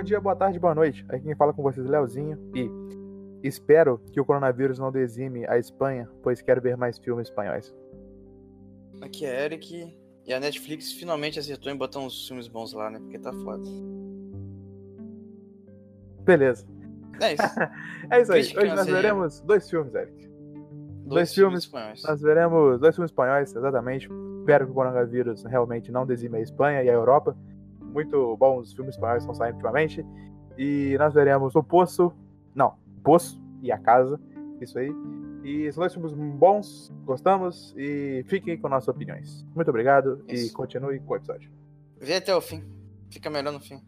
bom 0.00 0.04
dia, 0.04 0.18
boa 0.18 0.34
tarde, 0.34 0.58
boa 0.58 0.74
noite. 0.74 1.04
Aqui 1.10 1.24
quem 1.24 1.34
fala 1.36 1.52
com 1.52 1.62
vocês 1.62 1.86
é 1.86 1.90
Leozinho 1.90 2.38
e 2.54 2.70
espero 3.46 3.98
que 4.10 4.18
o 4.18 4.24
coronavírus 4.24 4.78
não 4.78 4.90
dezime 4.90 5.46
a 5.46 5.58
Espanha, 5.58 6.08
pois 6.22 6.40
quero 6.40 6.58
ver 6.62 6.74
mais 6.74 6.98
filmes 6.98 7.28
espanhóis. 7.28 7.74
Aqui 9.02 9.26
é 9.26 9.44
Eric 9.44 9.94
e 10.26 10.32
a 10.32 10.40
Netflix 10.40 10.90
finalmente 10.92 11.38
acertou 11.38 11.70
em 11.70 11.76
botar 11.76 11.98
uns 12.00 12.26
filmes 12.26 12.48
bons 12.48 12.72
lá, 12.72 12.88
né? 12.88 12.98
Porque 12.98 13.18
tá 13.18 13.30
foda. 13.30 13.62
Beleza. 16.24 16.66
É 17.20 17.34
isso. 17.34 17.42
É 18.10 18.22
isso 18.22 18.32
aí. 18.32 18.40
Hoje 18.40 18.54
nós 18.68 18.80
seria- 18.80 18.94
veremos 19.02 19.40
dois 19.42 19.68
filmes, 19.68 19.94
Eric. 19.94 20.30
Dois, 21.04 21.34
filmes 21.34 21.64
espanhóis. 21.64 22.02
Nós 22.02 22.20
veremos 22.22 22.80
dois 22.80 22.94
filmes 22.96 23.10
espanhóis, 23.10 23.54
exatamente. 23.54 24.08
Espero 24.38 24.64
que 24.64 24.72
o 24.72 24.74
coronavírus 24.74 25.44
realmente 25.44 25.92
não 25.92 26.06
dezime 26.06 26.38
a 26.38 26.40
Espanha 26.40 26.82
e 26.82 26.88
a 26.88 26.92
Europa. 26.92 27.36
Muito 27.92 28.36
bons 28.36 28.72
filmes 28.72 28.94
espanhóis 28.94 29.22
estão 29.22 29.34
saindo 29.34 29.54
ultimamente. 29.54 30.04
E 30.56 30.96
nós 30.98 31.14
veremos 31.14 31.54
O 31.54 31.62
Poço. 31.62 32.12
Não, 32.54 32.74
Poço 33.02 33.40
e 33.62 33.70
A 33.72 33.78
Casa. 33.78 34.20
Isso 34.60 34.78
aí. 34.78 34.92
E 35.42 35.72
são 35.72 35.80
dois 35.80 35.92
filmes 35.94 36.12
bons, 36.12 36.92
gostamos. 37.04 37.74
E 37.76 38.24
fiquem 38.28 38.58
com 38.58 38.68
nossas 38.68 38.88
opiniões. 38.88 39.46
Muito 39.54 39.68
obrigado 39.68 40.22
e 40.28 40.34
Isso. 40.34 40.52
continue 40.52 41.00
com 41.00 41.14
o 41.14 41.16
episódio. 41.16 41.50
Vê 41.98 42.16
até 42.16 42.34
o 42.34 42.40
fim. 42.40 42.62
Fica 43.10 43.30
melhor 43.30 43.52
no 43.52 43.60
fim. 43.60 43.80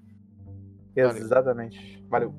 Exatamente. 0.96 2.02
Valeu. 2.08 2.34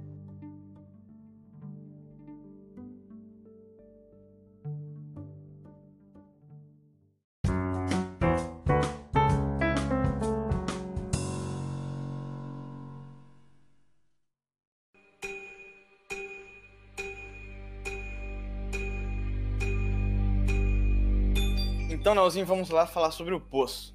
Leozinho, 22.23 22.45
vamos 22.45 22.69
lá 22.69 22.87
falar 22.87 23.11
sobre 23.11 23.33
O 23.33 23.39
Poço. 23.41 23.93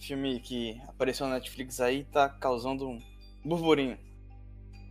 Filme 0.00 0.38
que 0.38 0.80
apareceu 0.86 1.26
na 1.26 1.34
Netflix 1.34 1.80
aí 1.80 2.04
tá 2.04 2.28
causando 2.28 2.88
um 2.88 3.00
burburinho. 3.44 3.98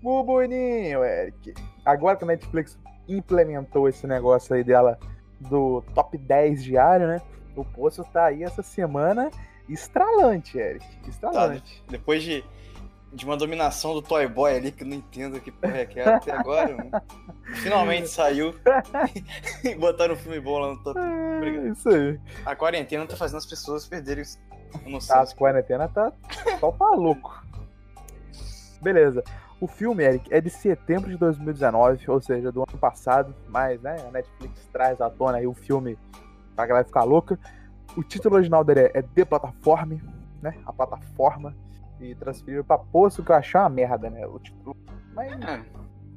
Bubuninho, 0.04 1.06
Eric. 1.06 1.54
Agora 1.86 2.18
que 2.18 2.26
a 2.26 2.28
Netflix 2.28 2.78
implementou 3.08 3.88
esse 3.88 4.06
negócio 4.06 4.54
aí 4.54 4.62
dela 4.62 5.00
do 5.40 5.82
top 5.94 6.18
10 6.18 6.66
diário, 6.66 7.08
né? 7.08 7.22
O 7.56 7.64
Poço 7.64 8.04
tá 8.04 8.26
aí 8.26 8.44
essa 8.44 8.62
semana 8.62 9.32
estralante, 9.70 10.58
Eric. 10.58 10.86
Tá, 10.98 11.08
Estralante. 11.08 11.82
depois 11.88 12.22
de, 12.22 12.44
de 13.16 13.24
uma 13.24 13.38
dominação 13.38 13.94
do 13.94 14.02
Toy 14.02 14.28
Boy 14.28 14.58
ali, 14.58 14.72
que 14.72 14.84
eu 14.84 14.88
não 14.88 14.98
entendo 14.98 15.40
que 15.40 15.50
porra 15.50 15.78
é 15.78 15.86
que 15.86 16.00
é 16.00 16.08
até 16.08 16.34
agora, 16.34 16.76
mano. 16.76 16.92
Finalmente 17.56 18.10
saiu 18.10 18.54
e 19.64 19.74
botaram 19.76 20.16
um 20.16 20.18
filme 20.18 20.40
bom 20.42 20.60
lá 20.60 20.72
no 20.72 20.84
top. 20.84 21.00
É, 21.00 21.38
Obrigado. 21.38 21.68
isso 21.68 21.90
aí. 21.90 22.20
A 22.46 22.56
quarentena 22.56 23.08
tá 23.08 23.16
fazendo 23.16 23.38
as 23.38 23.46
pessoas 23.46 23.88
perderem 23.88 24.26
a 24.74 24.90
noção. 24.90 25.16
Tá, 25.16 25.22
as 25.22 25.34
quarentena 25.34 25.88
tá 25.88 26.12
só 26.60 26.72
tá 26.74 26.90
louco. 26.90 27.42
Beleza. 28.82 29.24
O 29.62 29.68
filme, 29.68 30.04
Eric, 30.04 30.32
é 30.34 30.42
de 30.42 30.50
setembro 30.50 31.10
de 31.10 31.16
2019, 31.16 32.12
ou 32.12 32.22
seja, 32.22 32.52
do 32.52 32.66
ano 32.70 32.78
passado, 32.78 33.34
mas 33.48 33.82
né, 33.82 33.96
a 34.06 34.12
Netflix 34.12 34.68
traz 34.74 35.00
à 35.00 35.10
tona 35.10 35.38
aí 35.38 35.48
o 35.48 35.54
filme 35.54 35.98
pra 36.54 36.66
galera 36.66 36.86
ficar 36.86 37.04
louca. 37.06 37.40
O 37.96 38.04
título 38.04 38.36
original 38.36 38.66
dele 38.66 38.92
é 38.94 39.02
The 39.02 39.24
Platform, 39.24 39.94
né? 40.42 40.54
A 40.66 40.74
plataforma. 40.74 41.56
E 42.00 42.14
transferiram 42.16 42.64
pra 42.64 42.78
Poço, 42.78 43.24
que 43.24 43.32
eu 43.32 43.36
achei 43.36 43.60
uma 43.60 43.70
merda, 43.70 44.10
né? 44.10 44.26
O 44.28 44.40
título. 44.40 44.76
Mas 45.14 45.32
É, 45.32 45.64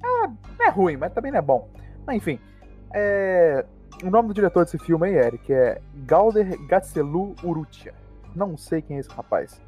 não 0.02 0.66
é 0.66 0.70
ruim, 0.70 0.96
mas 0.96 1.12
também 1.12 1.30
não 1.32 1.38
é 1.38 1.42
bom. 1.42 1.68
Mas 2.06 2.16
enfim. 2.16 2.38
é, 2.94 3.64
O 4.04 4.10
nome 4.10 4.28
do 4.28 4.34
diretor 4.34 4.64
desse 4.64 4.78
filme 4.78 5.06
aí, 5.08 5.14
Eric, 5.14 5.52
é 5.52 5.80
Galder 6.06 6.56
Gatselu 6.66 7.34
Urrutia. 7.42 7.94
Não 8.34 8.56
sei 8.56 8.82
quem 8.82 8.96
é 8.96 9.00
esse 9.00 9.10
rapaz. 9.10 9.60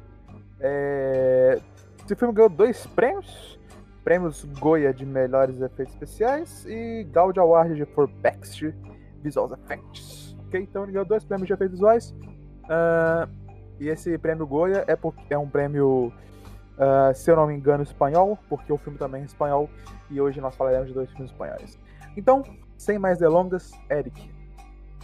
É, 0.59 1.59
Esse 2.05 2.15
filme 2.15 2.33
ganhou 2.33 2.49
dois 2.49 2.85
prêmios. 2.87 3.59
Prêmios 4.03 4.43
Goya 4.59 4.91
de 4.93 5.05
melhores 5.05 5.61
efeitos 5.61 5.93
especiais 5.93 6.65
e 6.65 7.03
Gaudi 7.11 7.39
Award 7.39 7.85
for 7.93 8.07
Best 8.07 8.63
Visual 9.21 9.51
Effects. 9.53 10.35
Ok? 10.47 10.59
Então 10.61 10.83
ele 10.83 10.93
ganhou 10.93 11.05
dois 11.05 11.23
prêmios 11.23 11.47
de 11.47 11.53
efeitos 11.53 11.75
visuais. 11.77 12.15
Ah, 12.69 13.27
e 13.81 13.89
esse 13.89 14.15
prêmio 14.19 14.45
Goya 14.45 14.85
é, 14.87 14.95
por- 14.95 15.15
é 15.27 15.35
um 15.35 15.49
prêmio, 15.49 16.13
ah, 16.77 17.11
se 17.15 17.31
eu 17.31 17.35
não 17.35 17.47
me 17.47 17.55
engano, 17.55 17.81
espanhol, 17.81 18.37
porque 18.47 18.71
o 18.71 18.77
filme 18.77 18.99
também 18.99 19.23
é 19.23 19.25
espanhol 19.25 19.67
e 20.07 20.21
hoje 20.21 20.39
nós 20.39 20.55
falaremos 20.55 20.87
de 20.87 20.93
dois 20.93 21.09
filmes 21.09 21.31
espanhóis. 21.31 21.79
Então, 22.15 22.43
sem 22.77 22.99
mais 22.99 23.17
delongas, 23.17 23.71
Eric, 23.89 24.31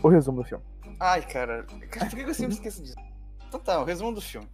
o 0.04 0.08
resumo 0.08 0.44
do 0.44 0.48
filme. 0.48 0.64
Ai, 1.00 1.26
cara, 1.26 1.64
cara, 1.90 2.06
por 2.08 2.16
que 2.20 2.22
eu 2.22 2.34
sempre 2.36 2.54
esqueço 2.54 2.84
disso? 2.84 2.96
Então 3.48 3.60
tá, 3.60 3.82
o 3.82 3.84
resumo 3.84 4.14
do 4.14 4.22
filme. 4.22 4.48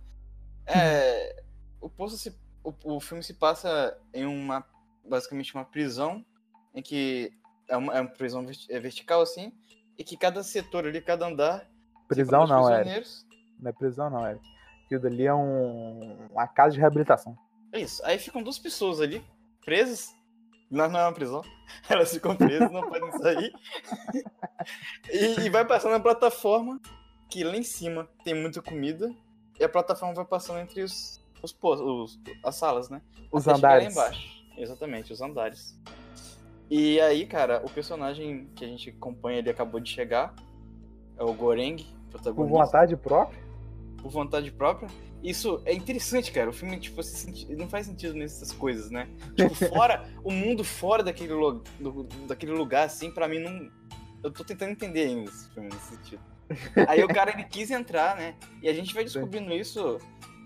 É, 0.65 1.43
o, 1.81 1.89
poço 1.89 2.17
se, 2.17 2.33
o, 2.63 2.73
o 2.95 2.99
filme 3.01 3.21
se 3.21 3.33
passa 3.33 3.97
em 4.13 4.25
uma, 4.25 4.63
basicamente 5.05 5.53
uma 5.53 5.65
prisão, 5.65 6.25
em 6.73 6.81
que 6.81 7.33
é 7.67 7.75
uma, 7.75 7.93
é 7.97 7.99
uma 7.99 8.09
prisão 8.09 8.45
é 8.69 8.79
vertical 8.79 9.21
assim, 9.21 9.51
e 9.97 10.03
que 10.05 10.15
cada 10.15 10.41
setor 10.43 10.87
ali, 10.87 11.01
cada 11.01 11.27
andar, 11.27 11.69
Prisão 12.07 12.45
não, 12.47 12.63
prisioneiros. 12.63 13.25
Não 13.63 13.69
é 13.69 13.73
prisão 13.73 14.09
não, 14.09 14.27
Eric. 14.27 14.43
Aquilo 14.85 15.01
dali 15.01 15.25
é 15.25 15.33
um, 15.33 16.27
uma 16.31 16.45
casa 16.47 16.73
de 16.73 16.79
reabilitação. 16.79 17.37
É 17.71 17.79
isso, 17.79 18.05
aí 18.05 18.19
ficam 18.19 18.43
duas 18.43 18.59
pessoas 18.59 18.99
ali, 19.01 19.23
presas, 19.65 20.13
não, 20.69 20.87
não 20.89 20.99
é 20.99 21.03
uma 21.05 21.13
prisão, 21.13 21.41
elas 21.89 22.11
ficam 22.11 22.35
presas, 22.35 22.69
não 22.71 22.87
podem 22.87 23.11
sair, 23.13 23.51
e, 25.11 25.39
e 25.45 25.49
vai 25.49 25.65
passando 25.65 25.95
a 25.95 25.99
plataforma, 25.99 26.79
que 27.29 27.43
lá 27.43 27.55
em 27.55 27.63
cima 27.63 28.07
tem 28.23 28.35
muita 28.39 28.61
comida, 28.61 29.09
e 29.59 29.63
a 29.63 29.69
plataforma 29.69 30.13
vai 30.13 30.25
passando 30.25 30.59
entre 30.59 30.83
os, 30.83 31.23
os, 31.41 31.55
os- 31.63 32.19
as 32.43 32.55
salas, 32.55 32.89
né? 32.89 33.01
Os 33.31 33.47
Até 33.47 33.55
chegar 33.55 33.67
lá 33.69 33.75
andares. 33.75 33.93
embaixo. 33.93 34.43
Exatamente, 34.57 35.11
os 35.13 35.21
andares. 35.21 35.79
E 36.69 36.99
aí, 37.01 37.25
cara, 37.25 37.61
o 37.65 37.69
personagem 37.69 38.47
que 38.55 38.63
a 38.63 38.67
gente 38.67 38.89
acompanha, 38.91 39.39
ele 39.39 39.49
acabou 39.49 39.79
de 39.79 39.89
chegar, 39.89 40.33
é 41.17 41.23
o 41.23 41.33
Goreng, 41.33 41.77
protagonista 42.11 42.65
vontade 42.65 42.95
própria. 42.97 43.42
Por 44.03 44.11
vontade 44.11 44.51
própria. 44.51 44.87
Isso 45.23 45.61
é 45.65 45.73
interessante, 45.73 46.31
cara. 46.31 46.49
O 46.49 46.53
filme, 46.53 46.77
tipo, 46.79 47.01
se 47.01 47.15
senti- 47.15 47.55
não 47.55 47.67
faz 47.69 47.87
sentido 47.87 48.13
nessas 48.13 48.51
coisas, 48.51 48.91
né? 48.91 49.07
Tipo, 49.35 49.55
fora, 49.73 50.05
o 50.23 50.29
mundo 50.31 50.63
fora 50.63 51.01
daquele, 51.01 51.33
lu- 51.33 51.63
do- 51.79 52.03
daquele 52.27 52.51
lugar, 52.51 52.85
assim, 52.85 53.09
pra 53.09 53.27
mim 53.27 53.39
não. 53.39 53.71
Eu 54.21 54.29
tô 54.31 54.43
tentando 54.43 54.71
entender 54.71 55.05
ainda 55.07 55.29
esse 55.29 55.49
filme 55.53 55.69
nesse 55.69 55.95
sentido. 55.95 56.21
Aí 56.87 57.03
o 57.03 57.07
cara, 57.07 57.31
ele 57.31 57.43
quis 57.45 57.71
entrar, 57.71 58.15
né? 58.17 58.35
E 58.61 58.67
a 58.69 58.73
gente 58.73 58.93
vai 58.93 59.03
descobrindo 59.03 59.53
isso 59.53 59.97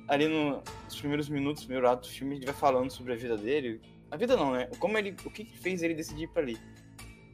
ali 0.08 0.28
no- 0.28 0.62
nos 0.86 0.96
primeiros 1.00 1.28
minutos, 1.28 1.64
primeiro 1.66 1.90
ato 1.90 2.08
do 2.08 2.14
filme, 2.14 2.34
a 2.34 2.36
gente 2.38 2.46
vai 2.46 2.56
falando 2.56 2.92
sobre 2.92 3.14
a 3.14 3.16
vida 3.16 3.36
dele. 3.36 3.82
A 4.12 4.16
vida 4.16 4.38
não, 4.38 4.52
né? 4.54 4.70
Como 4.80 4.98
ele. 4.98 5.16
O 5.26 5.30
que 5.32 5.44
que 5.44 5.58
fez 5.58 5.82
ele 5.82 5.96
decidir 5.96 6.24
ir 6.26 6.28
pra 6.28 6.42
ali. 6.44 6.58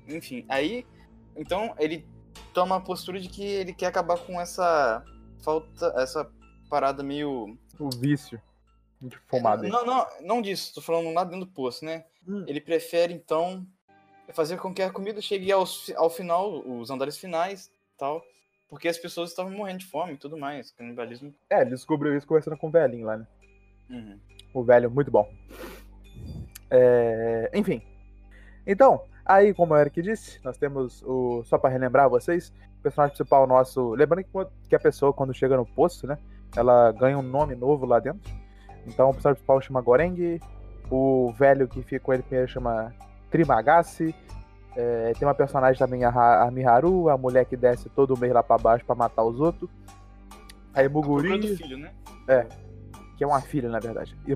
Enfim, 0.07 0.45
aí. 0.49 0.85
Então, 1.35 1.75
ele 1.79 2.05
toma 2.53 2.77
a 2.77 2.79
postura 2.79 3.19
de 3.19 3.27
que 3.27 3.43
ele 3.43 3.73
quer 3.73 3.87
acabar 3.87 4.17
com 4.17 4.39
essa 4.39 5.03
falta, 5.43 5.93
essa 5.97 6.29
parada 6.69 7.03
meio. 7.03 7.57
O 7.79 7.89
vício 7.89 8.41
de 9.01 9.17
fumar 9.27 9.57
dele. 9.57 9.71
Não, 9.71 9.85
não, 9.85 10.07
não 10.21 10.41
disso, 10.41 10.73
tô 10.73 10.81
falando 10.81 11.13
lá 11.13 11.23
dentro 11.23 11.45
do 11.45 11.51
poço, 11.51 11.83
né? 11.83 12.05
Hum. 12.27 12.45
Ele 12.47 12.61
prefere, 12.61 13.13
então, 13.13 13.65
fazer 14.33 14.57
com 14.57 14.73
que 14.73 14.81
a 14.81 14.91
comida 14.91 15.21
chegue 15.21 15.51
aos, 15.51 15.91
ao 15.95 16.09
final, 16.09 16.65
os 16.65 16.89
andares 16.89 17.17
finais 17.17 17.71
tal. 17.97 18.23
Porque 18.69 18.87
as 18.87 18.97
pessoas 18.97 19.29
estavam 19.29 19.51
morrendo 19.51 19.79
de 19.79 19.85
fome 19.85 20.13
e 20.13 20.17
tudo 20.17 20.37
mais. 20.37 20.71
Canibalismo. 20.71 21.33
É, 21.49 21.61
ele 21.61 21.71
descobriu 21.71 22.17
isso 22.17 22.25
conversando 22.25 22.57
com 22.57 22.67
o 22.67 22.71
velhinho 22.71 23.05
lá, 23.05 23.17
né? 23.17 23.27
Uhum. 23.89 24.19
O 24.53 24.63
velho, 24.63 24.89
muito 24.89 25.11
bom. 25.11 25.31
É, 26.71 27.51
Enfim. 27.53 27.83
Então, 28.65 29.03
aí, 29.25 29.53
como 29.53 29.73
o 29.73 29.77
Eric 29.77 30.01
disse, 30.01 30.39
nós 30.43 30.57
temos 30.57 31.03
o. 31.03 31.43
Só 31.43 31.57
pra 31.57 31.69
relembrar 31.69 32.09
vocês, 32.09 32.51
personagem 32.83 33.15
principal 33.15 33.47
nosso. 33.47 33.91
Lembrando 33.93 34.25
que 34.69 34.75
a 34.75 34.79
pessoa, 34.79 35.13
quando 35.13 35.33
chega 35.33 35.55
no 35.57 35.65
poço, 35.65 36.05
né? 36.05 36.17
Ela 36.55 36.91
ganha 36.91 37.17
um 37.17 37.21
nome 37.23 37.55
novo 37.55 37.85
lá 37.85 37.99
dentro. 37.99 38.31
Então, 38.85 39.09
o 39.09 39.13
personagem 39.13 39.35
principal 39.37 39.61
chama 39.61 39.81
Goreng. 39.81 40.39
O 40.91 41.31
velho 41.37 41.67
que 41.67 41.81
fica 41.81 41.99
com 41.99 42.13
ele 42.13 42.21
primeiro 42.23 42.47
chama 42.51 42.93
Trimagasi. 43.31 44.13
É, 44.75 45.13
tem 45.17 45.27
uma 45.27 45.33
personagem 45.33 45.77
também, 45.79 46.03
a, 46.03 46.43
a 46.43 46.51
Miharu, 46.51 47.09
a 47.09 47.17
mulher 47.17 47.45
que 47.45 47.55
desce 47.55 47.89
todo 47.89 48.17
mês 48.17 48.33
lá 48.33 48.43
pra 48.43 48.57
baixo 48.57 48.85
pra 48.85 48.95
matar 48.95 49.23
os 49.23 49.39
outros. 49.39 49.69
Aí 50.73 50.89
Procura 50.89 51.23
do 51.23 51.29
Muguri, 51.29 51.55
filho, 51.55 51.77
né? 51.77 51.91
que 53.17 53.23
é 53.23 53.27
uma 53.27 53.39
filha, 53.41 53.69
na 53.69 53.79
verdade. 53.79 54.17
E 54.27 54.31
É 54.31 54.35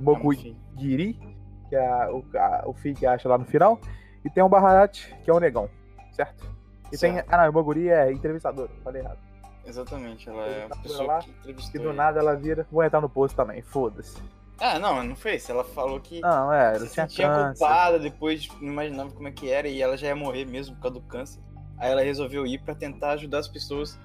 que 1.70 1.76
é 1.76 1.86
a- 1.88 2.12
o, 2.12 2.24
a- 2.36 2.64
o 2.68 2.74
filho 2.74 2.96
que 2.96 3.06
acha 3.06 3.28
lá 3.28 3.38
no 3.38 3.46
final. 3.46 3.80
E 4.24 4.30
tem 4.30 4.44
o 4.44 4.50
Baharat, 4.50 5.12
que 5.24 5.30
é 5.30 5.34
o 5.34 5.40
negão, 5.40 5.70
certo? 6.12 6.56
E 6.92 6.98
tem. 6.98 7.14
Certo. 7.14 7.34
Ah, 7.34 7.44
não, 7.44 7.50
o 7.50 7.54
Moguri 7.54 7.90
é 7.90 8.12
entrevistador, 8.12 8.70
falei 8.84 9.02
errado. 9.02 9.18
Exatamente, 9.66 10.30
ela 10.30 10.46
é 10.46 10.68
tá 10.68 10.76
uma 10.76 10.82
pessoa 10.84 11.08
lá, 11.08 11.20
que 11.20 11.30
E 11.30 11.34
entrevistou 11.34 11.82
do 11.82 11.90
ele. 11.90 11.98
nada 11.98 12.20
ela 12.20 12.36
vira, 12.36 12.66
vou 12.72 12.84
entrar 12.84 13.02
no 13.02 13.10
posto 13.10 13.36
também, 13.36 13.62
foda-se. 13.62 14.18
Ah, 14.60 14.80
não, 14.80 15.04
não 15.04 15.16
foi 15.16 15.36
isso. 15.36 15.52
Ela 15.52 15.64
falou 15.64 16.00
que 16.00 16.20
Não, 16.22 16.52
é, 16.52 16.70
ela 16.76 16.80
se 16.86 16.94
tinha 16.94 17.08
sentia 17.08 17.28
câncer. 17.28 17.60
culpada, 17.60 18.00
depois 18.00 18.48
não 18.62 18.70
imaginava 18.72 19.12
como 19.12 19.28
é 19.28 19.32
que 19.32 19.50
era 19.52 19.68
e 19.68 19.82
ela 19.82 19.96
já 19.98 20.08
ia 20.08 20.16
morrer 20.16 20.46
mesmo 20.46 20.76
por 20.78 20.82
causa 20.84 20.96
do 21.00 21.02
câncer. 21.06 21.40
Aí 21.78 21.92
ela 21.92 22.02
resolveu 22.02 22.48
ir 22.48 22.60
pra 22.64 22.74
tentar 22.74 23.12
ajudar 23.12 23.38
as 23.40 23.48
pessoas 23.48 24.00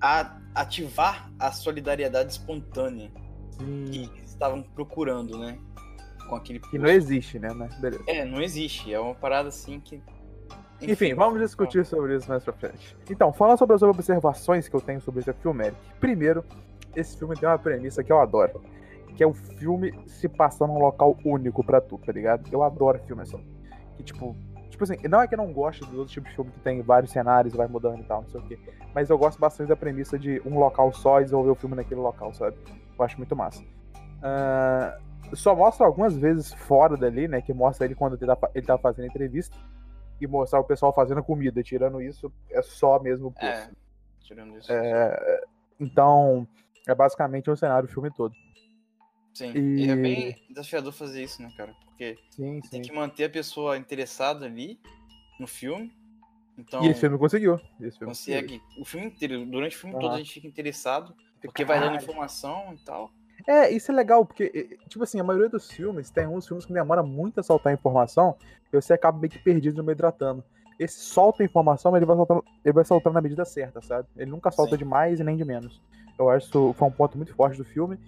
a 0.00 0.38
ativar 0.54 1.30
a 1.38 1.52
solidariedade 1.52 2.32
espontânea 2.32 3.10
que 3.58 3.64
Sim. 3.64 4.10
eles 4.16 4.30
estavam 4.30 4.62
procurando, 4.62 5.38
né? 5.38 5.58
Com 6.28 6.36
aquele 6.36 6.60
Que 6.60 6.78
não 6.78 6.88
existe, 6.88 7.38
né? 7.38 7.50
Mas 7.52 7.74
beleza. 7.78 8.04
É, 8.06 8.24
não 8.24 8.40
existe. 8.40 8.92
É 8.94 8.98
uma 9.00 9.14
parada 9.14 9.48
assim 9.48 9.80
que. 9.80 10.02
Enfim, 10.82 11.14
vamos 11.14 11.40
discutir 11.40 11.84
sobre 11.84 12.16
isso 12.16 12.28
mais 12.28 12.42
pra 12.42 12.52
frente. 12.52 12.96
Então, 13.10 13.32
falando 13.32 13.58
sobre 13.58 13.76
as 13.76 13.82
observações 13.82 14.68
que 14.68 14.74
eu 14.74 14.80
tenho 14.80 15.00
sobre 15.00 15.20
esse 15.20 15.32
filme, 15.34 15.66
Eric. 15.66 15.78
Primeiro, 15.98 16.44
esse 16.96 17.16
filme 17.18 17.36
tem 17.36 17.48
uma 17.48 17.58
premissa 17.58 18.02
que 18.02 18.10
eu 18.10 18.20
adoro. 18.20 18.62
Que 19.14 19.22
é 19.22 19.26
o 19.26 19.34
filme 19.34 19.92
se 20.06 20.28
passar 20.28 20.66
num 20.66 20.78
local 20.78 21.16
único 21.24 21.62
pra 21.62 21.80
tu, 21.80 21.98
tá 21.98 22.12
ligado? 22.12 22.48
Eu 22.50 22.62
adoro 22.62 22.98
filme 23.00 23.22
assim. 23.22 23.44
Que 23.96 24.02
tipo. 24.02 24.34
Tipo 24.70 24.84
assim, 24.84 25.08
não 25.08 25.20
é 25.20 25.28
que 25.28 25.34
eu 25.34 25.38
não 25.38 25.52
gosto 25.52 25.84
dos 25.84 25.94
outros 25.94 26.12
tipos 26.12 26.30
de 26.30 26.36
filme 26.36 26.50
que 26.52 26.60
tem 26.60 26.80
vários 26.80 27.12
cenários, 27.12 27.54
vai 27.54 27.66
mudando 27.66 28.00
e 28.00 28.04
tal, 28.04 28.22
não 28.22 28.30
sei 28.30 28.40
o 28.40 28.44
quê. 28.44 28.58
Mas 28.94 29.10
eu 29.10 29.18
gosto 29.18 29.38
bastante 29.38 29.68
da 29.68 29.76
premissa 29.76 30.18
de 30.18 30.40
um 30.46 30.58
local 30.58 30.90
só 30.90 31.20
e 31.20 31.24
desenvolver 31.24 31.50
o 31.50 31.54
filme 31.54 31.76
naquele 31.76 32.00
local, 32.00 32.32
sabe? 32.32 32.56
Eu 32.98 33.04
acho 33.04 33.18
muito 33.18 33.36
massa. 33.36 33.62
Ah, 34.22 34.96
só 35.34 35.54
mostra 35.54 35.84
algumas 35.84 36.16
vezes 36.16 36.54
fora 36.54 36.96
dali, 36.96 37.28
né? 37.28 37.42
Que 37.42 37.52
mostra 37.52 37.84
ele 37.84 37.94
quando 37.94 38.16
ele 38.16 38.24
tá, 38.24 38.38
ele 38.54 38.66
tá 38.66 38.78
fazendo 38.78 39.04
entrevista 39.04 39.54
e 40.20 40.26
mostrar 40.26 40.60
o 40.60 40.64
pessoal 40.64 40.92
fazendo 40.94 41.22
comida. 41.22 41.62
Tirando 41.62 42.00
isso, 42.00 42.32
é 42.50 42.62
só 42.62 43.00
mesmo 43.00 43.28
o 43.28 43.32
poço. 43.32 43.46
É, 43.46 43.70
tirando 44.20 44.58
isso. 44.58 44.70
É, 44.72 45.42
então, 45.78 46.46
é 46.86 46.94
basicamente 46.94 47.50
um 47.50 47.56
cenário 47.56 47.88
o 47.88 47.92
filme 47.92 48.10
todo. 48.10 48.34
Sim. 49.32 49.52
e- 49.56 49.86
E 49.86 49.90
é 49.90 49.96
bem 49.96 50.36
desafiador 50.48 50.92
fazer 50.92 51.22
isso, 51.22 51.40
né, 51.42 51.50
cara? 51.56 51.72
Porque 51.86 52.18
Sim, 52.30 52.60
tem 52.60 52.82
sim. 52.82 52.82
que 52.82 52.92
manter 52.92 53.24
a 53.24 53.30
pessoa 53.30 53.76
interessada 53.78 54.44
ali 54.44 54.78
no 55.38 55.46
filme. 55.46 55.90
Então, 56.58 56.82
E 56.84 56.88
esse 56.88 57.00
filme 57.00 57.16
conseguiu. 57.16 57.54
Esse 57.80 57.96
filme 57.98 58.10
consegue. 58.12 58.60
O 58.78 58.84
filme 58.84 59.06
inteiro, 59.06 59.46
durante 59.46 59.76
o 59.76 59.78
filme 59.78 59.98
todo 59.98 60.14
a 60.14 60.18
gente 60.18 60.32
fica 60.32 60.46
interessado, 60.46 61.14
porque 61.40 61.64
vai 61.64 61.78
dando 61.78 61.92
Caralho. 61.92 62.02
informação 62.02 62.74
e 62.74 62.84
tal. 62.84 63.10
É, 63.46 63.70
isso 63.70 63.90
é 63.90 63.94
legal, 63.94 64.24
porque, 64.24 64.78
tipo 64.88 65.04
assim, 65.04 65.20
a 65.20 65.24
maioria 65.24 65.48
dos 65.48 65.70
filmes, 65.70 66.10
tem 66.10 66.26
uns 66.26 66.46
filmes 66.46 66.66
que 66.66 66.72
demora 66.72 67.02
muito 67.02 67.40
a 67.40 67.42
soltar 67.42 67.72
informação, 67.72 68.36
e 68.72 68.76
você 68.80 68.92
acaba 68.92 69.18
meio 69.18 69.30
que 69.30 69.38
perdido 69.38 69.78
no 69.78 69.84
meio 69.84 69.96
tratando. 69.96 70.42
Esse 70.78 71.00
solta 71.00 71.44
informação, 71.44 71.92
mas 71.92 71.98
ele 71.98 72.06
vai 72.06 72.16
soltando, 72.16 72.44
ele 72.64 72.72
vai 72.72 72.84
soltando 72.84 73.14
na 73.14 73.20
medida 73.20 73.44
certa, 73.44 73.82
sabe? 73.82 74.08
Ele 74.16 74.30
nunca 74.30 74.50
solta 74.50 74.72
Sim. 74.72 74.78
de 74.78 74.84
mais 74.84 75.20
e 75.20 75.24
nem 75.24 75.36
de 75.36 75.44
menos. 75.44 75.80
Eu 76.18 76.30
acho 76.30 76.46
que 76.46 76.56
isso 76.56 76.74
foi 76.74 76.88
um 76.88 76.92
ponto 76.92 77.16
muito 77.16 77.34
forte 77.34 77.58
do 77.58 77.64
filme. 77.64 77.98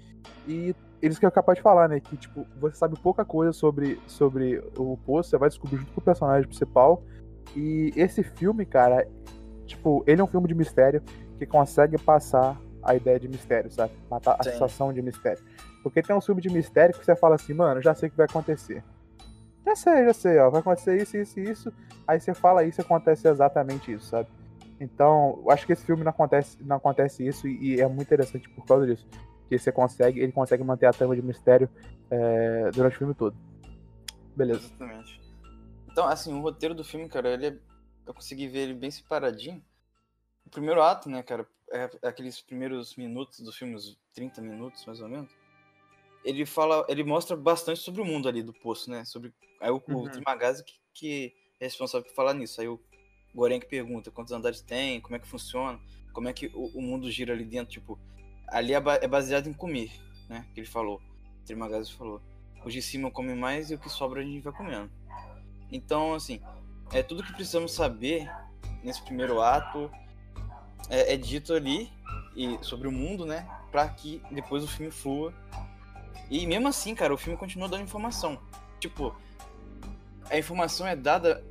E 0.46 0.75
eles 1.00 1.19
que 1.19 1.26
eu 1.26 1.31
capaz 1.31 1.56
de 1.56 1.62
falar, 1.62 1.88
né? 1.88 2.00
Que, 2.00 2.17
tipo, 2.17 2.46
você 2.58 2.76
sabe 2.76 2.99
pouca 2.99 3.25
coisa 3.25 3.52
sobre, 3.52 4.00
sobre 4.06 4.62
o 4.76 4.96
poço, 5.05 5.31
você 5.31 5.37
vai 5.37 5.49
descobrir 5.49 5.79
junto 5.79 5.93
com 5.93 6.00
o 6.00 6.05
personagem 6.05 6.46
principal. 6.46 7.02
E 7.56 7.93
esse 7.96 8.23
filme, 8.23 8.64
cara, 8.64 9.06
tipo, 9.67 10.02
ele 10.06 10.20
é 10.20 10.25
um 10.25 10.29
filme 10.29 10.49
de 10.49 10.55
mistério 10.55 11.02
que 11.38 11.44
consegue 11.44 11.99
passar 11.99 12.58
a 12.82 12.94
ideia 12.94 13.19
de 13.19 13.29
mistério, 13.29 13.70
sabe? 13.70 13.93
Matar 14.11 14.37
a 14.38 14.43
Sim. 14.43 14.50
sensação 14.50 14.93
de 14.93 15.00
mistério. 15.02 15.43
Porque 15.82 16.02
tem 16.02 16.14
um 16.14 16.20
filme 16.20 16.40
de 16.40 16.50
mistério 16.50 16.94
que 16.94 17.05
você 17.05 17.17
fala 17.17 17.34
assim, 17.34 17.55
mano, 17.55 17.81
já 17.81 17.94
sei 17.94 18.08
o 18.08 18.11
que 18.11 18.17
vai 18.17 18.26
acontecer. 18.26 18.82
Já 19.64 19.76
sei, 19.76 20.05
já 20.05 20.12
sei, 20.12 20.38
ó, 20.38 20.50
vai 20.50 20.61
acontecer 20.61 21.00
isso, 21.00 21.17
isso 21.17 21.40
e 21.40 21.50
isso. 21.50 21.73
Aí 22.06 22.20
você 22.20 22.34
fala 22.34 22.64
isso 22.64 22.81
e 22.81 22.82
acontece 22.82 23.29
exatamente 23.29 23.93
isso, 23.93 24.06
sabe? 24.06 24.29
Então, 24.81 25.40
eu 25.44 25.50
acho 25.52 25.64
que 25.64 25.73
esse 25.73 25.84
filme 25.84 26.02
não 26.02 26.11
acontece, 26.11 26.58
não 26.61 26.76
acontece 26.76 27.25
isso 27.25 27.46
e, 27.46 27.76
e 27.76 27.81
é 27.81 27.87
muito 27.87 28.02
interessante 28.02 28.49
por 28.49 28.67
causa 28.67 28.84
disso. 28.84 29.06
Que 29.49 29.56
você 29.56 29.70
consegue, 29.70 30.20
ele 30.20 30.32
consegue 30.32 30.64
manter 30.64 30.87
a 30.87 30.93
trama 30.93 31.14
de 31.14 31.23
mistério 31.23 31.69
é, 32.11 32.70
durante 32.73 32.96
o 32.96 32.99
filme 32.99 33.14
todo. 33.14 33.37
Beleza. 34.34 34.61
Exatamente. 34.61 35.20
Então, 35.90 36.06
assim, 36.06 36.34
o 36.34 36.40
roteiro 36.40 36.75
do 36.75 36.82
filme, 36.82 37.08
cara, 37.08 37.29
ele 37.29 37.46
é... 37.46 37.58
eu 38.06 38.14
consegui 38.14 38.49
ver 38.49 38.61
ele 38.61 38.75
bem 38.75 38.90
separadinho. 38.90 39.62
O 40.44 40.50
primeiro 40.50 40.82
ato, 40.82 41.08
né, 41.08 41.23
cara, 41.23 41.46
é 41.72 41.90
aqueles 42.06 42.40
primeiros 42.40 42.94
minutos 42.96 43.40
do 43.40 43.52
filme, 43.52 43.74
os 43.74 43.98
30 44.14 44.40
minutos, 44.40 44.84
mais 44.86 45.00
ou 45.00 45.08
menos. 45.08 45.30
Ele 46.24 46.46
fala, 46.46 46.86
ele 46.88 47.02
mostra 47.02 47.36
bastante 47.36 47.80
sobre 47.80 48.00
o 48.00 48.04
mundo 48.04 48.28
ali 48.28 48.42
do 48.42 48.52
poço, 48.52 48.90
né? 48.90 49.04
Sobre 49.04 49.32
aí 49.60 49.70
o, 49.70 49.82
Uhum. 49.88 50.02
o 50.04 50.08
Trimagazi 50.10 50.62
que, 50.64 50.74
que 50.94 51.34
é 51.60 51.64
responsável 51.64 52.06
por 52.06 52.14
falar 52.14 52.34
nisso. 52.34 52.60
Aí 52.60 52.69
o 52.69 52.80
Gorenk 53.34 53.66
pergunta 53.66 54.10
quantos 54.10 54.32
andares 54.32 54.60
tem, 54.60 55.00
como 55.00 55.16
é 55.16 55.19
que 55.19 55.26
funciona, 55.26 55.80
como 56.12 56.28
é 56.28 56.32
que 56.32 56.46
o, 56.54 56.66
o 56.78 56.82
mundo 56.82 57.10
gira 57.10 57.32
ali 57.32 57.44
dentro, 57.44 57.72
tipo, 57.72 57.98
ali 58.48 58.72
é, 58.74 58.80
ba- 58.80 59.00
é 59.02 59.08
baseado 59.08 59.48
em 59.48 59.52
comer, 59.52 59.90
né? 60.28 60.46
Que 60.54 60.60
ele 60.60 60.66
falou. 60.69 61.00
O 61.40 61.44
Trimagazi 61.44 61.92
falou. 61.92 62.20
Os 62.64 62.72
de 62.72 62.80
cima 62.82 63.10
comem 63.10 63.34
mais 63.34 63.70
e 63.70 63.74
o 63.74 63.78
que 63.78 63.88
sobra 63.88 64.20
a 64.20 64.24
gente 64.24 64.40
vai 64.42 64.52
comendo. 64.52 64.88
Então, 65.72 66.14
assim, 66.14 66.40
é 66.92 67.02
tudo 67.02 67.24
que 67.24 67.32
precisamos 67.32 67.72
saber 67.72 68.30
nesse 68.84 69.02
primeiro 69.02 69.40
ato 69.40 69.90
é, 70.93 71.15
é 71.15 71.17
dito 71.17 71.55
ali 71.55 71.91
e 72.37 72.59
sobre 72.61 72.87
o 72.87 72.93
mundo, 72.93 73.25
né? 73.25 73.49
Pra 73.71 73.89
que 73.89 74.23
depois 74.31 74.62
o 74.62 74.69
filme 74.69 74.93
flua. 74.93 75.33
E 76.31 76.47
mesmo 76.47 76.69
assim, 76.69 76.94
cara, 76.94 77.12
o 77.12 77.17
filme 77.17 77.39
continua 77.39 77.67
dando 77.67 77.83
informação. 77.83 78.39
Tipo, 78.79 79.17
a 80.31 80.37
informação 80.39 80.87
é 80.87 80.94
dada 80.94 81.43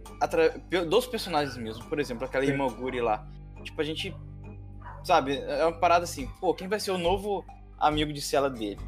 dos 0.88 1.08
personagens 1.08 1.58
mesmo. 1.58 1.84
Por 1.86 2.00
exemplo, 2.00 2.26
aquela 2.26 2.46
Sim. 2.46 2.54
Imoguri 2.54 3.02
lá. 3.02 3.28
Tipo, 3.64 3.82
a 3.82 3.84
gente. 3.84 4.16
Sabe, 5.04 5.40
é 5.40 5.66
uma 5.66 5.80
parada 5.80 6.04
assim, 6.04 6.28
pô, 6.40 6.54
quem 6.54 6.68
vai 6.68 6.80
ser 6.80 6.92
o 6.92 6.98
novo 6.98 7.44
amigo 7.80 8.14
de 8.14 8.22
cela 8.22 8.52
dele? 8.52 8.80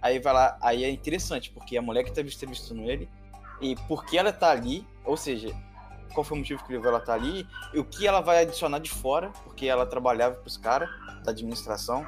Aí 0.00 0.18
vai 0.18 0.32
lá, 0.32 0.56
aí 0.62 0.82
é 0.82 0.90
interessante, 0.90 1.50
porque 1.50 1.76
a 1.76 1.82
mulher 1.82 2.04
que 2.04 2.10
tá 2.10 2.22
entrevistando 2.22 2.90
ele, 2.90 3.06
e 3.60 3.76
por 3.86 4.06
que 4.06 4.16
ela 4.16 4.32
tá 4.32 4.50
ali, 4.50 4.86
ou 5.04 5.14
seja, 5.14 5.54
qual 6.12 6.24
foi 6.24 6.36
o 6.36 6.40
motivo 6.40 6.64
que 6.64 6.72
levou 6.72 6.88
ela 6.88 7.00
tá 7.00 7.14
ali, 7.14 7.46
e 7.72 7.78
o 7.78 7.84
que 7.84 8.06
ela 8.06 8.20
vai 8.20 8.42
adicionar 8.42 8.78
de 8.78 8.90
fora, 8.90 9.30
porque 9.44 9.66
ela 9.66 9.86
trabalhava 9.86 10.36
pros 10.36 10.56
caras 10.56 10.88
da 11.24 11.30
administração. 11.30 12.06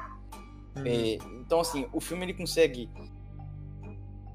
Uhum. 0.75 0.85
É, 0.85 1.13
então, 1.39 1.59
assim, 1.59 1.87
o 1.91 1.99
filme 1.99 2.25
ele 2.25 2.33
consegue 2.33 2.89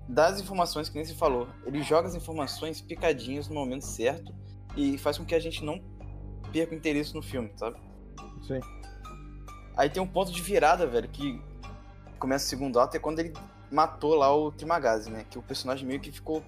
dar 0.09 0.29
as 0.29 0.41
informações 0.41 0.89
que 0.89 0.95
nem 0.95 1.05
se 1.05 1.15
falou. 1.15 1.49
Ele 1.65 1.83
joga 1.83 2.09
as 2.09 2.15
informações 2.15 2.81
picadinhas 2.81 3.49
no 3.49 3.55
momento 3.55 3.85
certo 3.85 4.35
e 4.77 4.97
faz 4.99 5.19
com 5.19 5.25
que 5.25 5.35
a 5.35 5.41
gente 5.41 5.65
não 5.65 5.83
perca 6.53 6.75
o 6.75 6.77
interesse 6.77 7.15
no 7.15 7.23
filme, 7.23 7.51
sabe? 7.57 7.77
Sim. 8.47 8.61
Aí 9.77 9.91
tem 9.91 10.03
um 10.03 10.07
ponto 10.07 10.33
de 10.33 10.41
virada, 10.41 10.87
velho, 10.87 11.09
que 11.09 11.41
começa 12.19 12.47
o 12.47 12.49
segundo 12.49 12.81
ato, 12.81 12.97
é 12.97 13.01
quando 13.01 13.19
ele 13.19 13.33
matou 13.71 14.15
lá 14.15 14.35
o 14.35 14.51
Trimagazi, 14.53 15.11
né? 15.11 15.27
Que 15.29 15.39
o 15.39 15.43
personagem 15.43 15.87
meio 15.87 16.01
que 16.01 16.13
ficou 16.13 16.43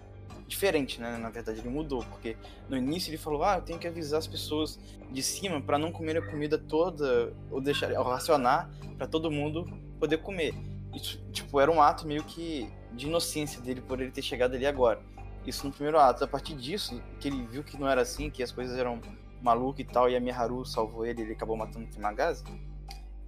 diferente, 0.48 1.00
né? 1.00 1.16
Na 1.18 1.30
verdade, 1.30 1.60
ele 1.60 1.68
mudou, 1.68 2.02
porque 2.06 2.36
no 2.68 2.76
início 2.76 3.10
ele 3.10 3.18
falou: 3.18 3.44
"Ah, 3.44 3.56
eu 3.58 3.62
tenho 3.62 3.78
que 3.78 3.86
avisar 3.86 4.18
as 4.18 4.26
pessoas 4.26 4.80
de 5.10 5.22
cima 5.22 5.60
pra 5.60 5.78
não 5.78 5.92
comer 5.92 6.16
a 6.16 6.22
comida 6.22 6.58
toda 6.58 7.32
ou 7.50 7.60
deixar 7.60 7.92
ou 7.92 8.04
racionar 8.04 8.68
pra 8.96 9.06
todo 9.06 9.30
mundo 9.30 9.64
poder 10.00 10.18
comer". 10.18 10.54
Isso, 10.94 11.22
tipo, 11.30 11.60
era 11.60 11.70
um 11.70 11.80
ato 11.82 12.06
meio 12.06 12.24
que 12.24 12.68
de 12.92 13.06
inocência 13.06 13.60
dele 13.60 13.82
por 13.82 14.00
ele 14.00 14.10
ter 14.10 14.22
chegado 14.22 14.54
ali 14.54 14.66
agora. 14.66 15.00
Isso 15.46 15.66
no 15.66 15.72
primeiro 15.72 15.98
ato. 15.98 16.24
A 16.24 16.26
partir 16.28 16.54
disso, 16.54 17.00
que 17.20 17.28
ele 17.28 17.46
viu 17.46 17.62
que 17.62 17.78
não 17.78 17.86
era 17.88 18.00
assim, 18.00 18.30
que 18.30 18.42
as 18.42 18.50
coisas 18.50 18.76
eram 18.78 19.00
malucas 19.42 19.80
e 19.80 19.84
tal, 19.84 20.08
e 20.10 20.16
a 20.16 20.20
Miharu 20.20 20.64
salvou 20.64 21.06
ele, 21.06 21.22
ele 21.22 21.32
acabou 21.32 21.56
matando 21.56 21.84
o 21.86 21.88
Trimagazi. 21.88 22.42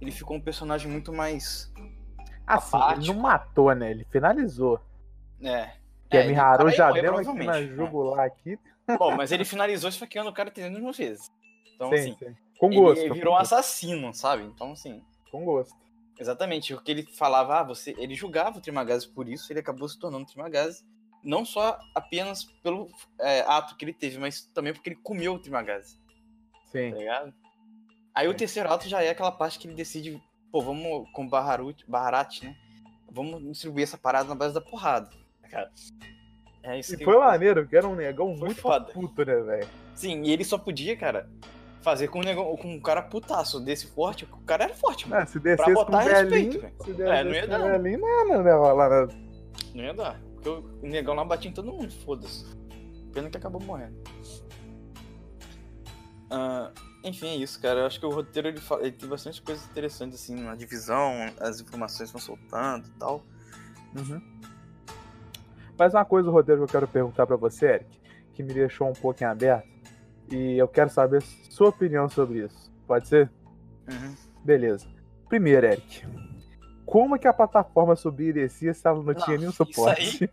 Ele 0.01 0.11
ficou 0.11 0.35
um 0.35 0.41
personagem 0.41 0.91
muito 0.91 1.13
mais 1.13 1.71
Assim, 2.45 2.75
ele 2.75 2.83
apático. 2.85 3.13
não 3.13 3.21
matou, 3.21 3.73
né? 3.75 3.91
Ele 3.91 4.05
finalizou. 4.11 4.79
É. 5.41 5.73
Que 6.11 6.17
a 6.17 6.19
ele- 6.19 6.29
o 6.29 6.31
Miharu 6.31 6.69
já 6.69 6.89
morrer, 6.89 7.01
deu 7.01 7.17
aqui 7.17 7.33
na 7.33 7.53
né? 7.59 7.67
jugular 7.67 8.25
aqui. 8.25 8.59
Bom, 8.99 9.15
mas 9.15 9.31
ele 9.31 9.45
finalizou 9.45 9.89
esfaqueando 9.89 10.29
o 10.29 10.33
cara 10.33 10.51
300 10.51 10.97
vezes. 10.97 11.31
Então, 11.75 11.89
sim, 11.89 11.95
assim, 11.95 12.15
sim. 12.19 12.35
Com 12.59 12.67
ele 12.71 12.81
gosto. 12.81 13.13
virou 13.13 13.33
um 13.33 13.37
assassino, 13.37 14.13
sabe? 14.13 14.43
Então, 14.43 14.73
assim, 14.73 15.01
Com 15.31 15.43
gosto. 15.45 15.73
exatamente. 16.19 16.73
O 16.73 16.81
que 16.81 16.91
ele 16.91 17.03
falava, 17.17 17.59
ah, 17.59 17.63
você, 17.63 17.95
ele 17.97 18.13
julgava 18.13 18.57
o 18.57 18.61
Trimagazi 18.61 19.07
por 19.07 19.27
isso, 19.27 19.51
ele 19.51 19.59
acabou 19.59 19.87
se 19.89 19.97
tornando 19.97 20.25
Trimagazi. 20.27 20.83
Não 21.23 21.45
só 21.45 21.79
apenas 21.95 22.43
pelo 22.63 22.89
é, 23.19 23.41
ato 23.41 23.75
que 23.77 23.85
ele 23.85 23.93
teve, 23.93 24.17
mas 24.17 24.41
também 24.53 24.73
porque 24.73 24.89
ele 24.89 24.99
comeu 25.03 25.33
o 25.35 25.39
Trimagazi, 25.39 25.97
Sim. 26.71 26.91
tá 26.91 26.97
ligado? 26.97 27.33
Aí 28.13 28.27
o 28.27 28.31
Sim. 28.31 28.37
terceiro 28.37 28.71
ato 28.73 28.89
já 28.89 29.01
é 29.03 29.09
aquela 29.09 29.31
parte 29.31 29.57
que 29.59 29.67
ele 29.67 29.75
decide, 29.75 30.21
pô, 30.51 30.61
vamos 30.61 31.07
com 31.13 31.27
Baharat, 31.27 32.43
né? 32.43 32.55
Vamos 33.09 33.41
distribuir 33.43 33.83
essa 33.83 33.97
parada 33.97 34.29
na 34.29 34.35
base 34.35 34.53
da 34.53 34.61
porrada, 34.61 35.09
ligado? 35.51 35.71
É 36.63 36.79
isso 36.79 36.95
E 36.95 37.03
foi 37.03 37.17
maneiro, 37.17 37.67
que 37.67 37.75
era 37.75 37.87
um 37.87 37.95
negão 37.95 38.35
Foi 38.37 38.45
muito 38.47 38.61
foda. 38.61 38.85
puto, 38.93 39.25
né, 39.25 39.35
velho? 39.41 39.67
Sim, 39.95 40.21
e 40.23 40.31
ele 40.31 40.43
só 40.43 40.57
podia, 40.57 40.95
cara, 40.95 41.27
fazer 41.81 42.07
com 42.07 42.19
um, 42.19 42.23
negócio, 42.23 42.55
com 42.57 42.73
um 42.75 42.79
cara 42.79 43.01
putaço 43.01 43.59
desse 43.59 43.87
forte. 43.87 44.25
O 44.25 44.37
cara 44.45 44.65
era 44.65 44.73
forte, 44.75 45.09
mano. 45.09 45.23
Ah, 45.23 45.25
se 45.25 45.39
descesse 45.39 45.73
com 45.73 45.73
botar 45.73 45.97
o 45.97 45.99
respeito, 46.07 46.29
velhinho, 46.29 46.61
velho. 46.61 46.73
se 46.83 46.91
É, 46.91 46.93
descesse 46.93 47.23
não 47.23 47.31
ia 47.33 47.41
com 47.41 47.47
dar, 47.49 47.59
não. 47.59 47.67
velhinho, 47.69 47.99
não, 47.99 48.27
não, 48.27 48.43
não, 48.43 48.77
não, 48.77 49.07
não, 49.75 49.83
ia 49.83 49.93
dar. 49.93 50.21
Porque 50.35 50.49
o 50.49 50.87
negão 50.87 51.13
lá 51.15 51.25
batia 51.25 51.49
em 51.49 51.53
todo 51.53 51.71
mundo, 51.71 51.91
foda-se. 52.05 52.45
Pena 53.13 53.29
que 53.29 53.37
acabou 53.37 53.61
morrendo. 53.61 53.95
Ah, 56.29 56.71
enfim, 57.03 57.27
é 57.27 57.35
isso, 57.37 57.59
cara. 57.61 57.81
Eu 57.81 57.85
acho 57.87 57.99
que 57.99 58.05
o 58.05 58.09
roteiro 58.11 58.47
ele, 58.47 58.59
fa- 58.59 58.79
ele 58.79 58.91
tem 58.91 59.09
bastante 59.09 59.41
coisas 59.41 59.65
interessantes, 59.65 60.21
assim, 60.21 60.35
na 60.35 60.55
divisão, 60.55 61.11
as 61.39 61.59
informações 61.59 62.11
vão 62.11 62.21
soltando 62.21 62.87
e 62.87 62.91
tal. 62.99 63.23
Uhum. 63.97 64.21
Mas 65.81 65.95
uma 65.95 66.05
coisa, 66.05 66.29
roteiro, 66.29 66.61
que 66.61 66.65
eu 66.65 66.79
quero 66.79 66.87
perguntar 66.87 67.25
pra 67.25 67.35
você, 67.35 67.65
Eric, 67.65 67.99
que 68.35 68.43
me 68.43 68.53
deixou 68.53 68.87
um 68.87 68.93
pouquinho 68.93 69.31
aberto, 69.31 69.67
e 70.31 70.55
eu 70.55 70.67
quero 70.67 70.91
saber 70.91 71.23
sua 71.49 71.69
opinião 71.69 72.07
sobre 72.07 72.45
isso. 72.45 72.71
Pode 72.85 73.07
ser? 73.07 73.31
Uhum. 73.89 74.15
Beleza. 74.45 74.87
Primeiro, 75.27 75.65
Eric. 75.65 76.05
Como 76.85 77.15
é 77.15 77.17
que 77.17 77.27
a 77.27 77.33
plataforma 77.33 77.95
subia 77.95 78.29
e 78.29 78.33
descia 78.33 78.75
se 78.75 78.87
ela 78.87 79.01
não, 79.01 79.13
tinha 79.15 79.39
nenhum 79.39 79.51
suporte? 79.51 80.29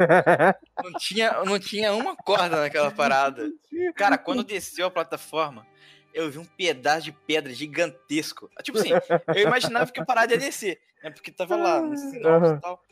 Não 0.85 0.93
tinha, 0.99 1.43
não 1.43 1.59
tinha 1.59 1.95
uma 1.95 2.15
corda 2.15 2.61
naquela 2.61 2.91
parada. 2.91 3.51
Cara, 3.97 4.19
quando 4.19 4.45
desceu 4.45 4.89
a 4.89 4.91
plataforma, 4.91 5.67
eu 6.13 6.31
vi 6.31 6.37
um 6.37 6.45
pedaço 6.45 7.05
de 7.05 7.13
pedra 7.13 7.55
gigantesco. 7.55 8.51
Tipo 8.63 8.77
assim, 8.77 8.91
eu 9.35 9.47
imaginava 9.47 9.91
que 9.91 9.99
a 9.99 10.05
parada 10.05 10.35
ia 10.35 10.39
descer, 10.39 10.79
né? 11.03 11.11
Porque 11.11 11.33
tava 11.33 11.57
lá, 11.57 11.79
Aham. 11.79 12.55
e 12.55 12.61
tal. 12.61 12.83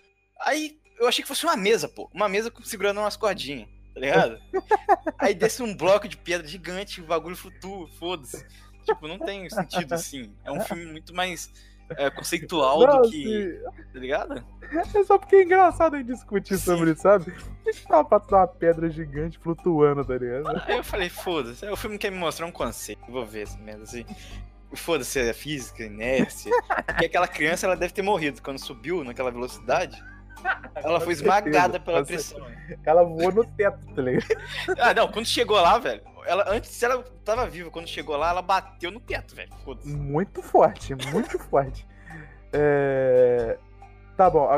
Aí 0.41 0.86
eu 0.99 1.07
achei 1.07 1.23
que 1.23 1.29
fosse 1.29 1.45
uma 1.45 1.57
mesa, 1.57 1.89
pô. 1.89 2.11
Uma 2.13 2.29
mesa 2.29 2.53
segurando 2.65 3.01
umas 3.01 3.17
cordinhas, 3.17 3.69
tá 3.95 4.01
ligado? 4.01 4.39
Aí 5.19 5.35
desce 5.35 5.63
um 5.63 5.75
bloco 5.75 6.09
de 6.09 6.17
pedra 6.17 6.47
gigante, 6.47 7.01
o 7.01 7.07
bagulho 7.07 7.37
flutua, 7.37 7.89
foda-se. 7.99 8.47
Tipo, 8.85 9.09
não 9.09 9.19
tem 9.19 9.49
sentido 9.51 9.93
assim. 9.93 10.33
É 10.45 10.53
um 10.53 10.61
filme 10.61 10.87
muito 10.87 11.15
mais 11.15 11.53
é, 11.91 12.11
conceitual 12.11 12.81
Não, 12.81 13.03
do 13.03 13.11
que. 13.11 13.59
assim, 13.67 13.93
Tá 13.93 13.99
ligado? 13.99 14.45
É 14.73 15.05
só 15.05 15.19
porque 15.19 15.37
é 15.37 15.43
engraçado 15.43 15.97
gente 15.97 16.07
discutir 16.07 16.59
sobre 16.59 16.91
isso, 16.91 17.03
sabe? 17.03 17.33
A 17.67 17.71
gente 17.71 17.87
tava 17.87 18.21
pra 18.21 18.39
uma 18.39 18.47
pedra 18.47 18.91
gigante 18.91 19.39
flutuando, 19.39 20.05
tá 20.05 20.17
ligado? 20.17 20.63
Aí 20.67 20.77
eu 20.77 20.85
falei, 20.85 21.09
foda-se, 21.09 21.65
o 21.67 21.77
filme 21.77 21.99
quer 21.99 22.11
me 22.11 22.19
mostrar 22.19 22.47
um 22.47 22.53
conceito, 22.53 23.01
eu 23.07 23.13
vou 23.13 23.25
ver 23.25 23.43
essa 23.43 23.59
merda 23.59 23.85
assim. 23.85 24.05
Foda-se 24.75 25.21
a 25.21 25.33
física, 25.33 25.85
a 25.85 25.87
inércia. 25.87 26.51
Porque 26.85 27.07
aquela 27.07 27.29
criança 27.29 27.67
ela 27.67 27.77
deve 27.77 27.93
ter 27.93 28.03
morrido 28.03 28.43
quando 28.43 28.59
subiu 28.59 29.05
naquela 29.05 29.31
velocidade. 29.31 30.03
Ela 30.75 31.01
foi 31.01 31.13
esmagada 31.13 31.81
pela 31.81 32.01
com 32.01 32.07
pressão. 32.07 32.47
Ela 32.85 33.03
voou 33.03 33.33
no 33.33 33.45
teto, 33.45 33.87
tá 33.95 34.03
ligado? 34.03 34.27
Ah, 34.79 34.95
não, 34.95 35.09
quando 35.09 35.27
chegou 35.27 35.61
lá, 35.61 35.79
velho. 35.79 36.03
Ela, 36.27 36.45
antes, 36.49 36.71
se 36.71 36.85
ela 36.85 37.03
tava 37.25 37.47
viva, 37.47 37.71
quando 37.71 37.87
chegou 37.89 38.17
lá, 38.17 38.31
ela 38.31 38.43
bateu 38.43 38.91
no 38.91 39.01
teto, 39.01 39.35
velho. 39.35 39.51
Muito 39.85 40.43
forte, 40.43 40.95
muito 41.13 41.39
forte. 41.39 41.87
É... 42.53 43.59
Tá 44.17 44.31
bom, 44.31 44.49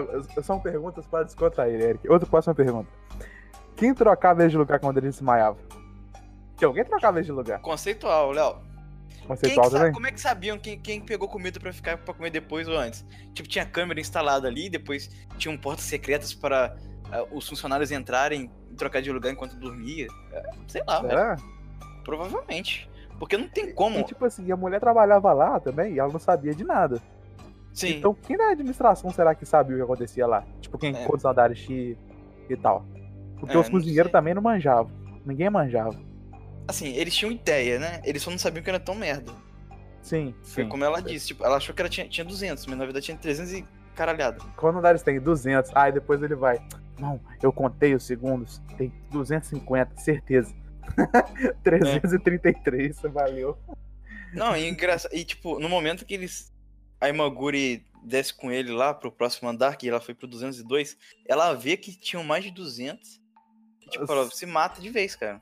são 0.42 0.60
perguntas 0.60 1.06
para 1.06 1.24
descontrair, 1.24 1.80
Eric. 1.80 2.08
Outra 2.08 2.28
próxima 2.28 2.54
pergunta. 2.54 2.88
Quem 3.76 3.92
trocava 3.92 4.48
de 4.48 4.56
lugar 4.56 4.78
quando 4.80 4.98
ele 4.98 5.08
desmaiava? 5.08 5.58
Que 6.56 6.64
alguém 6.64 6.84
trocava 6.84 7.22
de 7.22 7.30
lugar? 7.30 7.60
Conceitual, 7.60 8.32
Léo. 8.32 8.56
Quem 9.28 9.36
Conceitual 9.36 9.66
que 9.66 9.72
sa- 9.72 9.78
também? 9.78 9.92
como 9.92 10.06
é 10.06 10.12
que 10.12 10.20
sabiam 10.20 10.58
quem, 10.58 10.78
quem 10.80 11.00
pegou 11.00 11.28
comida 11.28 11.60
pra 11.60 11.72
ficar 11.72 11.98
pra 11.98 12.14
comer 12.14 12.30
depois 12.30 12.66
ou 12.66 12.76
antes? 12.78 13.04
Tipo, 13.34 13.48
tinha 13.48 13.64
câmera 13.66 14.00
instalada 14.00 14.48
ali, 14.48 14.70
depois 14.70 15.08
tinham 15.36 15.56
portas 15.56 15.84
secretas 15.84 16.32
para 16.34 16.76
ah, 17.12 17.24
os 17.30 17.48
funcionários 17.48 17.90
entrarem 17.92 18.50
e 18.70 18.74
trocar 18.74 19.00
de 19.02 19.12
lugar 19.12 19.30
enquanto 19.32 19.54
dormia. 19.56 20.06
É, 20.32 20.50
sei 20.66 20.82
lá, 20.86 21.00
velho. 21.00 21.10
Será? 21.10 21.36
Provavelmente. 22.04 22.88
Porque 23.18 23.36
não 23.36 23.48
tem 23.48 23.72
como. 23.74 23.98
E 23.98 24.04
tipo 24.04 24.24
assim, 24.24 24.50
a 24.50 24.56
mulher 24.56 24.80
trabalhava 24.80 25.32
lá 25.32 25.58
também 25.60 25.94
e 25.94 25.98
ela 25.98 26.10
não 26.12 26.20
sabia 26.20 26.54
de 26.54 26.64
nada. 26.64 27.02
Sim. 27.74 27.96
Então 27.98 28.14
quem 28.14 28.36
da 28.36 28.50
administração 28.50 29.10
será 29.10 29.34
que 29.34 29.44
sabia 29.44 29.74
o 29.74 29.78
que 29.78 29.84
acontecia 29.84 30.26
lá? 30.26 30.44
Tipo, 30.60 30.78
quem 30.78 30.94
É. 30.96 31.04
quantos 31.04 31.24
andares 31.24 31.58
tinha 31.60 31.96
e 32.48 32.56
tal. 32.56 32.84
Porque 33.38 33.56
É, 33.56 33.58
os 33.60 33.68
cozinheiros 33.68 34.10
também 34.10 34.34
não 34.34 34.42
manjavam. 34.42 34.90
Ninguém 35.26 35.50
manjava. 35.50 35.94
Assim, 36.68 36.88
eles 36.88 37.16
tinham 37.16 37.32
ideia, 37.32 37.78
né? 37.78 38.02
Eles 38.04 38.22
só 38.22 38.30
não 38.30 38.38
sabiam 38.38 38.62
que 38.62 38.68
era 38.68 38.78
tão 38.78 38.94
merda. 38.94 39.32
Sim, 40.02 40.34
Foi 40.42 40.64
sim. 40.64 40.68
como 40.68 40.84
ela 40.84 41.00
disse. 41.00 41.28
Tipo, 41.28 41.44
ela 41.44 41.56
achou 41.56 41.74
que 41.74 41.80
ela 41.80 41.88
tinha, 41.88 42.06
tinha 42.06 42.24
200, 42.24 42.66
mas 42.66 42.78
na 42.78 42.84
verdade 42.84 43.06
tinha 43.06 43.16
300 43.16 43.52
e 43.54 43.66
caralhada. 43.94 44.38
Quantos 44.56 44.78
andares 44.78 45.02
tem? 45.02 45.18
200. 45.18 45.74
Aí 45.74 45.90
depois 45.90 46.22
ele 46.22 46.34
vai. 46.34 46.60
Não, 46.98 47.20
eu 47.42 47.52
contei 47.52 47.94
os 47.94 48.04
segundos. 48.04 48.62
Tem 48.76 48.92
250, 49.10 49.96
certeza. 49.96 50.54
333, 51.64 53.00
valeu. 53.12 53.58
Não, 54.32 54.56
e 54.56 54.68
engraçado. 54.68 55.14
E 55.14 55.24
tipo, 55.24 55.58
no 55.58 55.68
momento 55.68 56.04
que 56.04 56.14
eles. 56.14 56.52
A 57.00 57.08
Imaguri 57.08 57.86
desce 58.02 58.34
com 58.34 58.50
ele 58.50 58.72
lá 58.72 58.92
pro 58.92 59.12
próximo 59.12 59.48
andar, 59.48 59.76
que 59.76 59.88
ela 59.88 60.00
foi 60.00 60.14
pro 60.14 60.26
202, 60.26 60.96
ela 61.26 61.54
vê 61.54 61.76
que 61.76 61.92
tinham 61.98 62.24
mais 62.24 62.44
de 62.44 62.50
200. 62.50 63.20
E 63.82 63.88
tipo, 63.88 64.12
ela 64.12 64.28
se 64.30 64.44
mata 64.46 64.80
de 64.80 64.90
vez, 64.90 65.14
cara. 65.14 65.40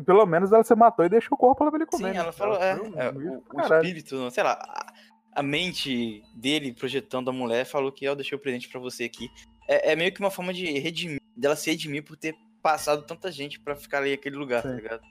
E 0.00 0.02
pelo 0.02 0.24
menos 0.24 0.50
ela 0.50 0.64
se 0.64 0.74
matou 0.74 1.04
e 1.04 1.08
deixou 1.08 1.34
o 1.34 1.36
corpo 1.36 1.62
lá 1.62 1.70
pra 1.70 1.78
ele 1.78 1.86
comer. 1.86 2.08
Sim, 2.08 2.12
né? 2.14 2.18
ela 2.18 2.32
falou, 2.32 2.56
é, 2.56 2.74
um 2.74 2.98
é, 2.98 3.10
humilde 3.10 3.44
o, 3.52 3.58
o 3.58 3.60
espírito, 3.60 4.30
sei 4.30 4.42
lá, 4.42 4.52
a, 4.52 4.92
a 5.34 5.42
mente 5.42 6.22
dele 6.34 6.72
projetando 6.72 7.28
a 7.28 7.32
mulher 7.32 7.66
falou 7.66 7.92
que 7.92 8.08
"Ó, 8.08 8.12
eu 8.12 8.16
deixei 8.16 8.36
o 8.36 8.40
presente 8.40 8.68
pra 8.68 8.80
você 8.80 9.04
aqui. 9.04 9.28
É, 9.68 9.92
é 9.92 9.96
meio 9.96 10.12
que 10.12 10.20
uma 10.20 10.30
forma 10.30 10.54
de 10.54 10.66
redimir, 10.78 11.20
dela 11.36 11.54
se 11.54 11.70
redimir 11.70 12.02
por 12.02 12.16
ter 12.16 12.34
passado 12.62 13.02
tanta 13.02 13.30
gente 13.30 13.60
pra 13.60 13.76
ficar 13.76 13.98
ali 13.98 14.12
naquele 14.12 14.36
lugar, 14.36 14.62
tá 14.62 14.70
Sim. 14.70 14.76
ligado? 14.76 15.02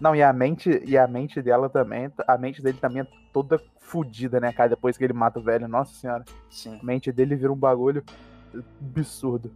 Não, 0.00 0.14
e 0.14 0.22
a 0.22 0.32
mente, 0.32 0.82
e 0.86 0.96
a 0.96 1.06
mente 1.06 1.42
dela 1.42 1.68
também, 1.68 2.10
a 2.26 2.38
mente 2.38 2.62
dele 2.62 2.78
também 2.80 3.02
é 3.02 3.06
toda 3.32 3.60
fodida, 3.80 4.38
né, 4.38 4.52
cara? 4.52 4.70
Depois 4.70 4.96
que 4.96 5.04
ele 5.04 5.12
mata 5.12 5.40
o 5.40 5.42
velho, 5.42 5.66
nossa 5.66 5.92
senhora. 5.94 6.24
Sim. 6.48 6.78
A 6.80 6.84
mente 6.84 7.10
dele 7.10 7.34
vira 7.34 7.52
um 7.52 7.56
bagulho 7.56 8.04
absurdo. 8.80 9.52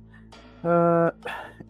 Ah, 0.64 1.12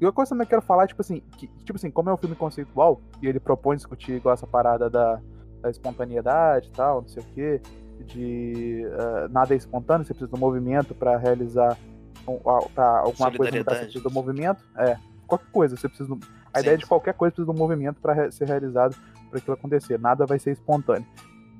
e 0.00 0.04
uma 0.04 0.12
coisa 0.12 0.28
que 0.28 0.34
eu 0.34 0.38
também 0.38 0.46
quero 0.46 0.62
falar, 0.62 0.86
tipo 0.86 1.00
assim, 1.00 1.20
que, 1.36 1.46
tipo 1.64 1.76
assim, 1.76 1.90
como 1.90 2.10
é 2.10 2.12
um 2.14 2.16
filme 2.16 2.34
conceitual, 2.36 3.00
e 3.20 3.26
ele 3.26 3.38
propõe 3.40 3.76
discutir 3.76 4.12
igual 4.12 4.34
essa 4.34 4.46
parada 4.46 4.90
da, 4.90 5.20
da 5.60 5.70
espontaneidade 5.70 6.68
e 6.68 6.72
tal, 6.72 7.02
não 7.02 7.08
sei 7.08 7.22
o 7.22 7.26
quê, 7.34 7.60
de 8.06 8.84
ah, 8.98 9.28
nada 9.30 9.54
é 9.54 9.56
espontâneo, 9.56 10.04
você 10.04 10.12
precisa 10.12 10.30
do 10.30 10.38
movimento 10.38 10.94
pra 10.94 11.16
realizar 11.16 11.76
um, 12.26 12.38
pra 12.74 12.98
alguma 13.00 13.30
coisa 13.30 13.30
no 13.30 13.36
Solidariedade. 13.36 13.78
sentido 13.86 14.02
do 14.04 14.10
movimento. 14.10 14.62
É, 14.76 14.96
qualquer 15.26 15.50
coisa, 15.50 15.76
você 15.76 15.88
precisa. 15.88 16.08
do- 16.08 16.18
A 16.52 16.58
Sim, 16.58 16.64
ideia 16.64 16.76
de 16.78 16.84
sim. 16.84 16.88
qualquer 16.88 17.14
coisa 17.14 17.32
precisa 17.34 17.50
do 17.52 17.58
movimento 17.58 18.00
pra 18.00 18.12
re- 18.12 18.30
ser 18.32 18.46
realizado 18.46 18.94
para 19.30 19.38
aquilo 19.38 19.54
acontecer. 19.54 19.98
Nada 19.98 20.26
vai 20.26 20.38
ser 20.38 20.50
espontâneo. 20.52 21.06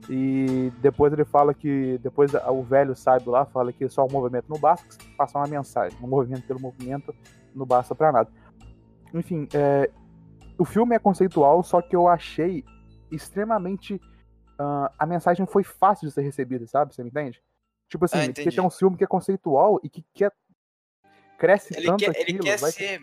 E 0.08 0.72
depois 0.80 1.12
ele 1.12 1.24
fala 1.24 1.54
que. 1.54 1.98
Depois 1.98 2.32
o 2.34 2.62
velho 2.62 2.94
sábio 2.96 3.30
lá 3.30 3.44
fala 3.46 3.72
que 3.72 3.88
só 3.88 4.04
o 4.04 4.10
movimento 4.12 4.46
não 4.48 4.58
basta, 4.58 4.86
que 4.98 5.16
passar 5.16 5.38
uma 5.38 5.46
mensagem. 5.46 5.96
O 6.02 6.06
movimento 6.08 6.46
pelo 6.46 6.60
movimento 6.60 7.14
não 7.54 7.64
basta 7.64 7.94
pra 7.94 8.10
nada. 8.10 8.28
Enfim, 9.14 9.46
é, 9.54 9.90
o 10.58 10.64
filme 10.64 10.96
é 10.96 10.98
conceitual, 10.98 11.62
só 11.62 11.80
que 11.80 11.94
eu 11.94 12.08
achei 12.08 12.64
extremamente. 13.10 14.00
ah, 14.58 14.90
a 14.98 15.06
mensagem 15.06 15.46
foi 15.46 15.62
fácil 15.64 16.08
de 16.08 16.14
ser 16.14 16.22
recebida, 16.22 16.66
sabe? 16.66 16.94
Você 16.94 17.02
me 17.02 17.08
entende? 17.10 17.40
Tipo 17.88 18.04
assim, 18.06 18.18
Ah, 18.18 18.26
porque 18.26 18.50
tem 18.50 18.64
um 18.64 18.70
filme 18.70 18.96
que 18.96 19.04
é 19.04 19.06
conceitual 19.06 19.78
e 19.82 19.88
que 19.88 20.04
quer. 20.14 20.32
Cresce 21.38 21.74
Ele 21.76 21.86
tanto 21.86 21.98
quer, 22.04 22.10
ele 22.14 22.22
aquilo. 22.22 22.40
quer 22.44 22.58
vai- 22.58 22.70
ser 22.72 23.00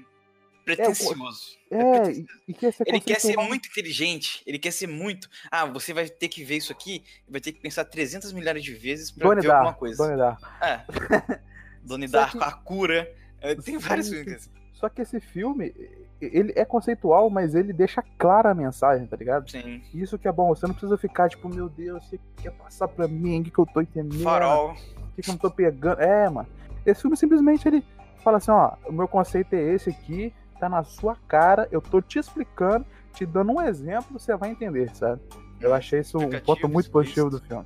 pretencioso. 0.76 1.58
É, 1.72 2.00
preten- 2.02 2.26
e, 2.48 2.52
e 2.52 2.72
ser 2.72 2.84
Ele 2.88 3.00
quer 3.00 3.20
ser 3.20 3.38
muito 3.38 3.68
inteligente, 3.70 4.42
ele 4.46 4.58
quer 4.60 4.72
ser 4.72 4.88
muito. 4.88 5.30
Ah, 5.52 5.66
você 5.66 5.94
vai 5.94 6.08
ter 6.10 6.28
que 6.28 6.44
ver 6.44 6.58
isso 6.58 6.72
aqui, 6.72 7.04
vai 7.28 7.40
ter 7.42 7.52
que 7.52 7.60
pensar 7.60 7.86
300 7.86 8.32
milhares 8.34 8.64
de 8.64 8.74
vezes 8.74 9.12
pra 9.12 9.30
ver 9.36 9.48
alguma 9.50 9.72
Dar, 9.72 9.78
coisa. 9.78 10.04
Doni 10.04 10.18
Dar. 10.18 10.38
É. 10.62 11.40
Doni 11.84 12.08
Só 12.08 12.18
Darko, 12.20 12.38
que- 12.40 12.44
a 12.44 12.52
cura. 12.52 13.14
é, 13.42 13.56
Tem 13.56 13.78
vários 13.78 14.10
filmes. 14.10 14.34
assim. 14.36 14.50
Só 14.74 14.88
que 14.88 15.02
esse 15.02 15.20
filme, 15.20 15.74
ele 16.22 16.54
é 16.56 16.64
conceitual, 16.64 17.30
mas 17.30 17.54
ele 17.54 17.74
deixa 17.74 18.02
clara 18.18 18.52
a 18.52 18.56
mensagem, 18.56 19.06
tá 19.08 19.18
ligado? 19.18 19.50
Sim. 19.52 19.82
Isso 19.94 20.18
que 20.18 20.26
é 20.28 20.32
bom, 20.32 20.48
você 20.56 20.66
não 20.66 20.74
precisa 20.74 20.98
ficar 20.98 21.28
tipo, 21.30 21.50
meu 21.50 21.68
Deus, 21.68 22.06
você 22.06 22.18
quer 22.42 22.52
passar 22.52 22.88
pra 22.88 23.06
mim, 23.08 23.42
o 23.42 23.44
que, 23.44 23.52
que 23.52 23.60
eu 23.60 23.66
tô 23.66 23.82
entendendo? 23.82 24.24
Farol. 24.24 24.72
O 24.72 25.16
que, 25.16 25.22
que 25.22 25.30
eu 25.30 25.34
não 25.34 25.38
tô 25.40 25.52
pegando? 25.52 26.00
É, 26.02 26.30
mano. 26.30 26.48
Esse 26.86 27.02
filme 27.02 27.18
simplesmente 27.18 27.68
ele 27.68 27.84
fala 28.24 28.38
assim, 28.38 28.52
ó, 28.52 28.72
o 28.88 28.94
meu 28.94 29.06
conceito 29.08 29.54
é 29.54 29.62
esse 29.74 29.90
aqui, 29.90 30.34
tá 30.60 30.70
na 30.70 30.84
sua 30.84 31.16
cara, 31.28 31.68
eu 31.72 31.82
tô 31.82 32.02
te 32.02 32.20
explicando, 32.20 32.86
te 33.14 33.26
dando 33.26 33.52
um 33.54 33.62
exemplo, 33.62 34.20
você 34.20 34.36
vai 34.36 34.50
entender, 34.52 34.94
sabe? 34.96 35.22
Eu 35.60 35.74
achei 35.74 36.00
isso 36.02 36.18
um 36.18 36.30
ponto 36.42 36.68
muito 36.70 36.90
positivo 36.92 37.30
do 37.30 37.40
filme. 37.42 37.66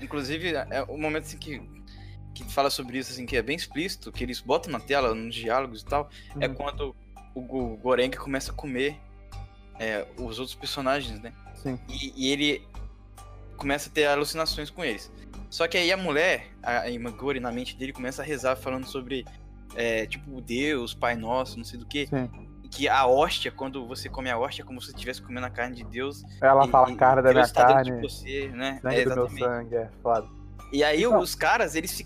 Inclusive, 0.00 0.52
é 0.54 0.82
o 0.88 0.98
momento 0.98 1.24
assim 1.24 1.38
que, 1.38 1.62
que 2.34 2.44
fala 2.52 2.68
sobre 2.68 2.98
isso, 2.98 3.12
assim, 3.12 3.24
que 3.24 3.36
é 3.36 3.42
bem 3.42 3.56
explícito, 3.56 4.12
que 4.12 4.22
eles 4.22 4.40
botam 4.40 4.70
na 4.70 4.78
tela, 4.80 5.14
nos 5.14 5.34
diálogos 5.34 5.80
e 5.82 5.84
tal, 5.86 6.10
é 6.38 6.46
Uhum. 6.46 6.54
quando 6.54 6.96
o, 7.34 7.40
Go- 7.40 7.76
Goreng 7.78 8.10
começa 8.16 8.52
a 8.52 8.54
comer 8.54 8.96
é, 9.78 10.06
os 10.18 10.38
outros 10.38 10.54
personagens, 10.54 11.20
né? 11.20 11.32
Sim. 11.54 11.78
E, 11.88 12.12
e 12.16 12.30
ele 12.32 12.66
começa 13.56 13.88
a 13.88 13.92
ter 13.92 14.06
alucinações 14.06 14.68
com 14.70 14.84
eles. 14.84 15.10
Só 15.48 15.66
que 15.66 15.78
aí 15.78 15.90
a 15.90 15.96
mulher, 15.96 16.48
a 16.62 16.90
Imagori, 16.90 17.40
na 17.40 17.50
mente 17.50 17.74
dele, 17.76 17.92
começa 17.92 18.20
a 18.20 18.24
rezar 18.24 18.56
falando 18.56 18.84
sobre, 18.86 19.24
é, 19.74 20.06
tipo, 20.06 20.40
Deus, 20.40 20.94
Pai 20.94 21.16
Nosso, 21.16 21.56
não 21.58 21.64
sei 21.64 21.78
do 21.78 21.86
que. 21.86 22.08
Que 22.70 22.88
a 22.88 23.06
hóstia, 23.06 23.50
quando 23.50 23.86
você 23.86 24.08
come 24.08 24.28
a 24.30 24.36
hóstia, 24.38 24.62
é 24.62 24.66
como 24.66 24.80
se 24.80 24.88
você 24.88 24.92
estivesse 24.94 25.22
comendo 25.22 25.46
a 25.46 25.50
carne 25.50 25.76
de 25.76 25.84
Deus. 25.84 26.22
Ela 26.42 26.66
e- 26.66 26.70
fala, 26.70 26.90
e 26.90 26.96
cara 26.96 27.22
da 27.22 27.32
Deus 27.32 27.52
minha 27.52 27.54
tá 27.54 27.66
dentro 27.72 27.84
carne, 27.92 28.00
de 28.02 28.08
você, 28.08 28.48
né? 28.48 28.80
sangue 28.82 28.96
É, 29.00 29.04
do 29.04 29.14
meu 29.14 29.26
exatamente. 29.26 29.44
sangue, 29.44 29.74
é 29.76 29.90
foda. 30.02 30.28
E 30.72 30.82
aí 30.84 31.04
Então- 31.04 31.18
os 31.20 31.34
caras, 31.34 31.74
eles 31.76 32.02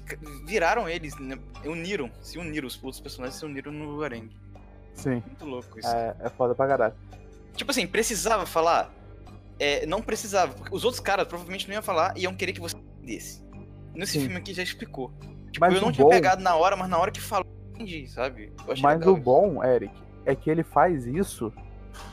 viraram 0.47 0.87
eles, 0.89 1.19
né? 1.19 1.39
uniram, 1.65 2.11
se 2.21 2.39
uniram, 2.39 2.69
os 2.69 2.77
outros 2.85 3.01
personagens 3.01 3.39
se 3.39 3.45
uniram 3.45 3.73
no 3.73 3.97
Goreng. 3.97 4.29
Sim, 4.95 5.23
Muito 5.27 5.45
louco 5.47 5.79
isso. 5.79 5.89
é, 5.89 6.15
é 6.21 6.29
foda 6.29 6.55
pra 6.55 6.67
caralho. 6.69 6.95
Tipo 7.57 7.71
assim, 7.71 7.87
precisava 7.87 8.45
falar? 8.45 8.93
É, 9.59 9.85
não 9.87 10.03
precisava, 10.03 10.53
porque 10.55 10.75
os 10.75 10.85
outros 10.85 11.01
caras 11.01 11.27
provavelmente 11.27 11.67
não 11.69 11.75
iam 11.75 11.83
falar 11.83 12.13
e 12.17 12.23
iam 12.23 12.35
querer 12.35 12.53
que 12.53 12.61
você 12.61 12.77
entendesse. 12.77 13.43
Nesse 13.95 14.13
Sim. 14.13 14.21
filme 14.21 14.37
aqui 14.37 14.53
já 14.55 14.63
explicou. 14.63 15.11
Tipo, 15.53 15.61
Mas 15.67 15.75
eu 15.75 15.81
não 15.81 15.89
o 15.89 15.93
tinha 15.93 16.05
bom- 16.05 16.11
pegado 16.11 16.43
na 16.43 16.55
hora, 16.57 16.77
mas 16.77 16.89
na 16.89 16.99
hora 16.99 17.11
que 17.11 17.21
falou, 17.21 17.45
eu 17.47 17.75
entendi, 17.75 18.07
sabe? 18.09 18.53
Mas 18.81 19.07
o 19.07 19.17
bom, 19.17 19.63
Eric, 19.65 19.93
é 20.25 20.35
que 20.35 20.49
ele 20.51 20.63
faz 20.63 21.07
isso, 21.07 21.53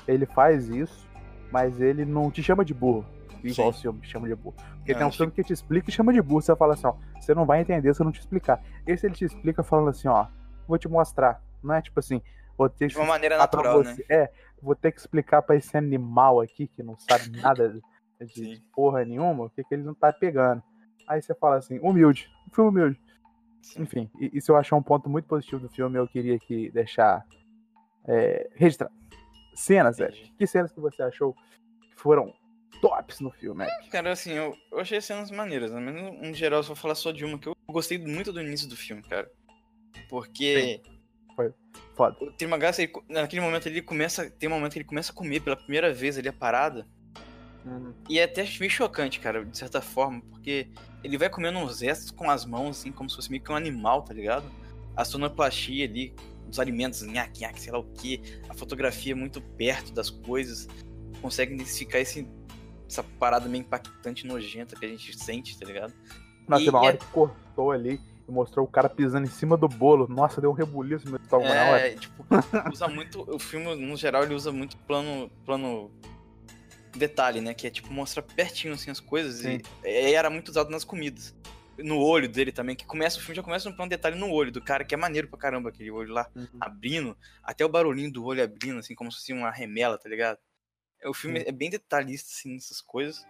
ele 0.07 0.25
faz 0.25 0.69
isso, 0.69 1.07
mas 1.51 1.79
ele 1.79 2.03
não 2.05 2.31
te 2.31 2.41
chama 2.41 2.65
de 2.65 2.73
burro. 2.73 3.05
Igual 3.43 3.69
o 3.69 3.73
Sim. 3.73 3.81
filme 3.81 3.99
chama 4.03 4.27
de 4.27 4.35
burro. 4.35 4.55
Porque 4.77 4.93
Não, 4.93 4.99
tem 4.99 5.07
um 5.07 5.11
filme 5.11 5.31
que 5.31 5.43
te 5.43 5.53
explica 5.53 5.89
e 5.89 5.93
chama 5.93 6.11
de 6.11 6.21
burro. 6.21 6.41
Você 6.41 6.55
fala 6.55 6.73
assim, 6.73 6.87
ó, 6.87 6.95
você 7.19 7.33
não 7.35 7.45
vai 7.45 7.61
entender 7.61 7.93
se 7.93 8.01
eu 8.01 8.05
não 8.05 8.11
te 8.11 8.19
explicar. 8.19 8.61
Esse 8.85 9.05
ele 9.05 9.13
te 9.15 9.25
explica 9.25 9.61
falando 9.63 9.89
assim, 9.89 10.07
ó, 10.07 10.25
vou 10.67 10.77
te 10.77 10.87
mostrar. 10.87 11.41
Não 11.63 11.75
é 11.75 11.81
tipo 11.81 11.99
assim, 11.99 12.21
vou 12.57 12.67
ter 12.67 12.87
que 12.87 12.93
De 12.95 12.99
uma 12.99 13.05
maneira 13.07 13.37
natural, 13.37 13.83
né? 13.83 13.93
você. 13.93 14.05
É, 14.09 14.31
vou 14.61 14.75
ter 14.75 14.91
que 14.91 14.99
explicar 14.99 15.43
pra 15.43 15.55
esse 15.55 15.77
animal 15.77 16.41
aqui 16.41 16.67
que 16.67 16.81
não 16.81 16.97
sabe 16.97 17.29
nada 17.39 17.69
de, 17.69 17.79
de 18.25 18.33
Sim. 18.33 18.61
porra 18.75 19.05
nenhuma, 19.05 19.45
o 19.45 19.49
que, 19.51 19.63
que 19.63 19.75
ele 19.75 19.83
não 19.83 19.93
tá 19.93 20.11
pegando. 20.11 20.63
Aí 21.07 21.21
você 21.21 21.33
fala 21.35 21.57
assim, 21.57 21.79
humilde, 21.79 22.27
um 22.51 22.55
filme 22.55 22.69
humilde. 22.71 22.99
Sim. 23.61 23.81
Enfim, 23.83 24.09
isso 24.19 24.51
eu 24.51 24.55
acho 24.55 24.75
um 24.75 24.81
ponto 24.83 25.09
muito 25.09 25.25
positivo 25.25 25.61
do 25.61 25.69
filme. 25.69 25.97
Eu 25.97 26.07
queria 26.07 26.35
aqui 26.35 26.69
deixar 26.71 27.25
é, 28.07 28.49
registrado. 28.55 28.93
Cenas. 29.53 29.99
Eric. 29.99 30.31
Que 30.37 30.45
cenas 30.47 30.71
que 30.71 30.79
você 30.79 31.01
achou 31.01 31.33
que 31.33 31.95
foram 31.95 32.33
tops 32.79 33.19
no 33.19 33.31
filme, 33.31 33.65
Eric? 33.65 33.89
Cara, 33.89 34.11
assim, 34.11 34.31
eu, 34.33 34.55
eu 34.71 34.79
achei 34.79 34.99
as 34.99 35.05
cenas 35.05 35.31
maneiras, 35.31 35.71
né? 35.71 35.79
Mas 35.79 35.95
no, 35.95 36.11
no 36.29 36.33
geral, 36.33 36.59
eu 36.59 36.63
só 36.63 36.67
vou 36.69 36.75
falar 36.75 36.95
só 36.95 37.11
de 37.11 37.25
uma, 37.25 37.39
que 37.39 37.47
eu 37.49 37.55
gostei 37.67 37.97
muito 37.97 38.31
do 38.31 38.41
início 38.41 38.67
do 38.69 38.75
filme, 38.75 39.01
cara. 39.01 39.29
Porque 40.09 40.79
Foda. 41.95 42.15
o 42.21 42.31
Trimagassa, 42.31 42.81
ele 42.83 42.91
co- 42.91 43.03
naquele 43.09 43.41
momento 43.41 43.67
ele 43.67 43.81
começa. 43.81 44.29
Tem 44.29 44.47
um 44.47 44.53
momento 44.53 44.73
que 44.73 44.79
ele 44.79 44.85
começa 44.87 45.11
a 45.11 45.15
comer 45.15 45.41
pela 45.41 45.55
primeira 45.55 45.93
vez 45.93 46.17
ali 46.17 46.27
a 46.29 46.33
parada. 46.33 46.87
E 48.09 48.19
é 48.19 48.23
até 48.23 48.43
meio 48.59 48.71
chocante, 48.71 49.19
cara, 49.19 49.43
de 49.45 49.57
certa 49.57 49.81
forma, 49.81 50.21
porque 50.31 50.67
ele 51.03 51.17
vai 51.17 51.29
comendo 51.29 51.59
uns 51.59 51.81
restos 51.81 52.11
com 52.11 52.29
as 52.29 52.45
mãos, 52.45 52.79
assim, 52.79 52.91
como 52.91 53.09
se 53.09 53.15
fosse 53.15 53.29
meio 53.29 53.43
que 53.43 53.51
um 53.51 53.55
animal, 53.55 54.01
tá 54.01 54.13
ligado? 54.13 54.45
A 54.95 55.03
sonoplastia 55.05 55.85
ali, 55.85 56.13
os 56.49 56.59
alimentos, 56.59 57.01
nhaque, 57.03 57.41
nhaque, 57.41 57.59
sei 57.61 57.71
lá 57.73 57.79
o 57.79 57.83
que, 57.83 58.21
a 58.49 58.53
fotografia 58.53 59.15
muito 59.15 59.41
perto 59.41 59.91
das 59.93 60.09
coisas, 60.09 60.67
consegue 61.21 61.53
identificar 61.53 61.99
esse, 61.99 62.27
essa 62.89 63.03
parada 63.03 63.47
meio 63.49 63.61
impactante 63.61 64.25
nojenta 64.25 64.75
que 64.75 64.85
a 64.85 64.89
gente 64.89 65.17
sente, 65.17 65.57
tá 65.59 65.65
ligado? 65.65 65.93
Nossa, 66.47 66.63
E- 66.63 66.69
uma 66.69 66.79
e 66.83 66.85
hora 66.87 66.95
é- 66.95 66.99
que 66.99 67.05
cortou 67.07 67.71
ali 67.71 67.99
e 68.27 68.31
mostrou 68.31 68.65
o 68.65 68.69
cara 68.69 68.87
pisando 68.89 69.25
em 69.25 69.29
cima 69.29 69.57
do 69.57 69.67
bolo. 69.67 70.07
Nossa, 70.07 70.39
deu 70.41 70.49
um 70.49 70.53
rebuliço 70.53 71.05
no 71.05 71.11
meu 71.11 71.19
estômago 71.21 71.53
na 71.53 71.63
hora. 71.65 71.87
É, 71.87 71.95
tipo, 71.95 72.25
usa 72.71 72.87
muito. 72.87 73.21
O 73.29 73.39
filme, 73.39 73.75
no 73.75 73.95
geral, 73.97 74.23
ele 74.23 74.33
usa 74.33 74.51
muito 74.51 74.77
plano. 74.79 75.29
plano 75.45 75.91
detalhe, 76.97 77.41
né? 77.41 77.53
Que 77.53 77.67
é 77.67 77.69
tipo, 77.69 77.91
mostra 77.91 78.21
pertinho 78.21 78.73
assim 78.73 78.91
as 78.91 78.99
coisas. 78.99 79.41
Sim. 79.41 79.59
E, 79.83 80.09
e 80.09 80.13
era 80.13 80.29
muito 80.29 80.49
usado 80.49 80.69
nas 80.69 80.83
comidas. 80.83 81.35
No 81.77 81.99
olho 81.99 82.27
dele 82.27 82.51
também, 82.51 82.75
que 82.75 82.85
começa, 82.85 83.17
o 83.17 83.21
filme 83.21 83.35
já 83.35 83.43
começa 83.43 83.69
um 83.69 83.75
plano 83.75 83.89
detalhe 83.89 84.17
no 84.17 84.31
olho 84.31 84.51
do 84.51 84.59
cara, 84.61 84.83
que 84.83 84.95
é 84.95 84.97
maneiro 84.97 85.27
pra 85.27 85.37
caramba, 85.37 85.69
aquele 85.69 85.91
olho 85.91 86.11
lá 86.11 86.27
Uhum. 86.35 86.47
abrindo, 86.59 87.17
até 87.43 87.63
o 87.63 87.69
barulhinho 87.69 88.11
do 88.11 88.25
olho 88.25 88.43
abrindo, 88.43 88.79
assim, 88.79 88.95
como 88.95 89.11
se 89.11 89.19
fosse 89.19 89.31
uma 89.31 89.51
remela, 89.51 89.97
tá 89.97 90.09
ligado? 90.09 90.39
O 91.05 91.13
filme 91.13 91.39
Sim. 91.41 91.45
é 91.47 91.51
bem 91.51 91.69
detalhista, 91.69 92.29
assim, 92.31 92.55
nessas 92.55 92.81
coisas. 92.81 93.23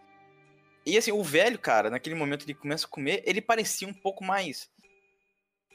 E 0.86 0.98
assim, 0.98 1.12
o 1.12 1.22
velho, 1.22 1.60
cara, 1.60 1.90
naquele 1.90 2.16
momento 2.16 2.46
ele 2.46 2.54
começa 2.54 2.86
a 2.86 2.90
comer, 2.90 3.22
ele 3.26 3.42
parecia 3.42 3.86
um 3.86 3.94
pouco 3.94 4.24
mais 4.24 4.72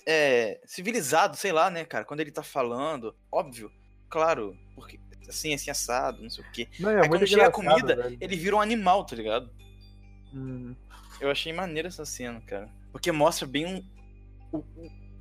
é, 0.07 0.61
civilizado, 0.65 1.37
sei 1.37 1.53
lá, 1.53 1.71
né, 1.71 1.85
cara? 1.85 2.05
Quando 2.07 2.21
ele 2.21 2.31
tá 2.33 2.43
falando, 2.43 3.15
óbvio, 3.31 3.71
claro, 4.09 4.57
porque 4.75 4.99
assim, 5.29 5.55
assim, 5.55 5.71
assado, 5.71 6.23
não 6.23 6.31
sei 6.31 6.45
o 6.45 6.51
quê. 6.53 6.69
Não, 6.79 6.91
é 6.91 7.03
Aí 7.03 7.09
quando 7.09 7.27
chega 7.27 7.47
a 7.47 7.51
comida, 7.51 7.97
velho. 7.97 8.17
ele 8.21 8.37
vira 8.37 8.57
um 8.57 8.61
animal, 8.61 9.05
tá 9.05 9.17
ligado? 9.17 9.51
Hum, 10.35 10.75
Eu 11.21 11.31
achei 11.31 11.53
maneira 11.53 11.89
essa 11.89 12.05
cena, 12.05 12.41
cara. 12.47 12.69
Porque 12.91 13.11
mostra 13.13 13.47
bem 13.47 13.67
um, 13.67 13.85
o, 14.53 14.65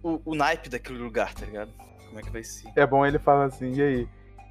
o, 0.03 0.21
o 0.25 0.35
naipe 0.35 0.69
daquele 0.69 0.99
lugar, 0.99 1.33
tá 1.33 1.45
ligado? 1.45 1.71
Como 2.07 2.19
é 2.19 2.23
que 2.23 2.29
vai 2.29 2.43
ser. 2.43 2.69
É 2.75 2.85
bom 2.85 3.05
ele 3.05 3.19
falar 3.19 3.45
assim, 3.45 3.73
e 3.73 3.81
aí, 3.81 4.07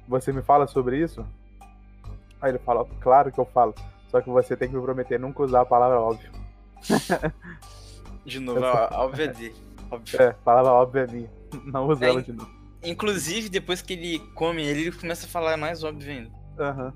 você 0.07 0.31
me 0.33 0.41
fala 0.41 0.65
sobre 0.67 0.99
isso? 0.99 1.25
Aí 2.41 2.51
ele 2.51 2.59
fala, 2.59 2.85
claro 2.99 3.31
que 3.31 3.39
eu 3.39 3.45
falo. 3.45 3.75
Só 4.09 4.19
que 4.21 4.29
você 4.29 4.57
tem 4.57 4.67
que 4.69 4.75
me 4.75 4.81
prometer 4.81 5.19
nunca 5.19 5.43
usar 5.43 5.61
a 5.61 5.65
palavra 5.65 5.99
óbvio. 5.99 6.31
De 8.25 8.39
novo, 8.41 8.65
a, 8.65 8.87
a 8.93 9.03
óbvia 9.05 9.27
dele. 9.27 9.55
Óbvio. 9.89 10.21
É, 10.21 10.31
palavra 10.43 10.71
óbvia 10.71 11.01
é 11.07 11.07
minha. 11.07 11.29
Não 11.65 11.87
usa 11.87 12.05
É, 12.05 12.09
ela 12.09 12.21
de 12.21 12.31
novo. 12.33 12.51
Inclusive, 12.83 13.49
depois 13.49 13.81
que 13.81 13.93
ele 13.93 14.19
come 14.35 14.63
ele, 14.63 14.81
ele 14.81 14.91
começa 14.91 15.25
a 15.25 15.29
falar 15.29 15.57
mais 15.57 15.83
óbvio 15.83 16.11
ainda. 16.11 16.31
Aham. 16.59 16.93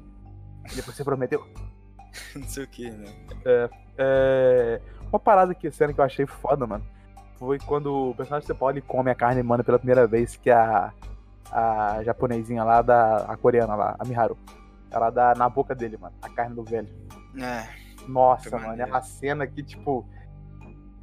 Depois 0.76 0.96
você 0.98 1.04
prometeu. 1.04 1.46
Não 2.36 2.48
sei 2.48 2.64
o 2.64 2.68
que, 2.68 2.90
né? 2.90 3.06
É, 3.98 4.82
Uma 5.12 5.20
parada 5.20 5.54
que 5.54 5.70
cena 5.72 5.94
que 5.94 6.00
eu 6.00 6.06
achei 6.06 6.26
foda, 6.26 6.66
mano. 6.66 6.84
Foi 7.38 7.60
quando 7.60 8.10
o 8.12 8.16
personagem 8.16 8.48
principal 8.48 8.70
ele 8.72 8.82
come 8.82 9.12
a 9.12 9.16
carne 9.16 9.42
humana 9.42 9.64
pela 9.64 9.78
primeira 9.78 10.08
vez, 10.08 10.38
que 10.38 10.50
é 10.50 10.54
a, 10.54 10.94
a 11.52 12.04
japonesinha 12.04 12.64
lá 12.64 12.82
da. 12.82 13.18
a 13.26 13.38
coreana 13.38 13.76
lá, 13.76 13.96
a 14.00 14.06
Miharu. 14.06 14.38
Ela 14.90 15.10
dá 15.10 15.34
na 15.36 15.50
boca 15.50 15.76
dele, 15.76 15.98
mano, 15.98 16.16
a 16.22 16.30
carne 16.30 16.56
do 16.56 16.64
velho. 16.64 16.88
É, 17.38 17.68
Nossa, 18.08 18.50
mano, 18.52 18.64
é 18.64 18.68
maneiro. 18.70 18.92
uma 18.92 19.02
cena 19.02 19.46
que, 19.46 19.62
tipo, 19.62 20.08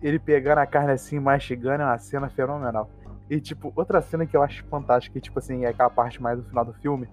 ele 0.00 0.18
pegando 0.18 0.58
a 0.58 0.66
carne 0.66 0.92
assim, 0.92 1.18
mastigando, 1.20 1.82
é 1.82 1.86
uma 1.86 1.98
cena 1.98 2.30
fenomenal. 2.30 2.90
E, 3.32 3.40
tipo, 3.40 3.72
outra 3.74 4.02
cena 4.02 4.26
que 4.26 4.36
eu 4.36 4.42
acho 4.42 4.62
fantástica, 4.66 5.14
que, 5.14 5.20
tipo 5.22 5.38
assim, 5.38 5.64
é 5.64 5.68
aquela 5.68 5.88
parte 5.88 6.20
mais 6.20 6.38
do 6.38 6.44
final 6.44 6.66
do 6.66 6.74
filme, 6.74 7.08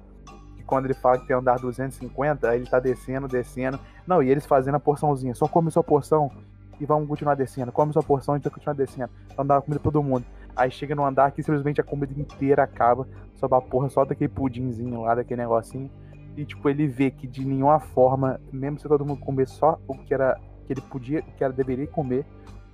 que 0.57 0.65
quando 0.65 0.83
ele 0.83 0.93
fala 0.93 1.17
que 1.17 1.25
tem 1.25 1.33
andar 1.33 1.57
250, 1.59 2.49
aí 2.49 2.59
ele 2.59 2.69
tá 2.69 2.77
descendo, 2.77 3.25
descendo. 3.25 3.79
Não, 4.05 4.21
e 4.21 4.29
eles 4.29 4.45
fazendo 4.45 4.75
a 4.75 4.81
porçãozinha, 4.81 5.33
só 5.33 5.47
come 5.47 5.71
sua 5.71 5.81
porção 5.81 6.29
e 6.77 6.85
vamos 6.85 7.07
continuar 7.07 7.35
descendo. 7.35 7.71
Come 7.71 7.93
sua 7.93 8.03
porção 8.03 8.35
e 8.35 8.39
vai 8.39 8.51
continuar 8.51 8.73
descendo. 8.73 9.09
Vamos 9.29 9.47
dar 9.47 9.61
comida 9.61 9.79
pra 9.79 9.93
todo 9.93 10.03
mundo. 10.03 10.25
Aí 10.57 10.69
chega 10.69 10.93
no 10.93 11.05
andar 11.05 11.31
que 11.31 11.41
simplesmente 11.41 11.79
a 11.79 11.85
comida 11.85 12.11
inteira 12.19 12.63
acaba, 12.63 13.07
sobe 13.35 13.55
a 13.55 13.61
porra 13.61 13.87
só 13.87 14.03
daquele 14.03 14.27
pudinzinho 14.27 15.03
lá, 15.03 15.15
daquele 15.15 15.41
negocinho. 15.41 15.89
E, 16.35 16.43
tipo, 16.43 16.69
ele 16.69 16.85
vê 16.85 17.11
que 17.11 17.27
de 17.27 17.45
nenhuma 17.45 17.79
forma, 17.79 18.41
mesmo 18.51 18.77
se 18.77 18.89
todo 18.89 19.05
mundo 19.05 19.21
comer 19.21 19.47
só 19.47 19.79
o 19.87 19.93
que 19.97 20.13
era 20.13 20.37
que 20.67 20.73
ele 20.73 20.81
podia, 20.81 21.21
o 21.21 21.31
que 21.37 21.45
era 21.45 21.53
deveria 21.53 21.87
comer, 21.87 22.25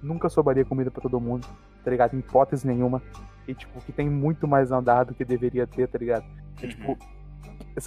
nunca 0.02 0.30
sobraria 0.30 0.66
comida 0.66 0.90
pra 0.90 1.04
todo 1.04 1.20
mundo, 1.20 1.46
tá 1.84 1.92
ligado? 1.92 2.16
Em 2.16 2.20
hipótese 2.22 2.66
nenhuma. 2.66 3.04
E, 3.48 3.54
tipo, 3.54 3.80
que 3.82 3.92
tem 3.92 4.10
muito 4.10 4.48
mais 4.48 4.72
andar 4.72 5.04
do 5.04 5.14
que 5.14 5.24
deveria 5.24 5.68
ter, 5.68 5.88
tá 5.88 5.98
ligado? 5.98 6.26
É, 6.62 6.64
Uhum. 6.66 6.70
tipo, 6.70 6.98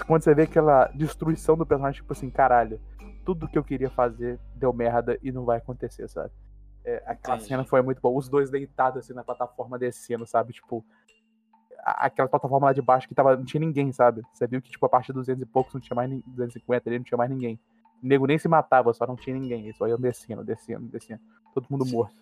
quando 0.06 0.22
você 0.22 0.34
vê 0.34 0.42
aquela 0.42 0.86
destruição 0.88 1.56
do 1.56 1.66
personagem, 1.66 2.00
tipo 2.00 2.12
assim, 2.12 2.30
caralho, 2.30 2.80
tudo 3.24 3.48
que 3.48 3.58
eu 3.58 3.64
queria 3.64 3.90
fazer 3.90 4.38
deu 4.54 4.72
merda 4.72 5.18
e 5.22 5.32
não 5.32 5.44
vai 5.44 5.58
acontecer, 5.58 6.08
sabe? 6.08 6.30
É, 6.84 7.02
aquela 7.06 7.36
Entendi. 7.36 7.48
cena 7.48 7.64
foi 7.64 7.82
muito 7.82 8.00
boa. 8.00 8.16
Os 8.18 8.28
dois 8.28 8.50
deitados 8.50 8.98
assim 9.04 9.12
na 9.12 9.24
plataforma 9.24 9.78
descendo, 9.78 10.26
sabe? 10.26 10.52
Tipo, 10.52 10.84
aquela 11.84 12.28
plataforma 12.28 12.66
lá 12.68 12.72
de 12.72 12.80
baixo 12.82 13.08
que 13.08 13.14
tava, 13.14 13.36
não 13.36 13.44
tinha 13.44 13.60
ninguém, 13.60 13.92
sabe? 13.92 14.22
Você 14.32 14.46
viu 14.46 14.60
que, 14.62 14.70
tipo, 14.70 14.84
a 14.86 14.88
partir 14.88 15.08
de 15.08 15.14
200 15.14 15.42
e 15.42 15.46
poucos 15.46 15.74
não 15.74 15.80
tinha 15.80 15.94
mais 15.94 16.08
nin- 16.10 16.22
250 16.26 16.88
ali, 16.88 16.98
não 16.98 17.04
tinha 17.04 17.18
mais 17.18 17.30
ninguém. 17.30 17.58
O 18.02 18.06
nego 18.06 18.26
nem 18.26 18.38
se 18.38 18.48
matava, 18.48 18.92
só 18.94 19.06
não 19.06 19.16
tinha 19.16 19.38
ninguém. 19.38 19.72
Só 19.72 19.86
iam 19.88 19.98
descendo, 19.98 20.44
descendo, 20.44 20.86
descendo. 20.86 21.20
Todo 21.54 21.66
mundo 21.68 21.84
Sim. 21.84 21.92
morto. 21.96 22.16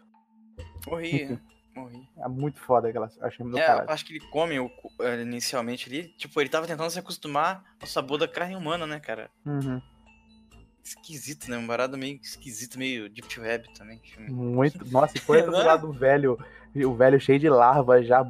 morri, 0.89 1.27
né? 1.27 1.39
morri. 1.77 2.09
É 2.19 2.29
muito 2.29 2.59
foda 2.61 2.89
aquela. 2.89 3.11
Achei 3.21 3.45
muito 3.45 3.57
do 3.57 3.59
É, 3.61 3.65
a 3.65 3.67
caralho. 3.67 3.87
parte 3.87 4.05
que 4.05 4.13
ele 4.15 4.21
come 4.31 4.59
o 4.59 4.71
é, 5.01 5.21
inicialmente 5.23 5.89
ali, 5.89 6.09
tipo, 6.17 6.41
ele 6.41 6.49
tava 6.51 6.67
tentando 6.67 6.91
se 6.91 6.99
acostumar 6.99 7.65
ao 7.81 7.87
sabor 7.87 8.19
da 8.19 8.27
carne 8.29 8.57
humana, 8.57 8.87
né, 8.87 8.99
cara? 9.01 9.31
Uhum. 9.45 9.81
Esquisito, 10.83 11.51
né? 11.51 11.59
Um 11.59 11.67
barado 11.67 11.99
meio 11.99 12.19
esquisito, 12.23 12.79
meio 12.79 13.09
deep 13.09 13.41
web 13.41 13.67
também. 13.75 14.01
Muito. 14.29 14.85
Nossa, 14.91 15.17
e 15.17 15.21
foi 15.21 15.43
do 15.43 15.55
é? 15.55 15.63
lado 15.65 15.89
do 15.89 15.93
velho. 15.93 16.39
O 16.75 16.95
velho 16.95 17.19
cheio 17.21 17.39
de 17.41 17.49
larva 17.49 18.03
já 18.03 18.23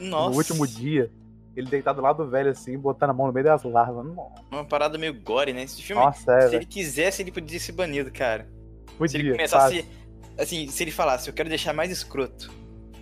Nossa, 0.00 0.30
no 0.30 0.36
último 0.36 0.66
dia. 0.66 1.10
Ele 1.54 1.68
deitado 1.68 2.00
lá 2.00 2.12
do 2.12 2.28
velho 2.30 2.50
assim, 2.50 2.78
botando 2.78 3.10
a 3.10 3.12
mão 3.12 3.26
no 3.26 3.32
meio 3.32 3.44
das 3.44 3.64
larvas. 3.64 4.06
Nossa, 4.06 4.42
uma 4.50 4.64
parada 4.64 4.96
meio 4.96 5.12
gore, 5.20 5.52
né? 5.52 5.64
Esse 5.64 5.82
filme, 5.82 6.00
Nossa, 6.02 6.32
é, 6.32 6.40
se 6.42 6.46
velho. 6.46 6.58
ele 6.58 6.66
quisesse, 6.66 7.20
ele 7.20 7.32
podia 7.32 7.58
ser 7.58 7.72
banido, 7.72 8.10
cara. 8.12 8.48
Se 8.86 9.16
ele 9.16 9.24
Podia. 9.24 9.32
começasse, 9.32 9.82
fácil. 9.82 9.90
assim, 10.38 10.68
se 10.68 10.82
ele 10.84 10.90
falasse, 10.92 11.28
eu 11.28 11.34
quero 11.34 11.48
deixar 11.48 11.72
mais 11.72 11.90
escroto, 11.90 12.50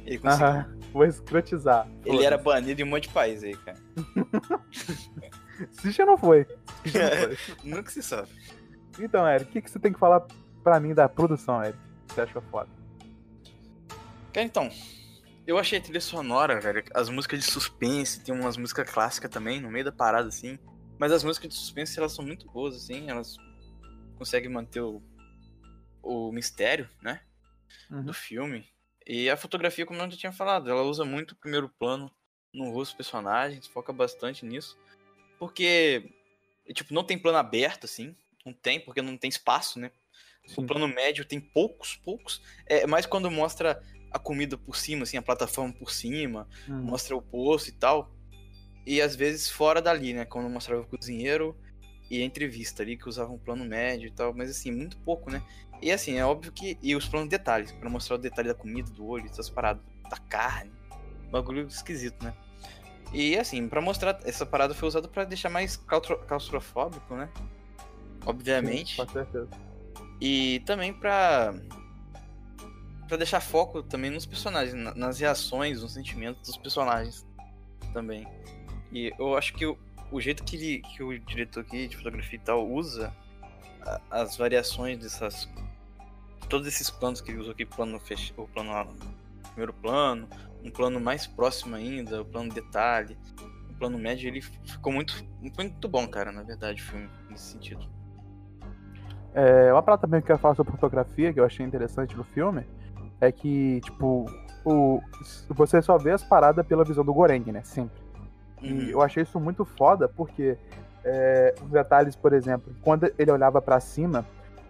ele 0.06 0.18
conseguiu. 0.18 0.76
Vou 0.92 1.04
escrotizar. 1.04 1.88
Ele 2.04 2.24
era 2.24 2.38
banido 2.38 2.80
em 2.80 2.84
um 2.84 2.88
monte 2.88 3.08
de 3.08 3.14
país 3.14 3.42
aí, 3.42 3.56
cara. 3.56 3.78
Se 5.70 5.90
já 5.90 6.06
não 6.06 6.16
foi. 6.16 6.46
Já 6.84 7.10
não 7.10 7.16
foi. 7.16 7.38
Nunca 7.64 7.90
se 7.90 8.02
sabe. 8.02 8.28
Então, 8.98 9.26
Eric, 9.28 9.50
o 9.50 9.52
que, 9.52 9.62
que 9.62 9.70
você 9.70 9.78
tem 9.78 9.92
que 9.92 9.98
falar 9.98 10.26
pra 10.62 10.80
mim 10.80 10.94
da 10.94 11.08
produção, 11.08 11.62
Eric? 11.62 11.78
Você 12.08 12.20
acha 12.22 12.40
foda? 12.40 12.70
Cara, 14.32 14.46
então, 14.46 14.70
eu 15.46 15.58
achei 15.58 15.78
a 15.78 15.82
trilha 15.82 16.00
sonora, 16.00 16.60
velho, 16.60 16.82
as 16.94 17.08
músicas 17.08 17.40
de 17.40 17.50
suspense, 17.50 18.20
tem 18.20 18.34
umas 18.34 18.56
músicas 18.56 18.88
clássicas 18.90 19.30
também, 19.30 19.60
no 19.60 19.70
meio 19.70 19.84
da 19.84 19.92
parada, 19.92 20.28
assim. 20.28 20.58
Mas 20.98 21.12
as 21.12 21.22
músicas 21.24 21.50
de 21.50 21.54
suspense, 21.54 21.98
elas 21.98 22.12
são 22.12 22.24
muito 22.24 22.50
boas, 22.50 22.74
assim, 22.76 23.10
elas 23.10 23.36
conseguem 24.16 24.50
manter 24.50 24.80
o, 24.80 25.02
o 26.02 26.32
mistério, 26.32 26.88
né, 27.02 27.20
Uhum. 27.90 28.04
do 28.04 28.14
filme. 28.14 28.64
E 29.06 29.30
a 29.30 29.36
fotografia, 29.36 29.86
como 29.86 30.00
eu 30.00 30.10
já 30.10 30.16
tinha 30.16 30.32
falado, 30.32 30.68
ela 30.68 30.82
usa 30.82 31.04
muito 31.04 31.32
o 31.32 31.36
primeiro 31.36 31.68
plano 31.68 32.10
no 32.52 32.64
rosto 32.70 32.92
dos 32.92 32.94
personagens, 32.94 33.66
foca 33.66 33.92
bastante 33.92 34.44
nisso. 34.44 34.76
Porque, 35.38 36.10
tipo, 36.74 36.92
não 36.92 37.04
tem 37.04 37.18
plano 37.18 37.38
aberto, 37.38 37.84
assim, 37.84 38.16
não 38.44 38.52
tem, 38.52 38.80
porque 38.80 39.02
não 39.02 39.16
tem 39.16 39.28
espaço, 39.28 39.78
né? 39.78 39.92
Sim. 40.46 40.62
O 40.62 40.66
plano 40.66 40.88
médio 40.88 41.24
tem 41.24 41.40
poucos, 41.40 41.96
poucos. 41.96 42.40
É 42.66 42.86
mais 42.86 43.06
quando 43.06 43.30
mostra 43.30 43.80
a 44.10 44.18
comida 44.18 44.56
por 44.56 44.76
cima, 44.76 45.02
assim, 45.02 45.16
a 45.16 45.22
plataforma 45.22 45.72
por 45.72 45.90
cima, 45.90 46.48
Hum. 46.68 46.82
mostra 46.82 47.16
o 47.16 47.22
poço 47.22 47.68
e 47.68 47.72
tal. 47.72 48.10
E 48.86 49.00
às 49.02 49.14
vezes 49.16 49.50
fora 49.50 49.82
dali, 49.82 50.14
né? 50.14 50.24
Quando 50.24 50.48
mostrava 50.48 50.82
o 50.82 50.86
cozinheiro 50.86 51.56
e 52.10 52.22
a 52.22 52.24
entrevista 52.24 52.82
ali, 52.82 52.96
que 52.96 53.08
usava 53.08 53.32
um 53.32 53.38
plano 53.38 53.64
médio 53.64 54.06
e 54.08 54.10
tal, 54.10 54.32
mas 54.34 54.50
assim, 54.50 54.70
muito 54.70 54.96
pouco, 54.98 55.30
né? 55.30 55.42
E 55.82 55.90
assim, 55.92 56.16
é 56.16 56.24
óbvio 56.24 56.52
que. 56.52 56.78
E 56.82 56.94
os 56.96 57.06
planos 57.08 57.28
de 57.28 57.36
detalhes, 57.36 57.72
pra 57.72 57.90
mostrar 57.90 58.16
o 58.16 58.18
detalhe 58.18 58.48
da 58.48 58.54
comida, 58.54 58.90
do 58.90 59.06
olho, 59.06 59.26
essas 59.26 59.50
paradas, 59.50 59.82
da 60.08 60.16
carne. 60.16 60.70
Bagulho 61.30 61.66
esquisito, 61.66 62.22
né? 62.24 62.32
E 63.12 63.36
assim, 63.36 63.68
pra 63.68 63.80
mostrar, 63.80 64.18
essa 64.24 64.44
parada 64.46 64.74
foi 64.74 64.88
usada 64.88 65.06
pra 65.08 65.24
deixar 65.24 65.48
mais 65.50 65.76
claustro- 65.76 66.18
claustrofóbico, 66.26 67.14
né? 67.14 67.28
Obviamente. 68.24 68.96
Com 68.96 69.08
certeza. 69.08 69.48
E 70.20 70.60
também 70.66 70.92
pra. 70.92 71.54
pra 73.06 73.16
deixar 73.16 73.40
foco 73.40 73.82
também 73.82 74.10
nos 74.10 74.26
personagens, 74.26 74.74
na- 74.74 74.94
nas 74.94 75.20
reações, 75.20 75.82
nos 75.82 75.92
sentimentos 75.92 76.42
dos 76.48 76.56
personagens 76.56 77.26
também. 77.92 78.26
E 78.92 79.12
eu 79.18 79.36
acho 79.36 79.52
que 79.54 79.76
o, 80.10 80.20
jeito 80.20 80.44
que, 80.44 80.56
ele, 80.56 80.78
que 80.80 81.02
o 81.02 81.18
diretor 81.18 81.60
aqui 81.60 81.88
de 81.88 81.96
fotografia 81.96 82.38
e 82.38 82.42
tal 82.42 82.68
usa 82.68 83.12
a- 83.82 84.00
as 84.10 84.36
variações 84.36 84.98
dessas. 84.98 85.48
Todos 86.48 86.66
esses 86.66 86.90
planos 86.90 87.20
que 87.20 87.30
ele 87.30 87.40
usou 87.40 87.52
aqui, 87.52 87.64
plano 87.64 87.98
fech... 87.98 88.32
o 88.36 88.46
plano 88.46 88.72
primeiro 89.50 89.72
plano, 89.72 90.28
um 90.62 90.70
plano 90.70 91.00
mais 91.00 91.26
próximo 91.26 91.74
ainda, 91.74 92.20
o 92.22 92.24
plano 92.24 92.52
detalhe, 92.52 93.16
o 93.70 93.74
plano 93.74 93.98
médio, 93.98 94.28
ele 94.28 94.42
ficou 94.42 94.92
muito, 94.92 95.14
muito 95.40 95.88
bom, 95.88 96.06
cara, 96.06 96.30
na 96.30 96.42
verdade, 96.42 96.82
o 96.82 96.84
filme, 96.84 97.08
nesse 97.30 97.52
sentido. 97.52 97.88
É, 99.34 99.72
uma 99.72 99.82
parada 99.82 100.02
também 100.02 100.20
que 100.20 100.24
eu 100.24 100.28
quero 100.28 100.38
falar 100.38 100.54
sobre 100.54 100.72
fotografia, 100.72 101.32
que 101.32 101.40
eu 101.40 101.44
achei 101.44 101.64
interessante 101.64 102.16
no 102.16 102.24
filme, 102.24 102.64
é 103.20 103.32
que, 103.32 103.80
tipo, 103.80 104.26
o, 104.64 105.00
você 105.50 105.80
só 105.80 105.96
vê 105.98 106.12
as 106.12 106.22
paradas 106.22 106.66
pela 106.66 106.84
visão 106.84 107.04
do 107.04 107.14
Goreng, 107.14 107.50
né? 107.52 107.62
Sempre. 107.62 108.05
Uhum. 108.62 108.68
E 108.68 108.90
eu 108.90 109.02
achei 109.02 109.22
isso 109.22 109.38
muito 109.38 109.64
foda, 109.64 110.08
porque 110.08 110.56
é, 111.04 111.54
os 111.62 111.70
detalhes, 111.70 112.16
por 112.16 112.32
exemplo, 112.32 112.72
quando 112.82 113.10
ele 113.18 113.30
olhava 113.30 113.60
pra 113.62 113.78
cima, 113.80 114.24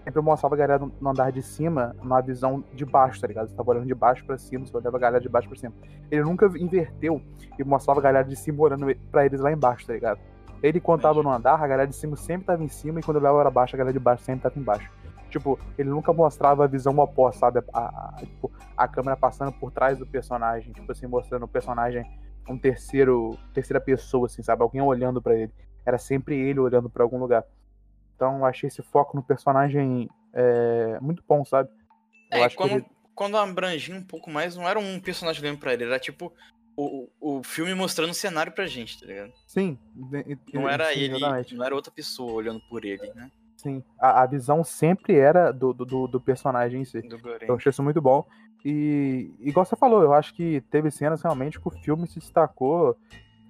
sempre 0.05 0.21
mostrava 0.21 0.55
a 0.55 0.59
galera 0.59 0.79
no- 1.01 1.09
andar 1.11 1.33
de 1.33 1.43
cima, 1.43 1.95
numa 2.03 2.21
visão 2.21 2.63
de 2.73 2.85
baixo, 2.85 3.21
tá 3.21 3.27
ligado? 3.27 3.49
Você 3.49 3.57
tava 3.57 3.71
olhando 3.71 3.87
de 3.87 3.95
baixo 3.95 4.25
pra 4.25 4.37
cima, 4.39 4.67
você 4.67 4.77
olhava 4.77 4.97
a 4.97 5.01
galera 5.01 5.21
de 5.23 5.29
baixo 5.29 5.49
pra 5.49 5.59
cima. 5.59 5.73
Ele 6.11 6.23
nunca 6.23 6.47
inverteu 6.59 7.21
e 7.59 7.65
mostrava 7.65 8.01
a 8.01 8.03
galera 8.03 8.25
de 8.29 8.37
cima 8.37 8.63
olhando 8.63 8.87
pra 9.11 9.25
eles 9.27 9.41
lá 9.41 9.51
embaixo, 9.51 9.87
tá 9.87 9.93
ligado? 9.95 10.19
Ele, 10.63 10.81
quando 10.81 11.03
tava 11.03 11.23
no 11.23 11.31
andar, 11.31 11.55
a 11.63 11.67
galera 11.67 11.87
de 11.89 11.95
cima 11.95 12.17
sempre 12.17 12.47
tava 12.47 12.63
em 12.63 12.69
cima, 12.69 12.99
e 13.01 13.03
quando 13.03 13.17
ele 13.19 13.27
olhava 13.27 13.43
pra 13.43 13.51
baixo, 13.51 13.77
a 13.77 13.79
galera 13.79 13.93
de 13.93 13.99
baixo 13.99 14.23
sempre 14.25 14.43
tava 14.43 14.59
embaixo. 14.59 14.91
Tipo, 15.31 15.59
ele 15.77 15.91
nunca 15.91 16.13
mostrava 16.13 16.65
a 16.65 16.67
visão 16.67 16.97
oposta, 16.99 17.41
sabe? 17.41 17.59
A, 17.73 17.79
a- 17.79 18.13
a- 18.17 18.21
tipo, 18.21 18.51
a 18.77 18.87
câmera 18.89 19.17
passando 19.17 19.53
por 19.53 19.71
trás 19.71 19.99
do 19.99 20.07
personagem, 20.07 20.73
tipo 20.73 20.91
assim, 20.93 21.07
mostrando 21.07 21.43
o 21.45 21.49
personagem 21.49 22.07
um 22.49 22.59
terceiro, 22.59 23.39
terceira 23.53 23.81
pessoa, 23.81 24.27
assim, 24.27 24.43
sabe? 24.43 24.63
Alguém 24.63 24.81
olhando 24.81 25.21
pra 25.21 25.37
ele. 25.37 25.53
Era 25.85 25.99
sempre 25.99 26.37
ele 26.37 26.59
olhando 26.59 26.91
pra 26.91 27.03
algum 27.03 27.19
lugar. 27.19 27.45
Então, 28.15 28.39
eu 28.39 28.45
achei 28.45 28.69
esse 28.69 28.83
foco 28.83 29.17
no 29.17 29.23
personagem 29.23 30.09
é, 30.33 30.99
muito 31.01 31.23
bom, 31.29 31.45
sabe? 31.45 31.69
Eu 32.31 32.45
É, 32.45 32.51
quando, 32.51 32.73
ele... 32.73 32.87
quando 33.15 33.37
abrangia 33.37 33.95
um 33.95 34.03
pouco 34.03 34.31
mais, 34.31 34.57
não 34.57 34.69
era 34.69 34.79
um 34.79 34.99
personagem 35.01 35.43
olhando 35.43 35.59
pra 35.59 35.73
ele, 35.73 35.85
era 35.85 35.99
tipo 35.99 36.33
o, 36.77 37.09
o 37.21 37.43
filme 37.43 37.75
mostrando 37.75 38.11
o 38.11 38.15
cenário 38.15 38.53
pra 38.53 38.67
gente, 38.67 39.01
tá 39.01 39.07
ligado? 39.07 39.33
Sim. 39.47 39.79
Não 40.53 40.69
era 40.69 40.93
sim, 40.93 41.01
ele, 41.01 41.17
exatamente. 41.17 41.55
não 41.55 41.65
era 41.65 41.75
outra 41.75 41.91
pessoa 41.91 42.33
olhando 42.33 42.61
por 42.69 42.85
ele, 42.85 43.13
né? 43.15 43.31
Sim. 43.57 43.83
A, 43.99 44.23
a 44.23 44.27
visão 44.27 44.63
sempre 44.63 45.17
era 45.17 45.51
do, 45.51 45.73
do- 45.73 46.07
do, 46.07 46.21
personagem 46.21 46.83
em 46.83 46.85
si. 46.85 47.01
Do. 47.03 47.19
Eu 47.49 47.55
achei 47.57 47.71
isso 47.71 47.83
muito 47.83 48.01
bom. 48.03 48.25
E, 48.65 49.33
igual 49.41 49.65
você 49.65 49.77
falou, 49.77 50.03
eu 50.03 50.13
acho 50.13 50.35
que 50.35 50.61
teve 50.71 50.91
cenas 50.91 51.23
realmente 51.23 51.61
que 51.61 51.69
o 51.69 51.71
filme 51.71 52.07
se 52.07 52.19
destacou. 52.19 52.97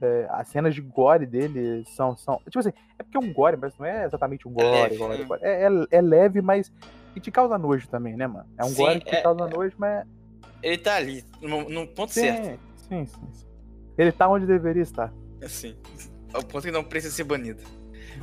é, 0.01 0.27
as 0.31 0.49
cenas 0.49 0.75
de 0.75 0.81
gore 0.83 1.25
dele 1.27 1.83
são, 1.87 2.17
são. 2.17 2.39
Tipo 2.45 2.59
assim, 2.59 2.73
é 2.99 3.03
porque 3.03 3.17
é 3.17 3.21
um 3.21 3.33
gore, 3.33 3.57
mas 3.57 3.77
não 3.79 3.87
é 3.87 4.05
exatamente 4.05 4.47
um 4.47 4.53
gore. 4.53 4.69
leve, 4.69 4.97
gore, 4.99 5.19
né? 5.19 5.25
gore. 5.25 5.41
É, 5.43 5.63
é- 5.67 5.87
é 5.91 6.01
leve, 6.01 6.41
mas. 6.43 6.71
E 7.15 7.21
te 7.21 7.31
causa 7.31 7.57
nojo 7.57 7.89
também, 7.89 8.15
né, 8.15 8.27
mano? 8.27 8.47
É 8.59 8.65
um 8.65 8.69
Sim, 8.69 8.75
gore 8.83 9.01
que 9.01 9.07
te 9.07 9.17
é- 9.17 9.23
causa 9.23 9.49
nojo, 9.49 9.75
mas. 9.79 10.05
Ele 10.63 10.77
tá 10.79 10.97
ali, 10.97 11.25
no, 11.41 11.69
no 11.69 11.87
ponto 11.87 12.13
Sim, 12.13 12.21
certo. 12.21 12.61
sim, 12.77 13.07
sim, 13.07 13.33
sim. 13.33 13.47
Ele 13.97 14.13
tá 14.13 14.29
onde 14.29 14.45
deveria 14.47 14.83
estar. 14.83 15.11
Assim, 15.43 15.75
ao 16.35 16.43
ponto 16.43 16.65
que 16.65 16.71
não 16.71 16.85
precisa 16.85 17.15
ser 17.15 17.25
banido. 17.25 17.63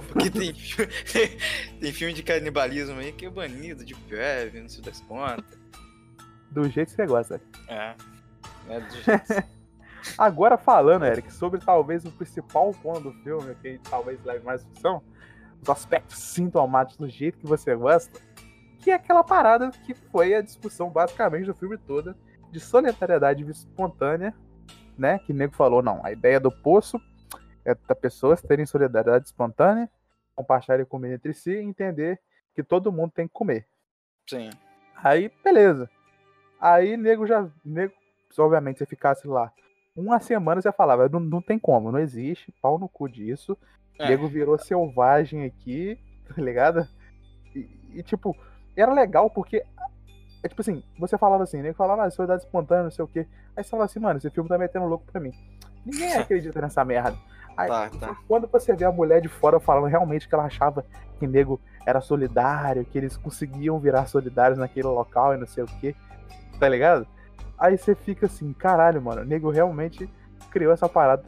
Porque 0.08 0.30
tem, 0.30 0.54
tem 1.80 1.94
filme 1.94 2.14
de 2.14 2.24
canibalismo 2.24 3.00
aí 3.00 3.12
que 3.12 3.26
é 3.26 3.30
banido, 3.30 3.86
de 3.86 3.96
web, 4.12 4.62
não 4.62 4.70
sei 4.70 4.82
das 4.82 5.02
contas. 5.02 5.58
Do 6.52 6.70
jeito 6.70 6.90
que 6.90 6.96
você 6.96 7.06
gosta. 7.06 7.42
É. 7.68 7.96
É 8.70 8.80
do 8.80 8.92
jeito. 8.92 9.54
Agora 10.18 10.58
falando, 10.58 11.06
Eric, 11.06 11.32
sobre 11.34 11.60
talvez 11.60 12.06
o 12.06 12.12
principal 12.12 12.72
ponto 12.72 13.12
do 13.12 13.14
filme, 13.24 13.56
que 13.56 13.80
talvez 13.90 14.22
leve 14.24 14.44
mais 14.44 14.62
discussão, 14.64 15.02
os 15.62 15.70
aspectos 15.70 16.18
sintomáticos 16.18 16.98
do 16.98 17.10
jeito 17.10 17.40
que 17.40 17.48
você 17.48 17.74
gosta, 17.76 18.20
que 18.80 18.92
é 18.92 18.96
aquela 18.96 19.24
parada 19.24 19.72
que 19.86 19.94
foi 19.94 20.36
a 20.36 20.42
discussão 20.42 20.90
basicamente 20.90 21.46
do 21.46 21.54
filme 21.54 21.78
todo, 21.78 22.14
de 22.52 22.60
solidariedade 22.60 23.50
espontânea, 23.50 24.34
né? 24.98 25.20
Que 25.20 25.32
o 25.32 25.36
nego 25.36 25.56
falou, 25.56 25.82
não, 25.82 26.06
a 26.06 26.12
ideia 26.12 26.40
do 26.40 26.52
poço 26.52 27.00
é 27.66 27.76
da 27.76 27.96
pessoas 27.96 28.42
terem 28.42 28.66
solidariedade 28.66 29.26
espontânea, 29.26 29.90
compartilharem 30.36 30.86
comida 30.86 31.16
entre 31.16 31.34
si 31.34 31.52
e 31.52 31.64
entender 31.64 32.20
que 32.54 32.64
todo 32.64 32.92
mundo 32.92 33.12
tem 33.12 33.28
que 33.28 33.34
comer. 33.34 33.66
Sim. 34.30 34.50
Aí, 34.96 35.32
beleza. 35.44 35.90
Aí, 36.60 36.96
nego 36.96 37.26
já. 37.26 37.50
Nego, 37.64 37.94
se 38.32 38.40
obviamente, 38.42 38.80
você 38.80 38.86
ficasse 38.86 39.28
lá 39.28 39.52
uma 39.96 40.20
semana, 40.20 40.62
você 40.62 40.72
falava, 40.72 41.08
não, 41.08 41.20
não 41.20 41.42
tem 41.42 41.60
como, 41.60 41.92
não 41.92 42.00
existe, 42.00 42.52
pau 42.62 42.80
no 42.80 42.90
cu 42.90 43.08
disso. 43.08 43.58
É. 44.00 44.10
Nego 44.10 44.28
virou 44.28 44.58
selvagem 44.58 45.46
aqui, 45.46 46.00
tá 46.28 46.42
ligado? 46.42 46.88
E, 47.56 47.70
e, 47.94 48.04
tipo, 48.04 48.36
era 48.76 48.94
legal 48.94 49.30
porque. 49.30 49.64
É 50.42 50.48
tipo 50.50 50.60
assim, 50.60 50.84
você 51.00 51.18
falava 51.18 51.44
assim, 51.44 51.62
nego 51.62 51.78
falava, 51.78 52.04
ah, 52.04 52.12
solidariedade 52.12 52.46
espontânea, 52.46 52.84
não 52.84 52.92
sei 52.92 53.06
o 53.06 53.08
quê. 53.08 53.26
Aí 53.56 53.64
você 53.64 53.70
falava 53.70 53.86
assim, 53.86 54.00
mano, 54.00 54.18
esse 54.18 54.30
filme 54.30 54.50
tá 54.50 54.58
metendo 54.58 54.86
louco 54.86 55.06
pra 55.10 55.22
mim. 55.22 55.32
Ninguém 55.86 56.14
acredita 56.18 56.60
nessa 56.60 56.84
merda. 56.84 57.18
Aí, 57.56 57.68
Tá, 57.68 57.90
tá. 57.90 58.18
quando 58.28 58.48
você 58.48 58.76
vê 58.76 58.86
a 58.86 58.92
mulher 58.92 59.22
de 59.22 59.28
fora 59.28 59.60
falando 59.60 59.86
realmente 59.88 60.28
que 60.28 60.34
ela 60.34 60.46
achava 60.46 60.86
que 61.20 61.28
nego 61.28 61.60
era 61.86 62.02
solidário, 62.02 62.84
que 62.86 62.98
eles 62.98 63.16
conseguiam 63.18 63.80
virar 63.80 64.08
solidários 64.08 64.58
naquele 64.58 64.88
local 64.88 65.34
e 65.34 65.38
não 65.38 65.46
sei 65.48 65.64
o 65.64 65.68
que, 65.68 65.96
tá 66.60 66.68
ligado? 66.68 67.06
Aí 67.58 67.78
você 67.78 67.94
fica 67.96 68.26
assim, 68.26 68.52
caralho, 68.54 69.02
mano, 69.02 69.22
o 69.22 69.26
nego 69.26 69.50
realmente 69.52 70.10
criou 70.50 70.74
essa 70.74 70.90
parada 70.90 71.24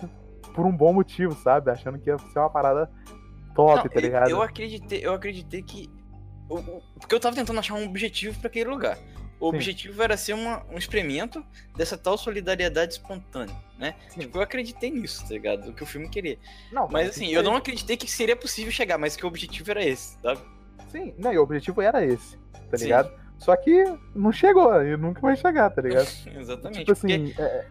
por 0.54 0.66
um 0.66 0.72
bom 0.76 0.94
motivo, 0.94 1.34
sabe? 1.36 1.70
Achando 1.72 2.00
que 2.00 2.10
ia 2.10 2.18
ser 2.18 2.40
uma 2.40 2.50
parada 2.50 2.90
top, 3.54 3.76
Não, 3.78 3.84
tá 3.84 3.90
eu- 3.94 4.02
ligado? 4.02 4.30
Eu 4.30 4.42
acreditei, 4.42 5.06
eu 5.06 5.14
acreditei 5.14 5.62
que. 5.62 5.90
o- 6.50 6.82
Porque 7.00 7.14
eu 7.16 7.20
tava 7.20 7.36
tentando 7.36 7.60
achar 7.60 7.74
um 7.76 7.86
objetivo 7.86 8.40
pra 8.40 8.48
aquele 8.48 8.70
lugar. 8.70 8.98
O 9.40 9.50
Sim. 9.52 9.56
objetivo 9.58 10.02
era 10.02 10.16
ser 10.16 10.34
uma- 10.34 10.66
um 10.72 10.78
experimento 10.78 11.46
dessa 11.76 11.98
tal 11.98 12.18
solidariedade 12.18 12.94
espontânea, 12.94 13.56
né? 13.78 13.96
Sim. 14.10 14.22
Tipo, 14.22 14.38
eu 14.38 14.42
acreditei 14.42 14.90
nisso, 14.90 15.22
tá 15.24 15.34
ligado? 15.34 15.70
O 15.70 15.74
que 15.74 15.84
o 15.84 15.86
filme 15.86 16.10
queria. 16.10 16.38
Não, 16.72 16.88
Mas 16.88 17.10
assim, 17.10 17.28
eu 17.28 17.44
não 17.44 17.56
acreditei 17.56 17.98
que 17.98 18.10
seria 18.10 18.36
possível 18.36 18.72
chegar, 18.72 18.98
mas 18.98 19.16
que 19.16 19.26
o 19.26 19.28
objetivo 19.28 19.70
era 19.72 19.84
esse, 19.84 20.18
sabe? 20.22 20.40
Sim, 20.90 21.14
não, 21.18 21.34
e 21.34 21.38
o 21.38 21.42
objetivo 21.44 21.82
era 21.82 22.04
esse, 22.06 22.38
tá 22.72 22.78
Sim. 22.78 22.86
ligado? 22.86 23.12
Só 23.38 23.54
que 23.58 23.84
não 24.16 24.32
chegou, 24.32 24.82
e 24.82 24.96
nunca 24.96 25.20
vai 25.20 25.36
chegar, 25.36 25.70
tá 25.70 25.82
ligado? 25.82 26.08
Exatamente. 26.40 26.80
tipo 26.80 26.92
assim, 26.94 27.34
é, 27.38 27.68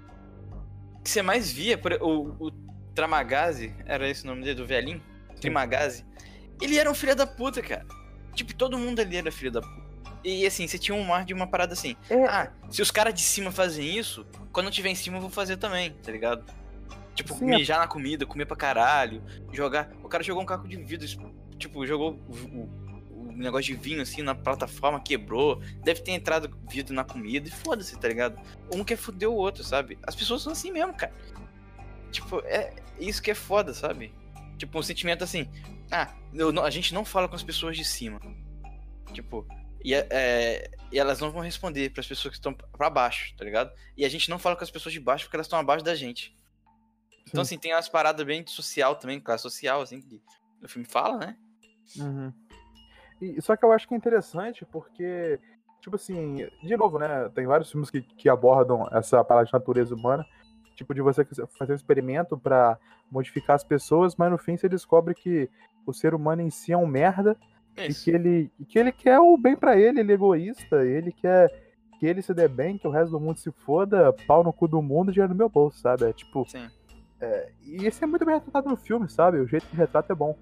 o 0.98 1.03
que 1.03 1.09
você 1.11 1.22
mais 1.22 1.50
via, 1.50 1.81
o, 2.03 2.46
o 2.46 2.50
Tramagazi, 2.94 3.74
era 3.87 4.07
esse 4.09 4.24
o 4.24 4.27
nome 4.27 4.42
dele, 4.42 4.55
do 4.57 4.66
velhinho? 4.66 5.03
Trimagazi. 5.40 6.05
Ele 6.61 6.79
era 6.79 6.90
um 6.90 6.94
filho 6.94 7.16
da 7.16 7.27
puta, 7.27 7.61
cara. 7.62 7.85
Tipo, 8.35 8.55
todo 8.55 8.79
mundo 8.79 9.00
ali 9.00 9.16
era 9.16 9.33
filho 9.33 9.50
da 9.50 9.61
puta. 9.61 9.84
E 10.25 10.47
assim, 10.47 10.67
você 10.67 10.79
tinha 10.79 10.97
um 10.97 11.13
ar 11.13 11.25
de 11.25 11.35
uma 11.35 11.47
parada 11.47 11.75
assim. 11.75 11.95
é, 12.09 12.25
Ah, 12.25 12.51
se 12.71 12.81
os 12.81 12.91
caras 12.91 13.13
de 13.13 13.21
cima 13.21 13.53
fazem 13.53 13.97
isso, 13.99 14.27
quando 14.53 14.67
eu 14.67 14.73
tiver 14.73 14.89
em 14.89 14.95
cima 14.95 15.19
eu 15.19 15.21
vou 15.21 15.31
fazer 15.31 15.57
também, 15.59 15.91
tá 15.93 16.11
ligado? 16.11 16.45
Tipo, 17.15 17.35
Sim, 17.35 17.53
é- 17.53 17.57
mijar 17.59 17.79
na 17.79 17.87
comida, 17.87 18.25
comer 18.27 18.47
pra 18.47 18.57
caralho, 18.57 19.23
jogar. 19.53 19.91
O 20.03 20.09
cara 20.09 20.25
jogou 20.25 20.43
um 20.43 20.47
caco 20.47 20.67
de 20.67 20.77
vidro, 20.77 21.07
tipo, 21.59 21.87
jogou 21.87 22.19
o, 22.29 22.35
o- 22.59 22.85
o 23.29 23.33
negócio 23.37 23.67
de 23.67 23.75
vinho 23.81 24.01
assim 24.03 24.23
na 24.23 24.35
plataforma, 24.35 24.99
quebrou. 25.01 25.61
Deve 25.83 26.01
ter 26.01 26.13
entrado 26.13 26.57
vidro 26.71 26.95
na 26.95 27.05
comida 27.05 27.47
e 27.49 27.53
foda-se, 27.53 27.97
tá 27.99 28.09
ligado? 28.09 28.41
Um 28.75 28.83
quer 28.83 28.97
foder 28.97 29.29
o 29.29 29.35
outro, 29.35 29.63
sabe? 29.63 29.99
As 30.07 30.15
pessoas 30.17 30.43
são 30.43 30.53
assim 30.53 30.73
mesmo, 30.73 30.95
cara. 30.95 31.13
Tipo, 32.11 32.41
é 32.47 32.73
isso 32.99 33.23
que 33.23 33.31
é 33.31 33.35
foda, 33.35 33.75
sabe? 33.75 34.13
Tipo, 34.57 34.79
um 34.79 34.83
sentimento 34.83 35.23
assim. 35.25 35.49
Ah, 35.91 36.13
eu 36.33 36.51
a 36.65 36.71
gente 36.71 36.95
não 36.95 37.05
fala 37.05 37.29
com 37.29 37.35
as 37.37 37.43
pessoas 37.43 37.77
de 37.77 37.85
cima. 37.85 38.21
Tipo, 39.13 39.47
e, 39.85 39.92
é- 39.92 40.09
é, 40.11 40.70
e 40.90 40.99
elas 40.99 41.20
não 41.20 41.31
vão 41.31 41.42
responder 41.42 41.90
pras 41.90 42.07
pessoas 42.07 42.33
que 42.33 42.38
estão 42.38 42.55
pra 42.55 42.88
baixo, 42.88 43.37
tá 43.37 43.44
ligado? 43.44 43.70
E 43.97 44.05
a 44.05 44.09
gente 44.09 44.31
não 44.31 44.38
fala 44.38 44.57
com 44.57 44.64
as 44.64 44.70
pessoas 44.70 44.94
de 44.94 44.99
baixo 44.99 45.27
porque 45.27 45.37
elas 45.37 45.47
estão 45.47 45.59
abaixo 45.59 45.85
da 45.85 45.94
gente. 45.94 46.35
Então, 47.29 47.44
Sim. 47.44 47.55
assim, 47.55 47.59
tem 47.59 47.75
umas 47.75 47.88
paradas 47.88 48.25
bem 48.25 48.42
de 48.42 48.51
social 48.51 48.97
também, 48.97 49.20
classe 49.20 49.42
social, 49.42 49.83
assim, 49.83 50.01
que 50.01 50.23
o 50.62 50.68
filme 50.68 50.87
fala, 50.88 51.18
né? 51.18 51.37
Uhum. 51.99 52.33
E, 53.20 53.40
só 53.42 53.57
que 53.57 53.64
eu 53.64 53.73
acho 53.73 53.87
que 53.87 53.94
é 53.94 53.97
interessante 53.97 54.64
porque, 54.64 55.38
tipo 55.81 55.97
assim, 55.97 56.49
de 56.62 56.77
novo, 56.77 56.99
né? 56.99 57.29
Tem 57.35 57.47
vários 57.47 57.70
filmes 57.70 57.90
que, 57.90 58.01
que 58.01 58.29
abordam 58.29 58.88
essa 58.90 59.23
parada 59.23 59.47
de 59.47 59.53
natureza 59.53 59.94
humana. 59.94 60.27
Tipo, 60.75 60.92
de 60.92 61.01
você 61.01 61.25
fazer 61.57 61.73
um 61.73 61.77
experimento 61.77 62.37
para 62.37 62.79
modificar 63.11 63.55
as 63.55 63.62
pessoas, 63.62 64.16
mas 64.16 64.31
no 64.31 64.38
fim 64.38 64.57
você 64.57 64.68
descobre 64.68 65.14
que 65.14 65.49
o 65.87 65.92
ser 65.92 66.14
humano 66.14 66.42
em 66.42 66.51
si 66.51 66.73
é 66.73 66.77
um 66.77 66.87
merda 66.87 67.38
É 67.77 67.89
e 67.89 67.95
que 67.95 68.11
ele, 68.11 68.51
que 68.69 68.79
ele 68.79 68.93
quer 68.93 69.19
o 69.19 69.37
bem 69.37 69.57
pra 69.57 69.77
ele, 69.79 70.01
ele 70.01 70.13
é 70.13 70.15
egoísta, 70.15 70.85
ele 70.85 71.13
quer 71.13 71.51
que 71.99 72.07
ele 72.07 72.23
se 72.23 72.35
dê 72.35 72.47
bem, 72.49 72.79
que 72.79 72.87
o 72.87 72.91
resto 72.91 73.13
do 73.13 73.21
mundo 73.21 73.39
se 73.39 73.51
foda, 73.51 74.13
pau 74.27 74.45
no 74.45 74.53
cu 74.53 74.69
do 74.69 74.83
mundo, 74.83 75.13
dinheiro 75.13 75.33
no 75.33 75.39
meu 75.39 75.49
bolso, 75.49 75.79
sabe? 75.79 76.05
É 76.05 76.13
tipo. 76.13 76.47
Sim. 76.49 76.69
E 77.63 77.87
isso 77.87 78.05
é 78.05 78.07
muito 78.07 78.25
bem 78.25 78.35
retratado 78.35 78.69
no 78.69 78.77
filme, 78.77 79.09
sabe? 79.09 79.39
O 79.39 79.47
jeito 79.47 79.67
que 79.67 79.77
retrata 79.77 80.13
é 80.13 80.17
bom. 80.17 80.37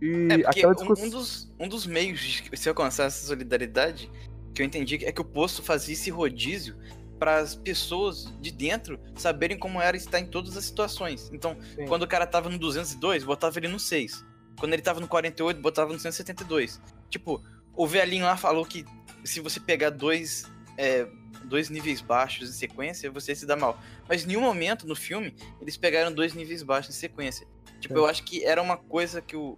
E 0.00 0.28
É 0.30 0.34
aquela 0.46 0.74
um, 0.80 1.04
um 1.04 1.10
dos, 1.10 1.52
um 1.58 1.68
dos 1.68 1.86
meios 1.86 2.20
de 2.20 2.56
se 2.56 2.68
alcançar 2.68 3.06
essa 3.06 3.26
solidariedade 3.26 4.10
que 4.54 4.62
eu 4.62 4.66
entendi 4.66 5.04
é 5.04 5.12
que 5.12 5.20
o 5.20 5.24
posto 5.24 5.62
fazia 5.62 5.94
esse 5.94 6.10
rodízio 6.10 6.76
para 7.18 7.38
as 7.38 7.56
pessoas 7.56 8.32
de 8.40 8.52
dentro 8.52 8.98
saberem 9.16 9.58
como 9.58 9.80
era 9.80 9.96
estar 9.96 10.20
em 10.20 10.26
todas 10.26 10.56
as 10.56 10.64
situações. 10.64 11.28
Então, 11.32 11.56
Sim. 11.74 11.86
quando 11.86 12.04
o 12.04 12.06
cara 12.08 12.26
tava 12.26 12.48
no 12.48 12.58
202, 12.58 13.24
botava 13.24 13.58
ele 13.58 13.66
no 13.66 13.80
6. 13.80 14.24
Quando 14.58 14.72
ele 14.72 14.82
tava 14.82 15.00
no 15.00 15.08
48, 15.08 15.60
botava 15.60 15.92
no 15.92 15.98
172. 15.98 16.80
Tipo, 17.08 17.42
o 17.74 17.86
velhinho 17.86 18.24
lá 18.24 18.36
falou 18.36 18.64
que 18.64 18.84
se 19.24 19.40
você 19.40 19.60
pegar 19.60 19.90
dois, 19.90 20.44
é, 20.76 21.06
dois 21.44 21.70
níveis 21.70 22.00
baixos 22.00 22.48
em 22.50 22.52
sequência, 22.52 23.10
você 23.10 23.34
se 23.34 23.46
dá 23.46 23.56
mal. 23.56 23.80
Mas 24.08 24.24
em 24.24 24.28
nenhum 24.28 24.40
momento 24.40 24.86
no 24.86 24.96
filme 24.96 25.34
eles 25.60 25.76
pegaram 25.76 26.12
dois 26.12 26.34
níveis 26.34 26.62
baixos 26.62 26.94
em 26.96 26.98
sequência. 26.98 27.46
Tipo, 27.80 27.94
Sim. 27.94 28.00
eu 28.00 28.06
acho 28.06 28.24
que 28.24 28.44
era 28.44 28.60
uma 28.60 28.76
coisa 28.76 29.22
que 29.22 29.36
o, 29.36 29.56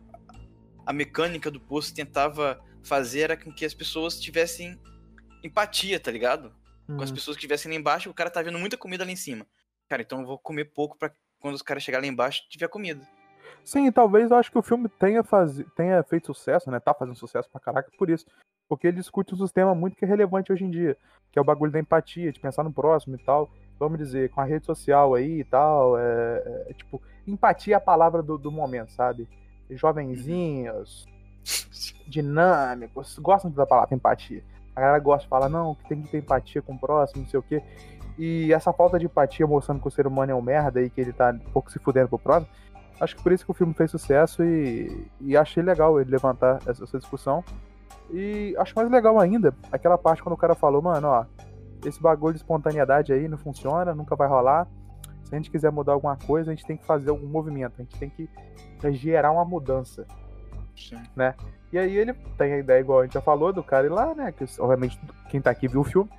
a 0.84 0.92
mecânica 0.92 1.50
do 1.50 1.58
poço 1.60 1.94
tentava 1.94 2.60
fazer 2.82 3.20
era 3.20 3.36
com 3.36 3.52
que 3.52 3.64
as 3.64 3.72
pessoas 3.74 4.20
tivessem 4.20 4.78
empatia, 5.42 5.98
tá 5.98 6.10
ligado? 6.10 6.54
Com 6.86 7.00
as 7.02 7.10
Hum. 7.10 7.14
pessoas 7.14 7.36
que 7.36 7.40
estivessem 7.42 7.70
lá 7.70 7.78
embaixo, 7.78 8.10
o 8.10 8.14
cara 8.14 8.28
tá 8.30 8.42
vendo 8.42 8.58
muita 8.58 8.76
comida 8.76 9.04
lá 9.04 9.10
em 9.10 9.16
cima. 9.16 9.46
Cara, 9.88 10.02
então 10.02 10.20
eu 10.20 10.26
vou 10.26 10.38
comer 10.38 10.66
pouco 10.66 10.98
pra 10.98 11.10
quando 11.38 11.54
os 11.54 11.62
caras 11.62 11.82
chegarem 11.82 12.10
lá 12.10 12.12
embaixo 12.12 12.42
tiver 12.50 12.68
comida. 12.68 13.00
Sim, 13.64 13.90
talvez 13.92 14.30
eu 14.30 14.36
acho 14.36 14.50
que 14.50 14.58
o 14.58 14.62
filme 14.62 14.88
tenha, 14.88 15.22
faz... 15.22 15.62
tenha 15.76 16.02
feito 16.02 16.26
sucesso, 16.26 16.70
né? 16.70 16.80
Tá 16.80 16.94
fazendo 16.94 17.16
sucesso 17.16 17.48
pra 17.50 17.60
caraca 17.60 17.90
por 17.98 18.10
isso. 18.10 18.26
Porque 18.68 18.86
ele 18.86 18.98
discute 18.98 19.34
um 19.34 19.38
sistema 19.38 19.74
muito 19.74 19.96
que 19.96 20.04
é 20.04 20.08
relevante 20.08 20.52
hoje 20.52 20.64
em 20.64 20.70
dia, 20.70 20.96
que 21.32 21.38
é 21.38 21.42
o 21.42 21.44
bagulho 21.44 21.72
da 21.72 21.80
empatia, 21.80 22.32
de 22.32 22.38
pensar 22.38 22.62
no 22.62 22.72
próximo 22.72 23.16
e 23.16 23.18
tal. 23.18 23.50
Vamos 23.78 23.98
dizer, 23.98 24.30
com 24.30 24.40
a 24.40 24.44
rede 24.44 24.66
social 24.66 25.14
aí 25.14 25.40
e 25.40 25.44
tal, 25.44 25.98
é, 25.98 26.66
é, 26.68 26.74
tipo, 26.74 27.02
empatia 27.26 27.74
é 27.74 27.76
a 27.76 27.80
palavra 27.80 28.22
do, 28.22 28.38
do 28.38 28.52
momento, 28.52 28.92
sabe? 28.92 29.28
Jovenzinhos, 29.70 31.06
dinâmicos, 32.06 33.18
gostam 33.18 33.50
da 33.50 33.66
palavra 33.66 33.94
empatia. 33.94 34.44
A 34.74 34.80
galera 34.80 34.98
gosta 34.98 35.24
de 35.24 35.28
falar, 35.28 35.48
não, 35.48 35.74
que 35.74 35.88
tem 35.88 36.02
que 36.02 36.10
ter 36.10 36.18
empatia 36.18 36.62
com 36.62 36.74
o 36.74 36.78
próximo, 36.78 37.22
não 37.22 37.28
sei 37.28 37.40
o 37.40 37.42
quê. 37.42 37.62
E 38.18 38.52
essa 38.52 38.72
falta 38.72 38.98
de 38.98 39.06
empatia 39.06 39.46
mostrando 39.46 39.80
que 39.80 39.88
o 39.88 39.90
ser 39.90 40.06
humano 40.06 40.30
é 40.30 40.34
um 40.34 40.42
merda 40.42 40.82
e 40.82 40.90
que 40.90 41.00
ele 41.00 41.12
tá 41.12 41.30
um 41.30 41.50
pouco 41.50 41.72
se 41.72 41.78
fudendo 41.78 42.08
pro 42.08 42.18
próximo, 42.18 42.52
acho 43.00 43.16
que 43.16 43.22
por 43.22 43.32
isso 43.32 43.44
que 43.44 43.50
o 43.50 43.54
filme 43.54 43.72
fez 43.74 43.90
sucesso 43.90 44.44
e, 44.44 45.06
e 45.20 45.36
achei 45.36 45.62
legal 45.62 46.00
ele 46.00 46.10
levantar 46.10 46.60
essa, 46.66 46.84
essa 46.84 46.98
discussão. 46.98 47.42
E 48.10 48.54
acho 48.58 48.74
mais 48.74 48.90
legal 48.90 49.18
ainda 49.18 49.54
aquela 49.72 49.96
parte 49.96 50.22
quando 50.22 50.34
o 50.34 50.38
cara 50.38 50.54
falou, 50.54 50.82
mano, 50.82 51.08
ó, 51.08 51.24
esse 51.84 52.00
bagulho 52.00 52.34
de 52.34 52.40
espontaneidade 52.40 53.12
aí 53.12 53.28
não 53.28 53.38
funciona, 53.38 53.94
nunca 53.94 54.14
vai 54.14 54.28
rolar. 54.28 54.68
Se 55.24 55.34
a 55.34 55.38
gente 55.38 55.50
quiser 55.50 55.70
mudar 55.70 55.92
alguma 55.92 56.16
coisa, 56.16 56.50
a 56.50 56.54
gente 56.54 56.66
tem 56.66 56.76
que 56.76 56.84
fazer 56.84 57.10
algum 57.10 57.26
movimento, 57.26 57.74
a 57.78 57.82
gente 57.82 57.96
tem 57.98 58.10
que 58.10 58.28
gerar 58.92 59.30
uma 59.30 59.44
mudança. 59.44 60.06
Sim. 60.76 60.96
E 61.72 61.78
aí 61.78 61.96
ele 61.96 62.12
tem 62.36 62.54
a 62.54 62.58
ideia, 62.58 62.80
igual 62.80 63.00
a 63.00 63.04
gente 63.04 63.12
já 63.14 63.20
falou, 63.20 63.52
do 63.52 63.62
cara 63.62 63.86
ir 63.86 63.90
lá, 63.90 64.14
né? 64.14 64.32
Que 64.32 64.44
obviamente 64.58 65.00
quem 65.28 65.40
tá 65.40 65.50
aqui 65.50 65.68
viu 65.68 65.82
o 65.82 65.84
filme. 65.84 66.10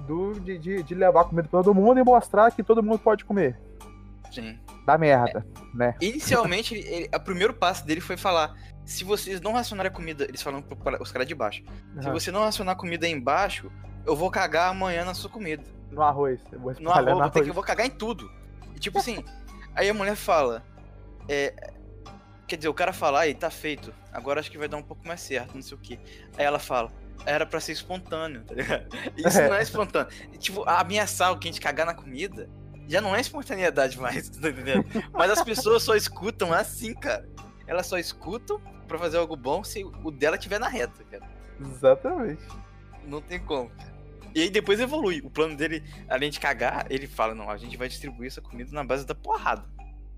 Do, 0.00 0.32
de, 0.40 0.58
de, 0.58 0.82
de 0.82 0.94
levar 0.94 1.24
comida 1.24 1.48
pra 1.48 1.62
todo 1.62 1.74
mundo 1.74 2.00
e 2.00 2.04
mostrar 2.04 2.50
que 2.50 2.62
todo 2.62 2.82
mundo 2.82 2.98
pode 2.98 3.24
comer. 3.24 3.58
Sim. 4.30 4.58
Dá 4.86 4.98
merda, 4.98 5.46
né? 5.72 5.94
Inicialmente, 6.00 6.74
ele, 6.74 6.88
ele- 6.88 7.10
o 7.14 7.20
primeiro 7.20 7.54
passo 7.54 7.86
dele 7.86 8.00
foi 8.00 8.16
falar: 8.16 8.54
se 8.84 9.02
vocês 9.04 9.40
não 9.40 9.52
racionarem 9.52 9.90
a 9.90 9.94
comida, 9.94 10.24
eles 10.24 10.42
falam 10.42 10.60
para 10.62 11.02
os 11.02 11.10
caras 11.10 11.26
de 11.26 11.34
baixo. 11.34 11.62
Se 12.00 12.06
Aham. 12.06 12.12
você 12.12 12.30
não 12.30 12.42
racionar 12.44 12.74
a 12.74 12.78
comida 12.78 13.06
aí 13.06 13.12
embaixo, 13.12 13.70
eu 14.06 14.14
vou 14.14 14.30
cagar 14.30 14.70
amanhã 14.70 15.04
na 15.04 15.14
sua 15.14 15.30
comida. 15.30 15.62
No 15.90 16.02
arroz. 16.02 16.38
Eu 16.52 16.60
vou 16.60 16.74
No 16.80 16.90
arroz, 16.90 17.06
no 17.06 17.22
ter 17.24 17.30
que, 17.30 17.38
arroz. 17.38 17.48
eu 17.48 17.54
vou 17.54 17.62
cagar 17.64 17.86
em 17.86 17.90
tudo. 17.90 18.30
E, 18.74 18.78
tipo 18.78 18.98
assim, 18.98 19.24
aí 19.74 19.88
a 19.88 19.94
mulher 19.94 20.16
fala: 20.16 20.62
é, 21.28 21.72
quer 22.46 22.56
dizer, 22.56 22.68
o 22.68 22.74
cara 22.74 22.92
fala, 22.92 23.20
aí 23.20 23.34
tá 23.34 23.48
feito, 23.50 23.94
agora 24.12 24.40
acho 24.40 24.50
que 24.50 24.58
vai 24.58 24.68
dar 24.68 24.76
um 24.76 24.82
pouco 24.82 25.06
mais 25.08 25.20
certo, 25.22 25.54
não 25.54 25.62
sei 25.62 25.76
o 25.76 25.80
que. 25.80 25.98
Aí 26.36 26.44
ela 26.44 26.58
fala: 26.58 26.92
era 27.24 27.46
pra 27.46 27.58
ser 27.58 27.72
espontâneo, 27.72 28.42
tá 28.44 28.54
ligado? 28.54 28.86
Isso 29.16 29.38
É. 29.40 29.48
não 29.48 29.56
é 29.56 29.62
espontâneo. 29.62 30.08
E, 30.32 30.36
tipo, 30.36 30.62
ameaçar 30.68 31.28
alguém 31.28 31.50
de 31.52 31.60
cagar 31.60 31.86
na 31.86 31.94
comida 31.94 32.50
já 32.88 33.00
não 33.00 33.14
é 33.14 33.20
espontaneidade 33.20 33.98
mais, 33.98 34.28
tá 34.40 34.48
entendendo? 34.48 34.84
Mas 35.12 35.30
as 35.30 35.42
pessoas 35.42 35.82
só 35.82 35.94
escutam 35.94 36.52
assim, 36.52 36.94
cara. 36.94 37.28
Elas 37.66 37.86
só 37.86 37.98
escutam 37.98 38.60
pra 38.86 38.98
fazer 38.98 39.16
algo 39.16 39.36
bom 39.36 39.64
se 39.64 39.84
o 39.84 40.10
dela 40.10 40.36
tiver 40.36 40.58
na 40.58 40.68
reta, 40.68 41.02
cara. 41.04 41.28
Exatamente. 41.60 42.42
Não 43.06 43.20
tem 43.20 43.38
como. 43.38 43.70
E 44.34 44.42
aí 44.42 44.50
depois 44.50 44.80
evolui. 44.80 45.20
O 45.24 45.30
plano 45.30 45.56
dele, 45.56 45.82
além 46.08 46.30
de 46.30 46.40
cagar, 46.40 46.86
ele 46.90 47.06
fala: 47.06 47.34
não, 47.34 47.48
a 47.48 47.56
gente 47.56 47.76
vai 47.76 47.88
distribuir 47.88 48.26
essa 48.26 48.42
comida 48.42 48.70
na 48.72 48.82
base 48.84 49.06
da 49.06 49.14
porrada. 49.14 49.64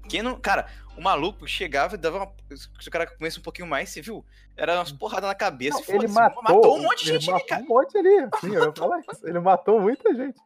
Quem 0.09 0.23
não. 0.23 0.39
Cara, 0.41 0.67
o 0.97 1.03
maluco 1.03 1.47
chegava 1.47 1.95
e 1.95 1.99
dava 1.99 2.19
uma. 2.19 2.33
Se 2.81 2.89
o 2.89 2.91
cara 2.91 3.07
comesse 3.07 3.39
um 3.39 3.43
pouquinho 3.43 3.69
mais, 3.69 3.91
você 3.91 4.01
viu? 4.01 4.25
Era 4.57 4.77
umas 4.77 4.93
porradas 4.93 5.29
na 5.29 5.35
cabeça 5.35 5.79
Não, 5.79 5.95
ele 5.95 6.09
foda-se. 6.09 6.43
matou, 6.43 6.79
um 6.79 6.83
monte 6.83 7.05
de 7.05 7.13
gente 7.13 7.31
matou 7.31 7.47
cara. 7.47 7.63
um 7.63 7.67
monte 7.67 7.99
ali. 7.99 8.29
Sim, 8.41 8.55
eu 8.55 8.65
ia 8.65 8.73
falar 8.73 9.01
isso. 9.01 9.27
Ele 9.27 9.41
matou 9.41 9.81
muita 9.81 10.15
gente. 10.15 10.41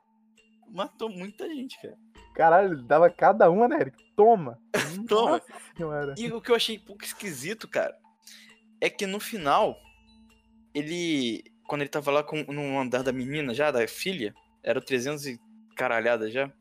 Matou 0.68 1.08
muita 1.08 1.46
gente, 1.48 1.80
cara. 1.80 1.96
Caralho, 2.34 2.74
ele 2.74 2.82
dava 2.82 3.10
cada 3.10 3.50
uma, 3.50 3.68
né, 3.68 3.80
Eric? 3.80 3.96
Toma. 4.14 4.58
Toma. 5.08 5.42
Nossa. 5.78 6.14
E 6.18 6.30
o 6.32 6.40
que 6.40 6.50
eu 6.50 6.56
achei 6.56 6.78
um 6.78 6.84
pouco 6.84 7.04
esquisito, 7.04 7.66
cara, 7.68 7.96
é 8.80 8.88
que 8.88 9.06
no 9.06 9.20
final, 9.20 9.76
ele. 10.74 11.44
Quando 11.66 11.82
ele 11.82 11.90
tava 11.90 12.10
lá 12.10 12.22
com, 12.22 12.42
no 12.44 12.80
andar 12.80 13.02
da 13.02 13.12
menina 13.12 13.54
já, 13.54 13.70
da 13.70 13.86
filha, 13.86 14.34
era 14.62 14.78
o 14.78 14.82
300 14.82 15.26
e 15.26 15.40
caralhada 15.76 16.30
já. 16.30 16.52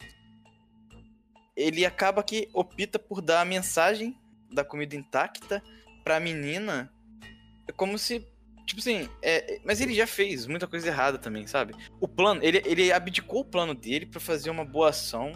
Ele 1.55 1.85
acaba 1.85 2.23
que 2.23 2.47
opta 2.53 2.99
por 2.99 3.21
dar 3.21 3.41
a 3.41 3.45
mensagem 3.45 4.17
da 4.51 4.63
comida 4.63 4.95
intacta 4.95 5.61
pra 6.03 6.19
menina. 6.19 6.91
É 7.67 7.71
como 7.71 7.97
se. 7.97 8.25
Tipo 8.65 8.81
assim, 8.81 9.09
é, 9.23 9.59
mas 9.65 9.81
ele 9.81 9.95
já 9.95 10.05
fez 10.05 10.45
muita 10.45 10.67
coisa 10.67 10.87
errada 10.87 11.17
também, 11.17 11.47
sabe? 11.47 11.73
O 11.99 12.07
plano, 12.07 12.43
ele, 12.43 12.61
ele 12.65 12.91
abdicou 12.91 13.41
o 13.41 13.45
plano 13.45 13.73
dele 13.73 14.05
pra 14.05 14.19
fazer 14.19 14.51
uma 14.51 14.63
boa 14.63 14.89
ação 14.89 15.31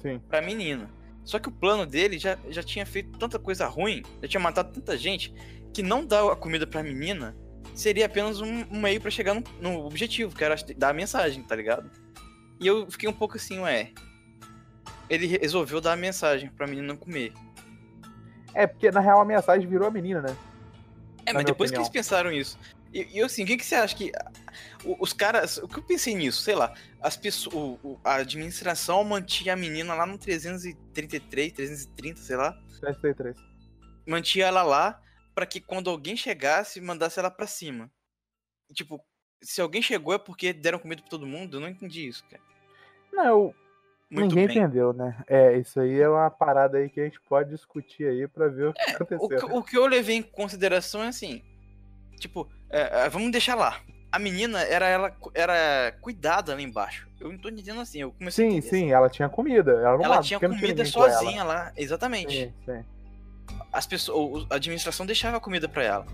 Sim. 0.00 0.20
pra 0.28 0.40
menina. 0.40 0.90
Só 1.24 1.38
que 1.38 1.48
o 1.48 1.52
plano 1.52 1.84
dele 1.84 2.18
já, 2.18 2.38
já 2.48 2.62
tinha 2.62 2.86
feito 2.86 3.18
tanta 3.18 3.38
coisa 3.38 3.66
ruim, 3.66 4.02
já 4.22 4.28
tinha 4.28 4.40
matado 4.40 4.72
tanta 4.72 4.96
gente, 4.96 5.32
que 5.74 5.82
não 5.82 6.04
dar 6.06 6.32
a 6.32 6.36
comida 6.36 6.66
pra 6.66 6.82
menina 6.82 7.36
seria 7.74 8.06
apenas 8.06 8.40
um, 8.40 8.64
um 8.70 8.80
meio 8.80 9.00
pra 9.00 9.10
chegar 9.10 9.34
no, 9.34 9.42
no 9.60 9.86
objetivo, 9.86 10.34
que 10.34 10.42
era 10.42 10.56
dar 10.76 10.90
a 10.90 10.92
mensagem, 10.92 11.42
tá 11.42 11.54
ligado? 11.54 11.90
E 12.60 12.66
eu 12.66 12.90
fiquei 12.90 13.08
um 13.08 13.12
pouco 13.12 13.36
assim, 13.36 13.60
ué. 13.60 13.92
Ele 15.08 15.26
resolveu 15.26 15.80
dar 15.80 15.92
a 15.92 15.96
mensagem 15.96 16.50
pra 16.50 16.66
menina 16.66 16.96
comer. 16.96 17.32
É, 18.52 18.66
porque 18.66 18.90
na 18.90 19.00
real 19.00 19.20
a 19.20 19.24
mensagem 19.24 19.66
virou 19.68 19.86
a 19.86 19.90
menina, 19.90 20.20
né? 20.20 20.36
É, 21.24 21.32
Na 21.32 21.40
mas 21.40 21.44
depois 21.44 21.70
que 21.70 21.76
opinião. 21.76 21.82
eles 21.82 21.88
pensaram 21.88 22.32
isso. 22.32 22.58
E, 22.92 23.18
e 23.18 23.22
assim, 23.22 23.44
o 23.44 23.46
que, 23.46 23.56
que 23.56 23.64
você 23.66 23.74
acha 23.74 23.94
que. 23.94 24.10
o- 24.84 24.96
Os 25.02 25.12
caras. 25.12 25.58
O 25.58 25.68
que 25.68 25.78
eu 25.78 25.82
pensei 25.82 26.14
nisso? 26.14 26.42
Sei 26.42 26.54
lá. 26.54 26.72
As 27.02 27.16
pessoas. 27.16 27.54
o- 27.54 27.78
o- 27.82 28.00
a 28.04 28.14
administração 28.16 29.04
mantinha 29.04 29.52
a 29.52 29.56
menina 29.56 29.94
lá 29.94 30.06
no 30.06 30.16
333, 30.18 31.52
330, 31.52 32.20
sei 32.20 32.36
lá. 32.36 32.52
33. 32.80 33.36
mantinha 34.06 34.46
ela 34.46 34.62
lá 34.62 35.00
pra 35.34 35.44
que 35.46 35.60
quando 35.60 35.90
alguém 35.90 36.16
chegasse, 36.16 36.80
mandasse 36.80 37.18
ela 37.18 37.30
pra 37.30 37.46
cima. 37.46 37.90
E, 38.70 38.74
tipo, 38.74 39.04
se 39.42 39.60
alguém 39.60 39.82
chegou 39.82 40.14
é 40.14 40.18
porque 40.18 40.52
deram 40.52 40.78
comida 40.78 41.02
pra 41.02 41.10
todo 41.10 41.26
mundo? 41.26 41.56
Eu 41.56 41.60
não 41.60 41.68
entendi 41.68 42.06
isso, 42.08 42.24
cara. 42.28 42.42
Não, 43.12 43.24
eu- 43.26 43.54
Muito 44.10 44.28
ninguém 44.34 44.46
bem. 44.46 44.58
entendeu, 44.58 44.92
né? 44.92 45.22
É, 45.28 45.58
isso 45.58 45.78
aí 45.80 46.00
é 46.00 46.08
uma 46.08 46.30
parada 46.30 46.78
aí 46.78 46.88
que 46.88 47.00
a 47.00 47.04
gente 47.04 47.20
pode 47.20 47.50
discutir 47.50 48.04
aí 48.06 48.26
pra 48.26 48.48
ver 48.48 48.68
o 48.68 48.72
que 48.72 48.80
O 48.80 48.94
aconteceu. 48.94 49.28
que, 49.28 49.44
o 49.56 49.62
que 49.62 49.76
eu 49.76 49.86
levei 49.86 50.16
em 50.16 50.22
consideração 50.22 51.02
é 51.02 51.08
assim, 51.08 51.42
tipo, 52.18 52.48
é, 52.70 53.04
é, 53.04 53.08
vamos 53.08 53.30
deixar 53.32 53.54
lá. 53.54 53.76
A 54.10 54.18
menina 54.18 54.62
era 54.62 54.88
ela 54.88 55.12
era 55.34 55.92
cuidada 56.00 56.54
lá 56.54 56.60
embaixo. 56.62 57.06
Eu 57.20 57.30
não 57.30 57.38
tô 57.38 57.48
entendendo 57.48 57.80
assim, 57.80 58.00
eu 58.00 58.12
comecei 58.12 58.46
a 58.46 58.50
Sim, 58.50 58.60
sim, 58.60 58.92
ela 58.92 59.08
tinha 59.10 59.28
comida. 59.28 59.72
Ela, 59.72 59.98
não 59.98 60.04
Ela 60.04 60.20
tinha 60.22 60.38
comida 60.40 60.84
com 60.90 61.02
ela. 61.04 61.12
sozinha 61.12 61.44
lá, 61.44 61.72
exatamente. 61.76 62.46
Sim, 62.46 62.54
sim. 62.64 62.84
As 63.72 63.86
pessoas, 63.86 64.46
a 64.50 64.54
administração 64.54 65.04
deixava 65.04 65.38
comida 65.40 65.68
pra 65.68 65.82
ela. 65.84 66.06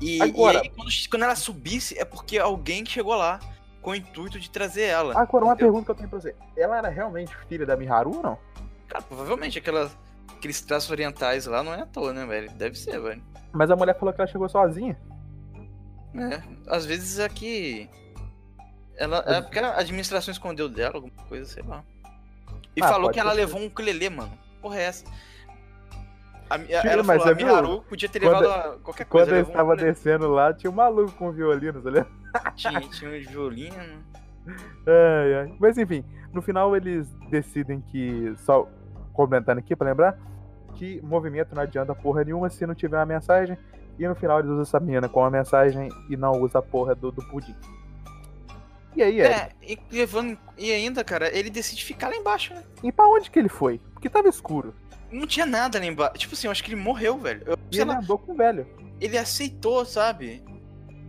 E, 0.00 0.20
Agora- 0.22 0.58
e 0.58 0.60
aí, 0.62 0.70
quando, 0.70 0.90
quando 1.10 1.22
ela 1.24 1.34
subisse, 1.36 1.98
é 1.98 2.04
porque 2.04 2.38
alguém 2.38 2.84
chegou 2.86 3.14
lá 3.14 3.40
com 3.82 3.90
o 3.90 3.94
intuito 3.94 4.38
de 4.38 4.50
trazer 4.50 4.82
ela. 4.82 5.18
Agora, 5.18 5.44
uma 5.44 5.54
entendeu? 5.54 5.72
pergunta 5.72 5.84
que 5.86 5.90
eu 5.90 5.94
tenho 5.96 6.08
pra 6.08 6.20
você. 6.20 6.34
Ela 6.56 6.78
era 6.78 6.88
realmente 6.88 7.34
filha 7.48 7.66
da 7.66 7.76
Miharu 7.76 8.16
ou 8.16 8.22
não? 8.22 8.38
Cara, 8.88 9.02
provavelmente 9.02 9.58
aquelas, 9.58 9.96
aqueles 10.36 10.60
traços 10.60 10.90
orientais 10.90 11.46
lá 11.46 11.62
não 11.62 11.74
é 11.74 11.80
à 11.82 11.86
toa, 11.86 12.12
né, 12.12 12.24
velho? 12.26 12.50
Deve 12.52 12.78
ser, 12.78 13.00
velho. 13.00 13.22
Mas 13.52 13.70
a 13.70 13.76
mulher 13.76 13.98
falou 13.98 14.12
que 14.14 14.20
ela 14.20 14.30
chegou 14.30 14.48
sozinha. 14.48 14.96
É, 16.14 16.42
às 16.66 16.84
vezes 16.84 17.18
é 17.18 17.28
que. 17.28 17.88
Ela, 18.96 19.24
é 19.26 19.40
porque 19.40 19.58
a 19.58 19.76
administração 19.78 20.30
escondeu 20.32 20.68
dela, 20.68 20.96
alguma 20.96 21.12
coisa, 21.28 21.44
sei 21.46 21.62
lá. 21.62 21.82
E 22.76 22.82
Ah, 22.82 22.88
falou 22.88 23.10
que 23.10 23.18
ela 23.18 23.30
ter 23.32 23.38
levou 23.38 23.60
um 23.60 23.66
ukulele, 23.66 24.10
mano. 24.10 24.30
Porra, 24.60 24.76
é 24.78 24.82
essa? 24.82 25.04
A, 26.50 26.58
Tira, 26.58 26.78
ela 26.92 27.02
mas 27.04 27.22
falou, 27.22 27.22
a 27.22 27.28
você 27.28 27.34
viu? 27.34 27.46
Miharu 27.46 27.82
podia 27.82 28.08
ter 28.08 28.20
Quando- 28.20 28.40
levado 28.40 28.46
a- 28.74 28.78
qualquer 28.78 29.04
Quando 29.06 29.22
coisa. 29.24 29.30
eu 29.30 29.36
levou 29.36 29.48
um 29.48 29.52
estava 29.54 29.72
ukulele. 29.72 29.92
descendo 29.92 30.28
lá, 30.28 30.52
tinha 30.52 30.70
um 30.70 30.74
maluco 30.74 31.12
com 31.12 31.30
violino, 31.32 31.80
tá 31.80 31.90
ligado? 31.90 32.08
Tinha, 32.56 32.80
tinha 32.80 33.10
um 33.10 33.20
violino. 33.30 34.04
Ai, 34.86 35.34
ai. 35.42 35.54
Mas 35.58 35.78
enfim, 35.78 36.04
no 36.32 36.42
final 36.42 36.76
eles 36.76 37.08
decidem 37.30 37.80
que, 37.80 38.34
só 38.38 38.68
comentando 39.12 39.58
aqui 39.58 39.74
pra 39.76 39.88
lembrar, 39.88 40.18
que 40.74 41.00
movimento 41.02 41.54
não 41.54 41.62
adianta 41.62 41.94
porra 41.94 42.24
nenhuma 42.24 42.48
se 42.50 42.66
não 42.66 42.74
tiver 42.74 42.96
uma 42.98 43.06
mensagem. 43.06 43.56
E 44.00 44.08
no 44.08 44.14
final 44.14 44.38
eles 44.38 44.50
usam 44.50 44.62
essa 44.62 44.80
menina 44.80 45.10
com 45.10 45.22
a 45.22 45.30
mensagem 45.30 45.90
e 46.08 46.16
não 46.16 46.32
usa 46.40 46.58
a 46.58 46.62
porra 46.62 46.94
do, 46.94 47.12
do 47.12 47.22
pudim. 47.22 47.54
E 48.96 49.02
aí? 49.02 49.20
É, 49.20 49.50
e, 49.62 49.78
levando, 49.92 50.38
e 50.56 50.72
ainda, 50.72 51.04
cara, 51.04 51.30
ele 51.36 51.50
decide 51.50 51.84
ficar 51.84 52.08
lá 52.08 52.16
embaixo, 52.16 52.54
né? 52.54 52.64
E 52.82 52.90
pra 52.90 53.06
onde 53.06 53.30
que 53.30 53.38
ele 53.38 53.50
foi? 53.50 53.78
Porque 53.92 54.08
tava 54.08 54.26
escuro. 54.26 54.74
Não 55.12 55.26
tinha 55.26 55.44
nada 55.44 55.78
lá 55.78 55.84
embaixo. 55.84 56.14
Tipo 56.14 56.32
assim, 56.32 56.46
eu 56.46 56.50
acho 56.50 56.64
que 56.64 56.70
ele 56.72 56.80
morreu, 56.80 57.18
velho. 57.18 57.42
Eu, 57.44 57.58
ele 57.70 57.84
lá, 57.84 57.98
andou 57.98 58.16
com 58.16 58.32
o 58.32 58.34
velho. 58.34 58.66
ele 58.98 59.18
aceitou, 59.18 59.84
sabe? 59.84 60.42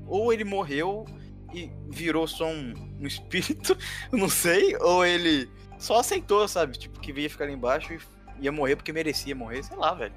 Ou 0.06 0.34
ele 0.34 0.44
morreu 0.44 1.06
e 1.54 1.72
virou 1.90 2.28
só 2.28 2.46
um, 2.46 2.74
um 3.00 3.08
espírito, 3.08 3.78
não 4.12 4.28
sei, 4.28 4.76
ou 4.82 5.06
ele 5.06 5.50
só 5.80 6.00
aceitou, 6.00 6.46
sabe? 6.46 6.78
Tipo, 6.78 7.00
que 7.00 7.14
ia 7.14 7.30
ficar 7.30 7.46
lá 7.46 7.52
embaixo 7.52 7.94
e 7.94 8.00
ia 8.42 8.52
morrer 8.52 8.76
porque 8.76 8.92
merecia 8.92 9.34
morrer, 9.34 9.64
sei 9.64 9.78
lá, 9.78 9.94
velho. 9.94 10.14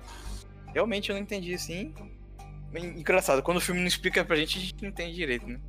Realmente 0.73 1.11
eu 1.11 1.15
não 1.15 1.23
entendi 1.23 1.55
assim. 1.55 1.95
En- 2.75 2.99
Engraçado, 3.01 3.43
quando 3.43 3.59
o 3.59 3.61
filme 3.61 3.81
não 3.81 3.87
explica 3.89 4.25
pra 4.25 4.37
gente, 4.37 4.59
a 4.59 4.61
gente 4.61 4.83
não 4.83 4.89
entende 4.91 5.15
direito, 5.15 5.47
né? 5.47 5.61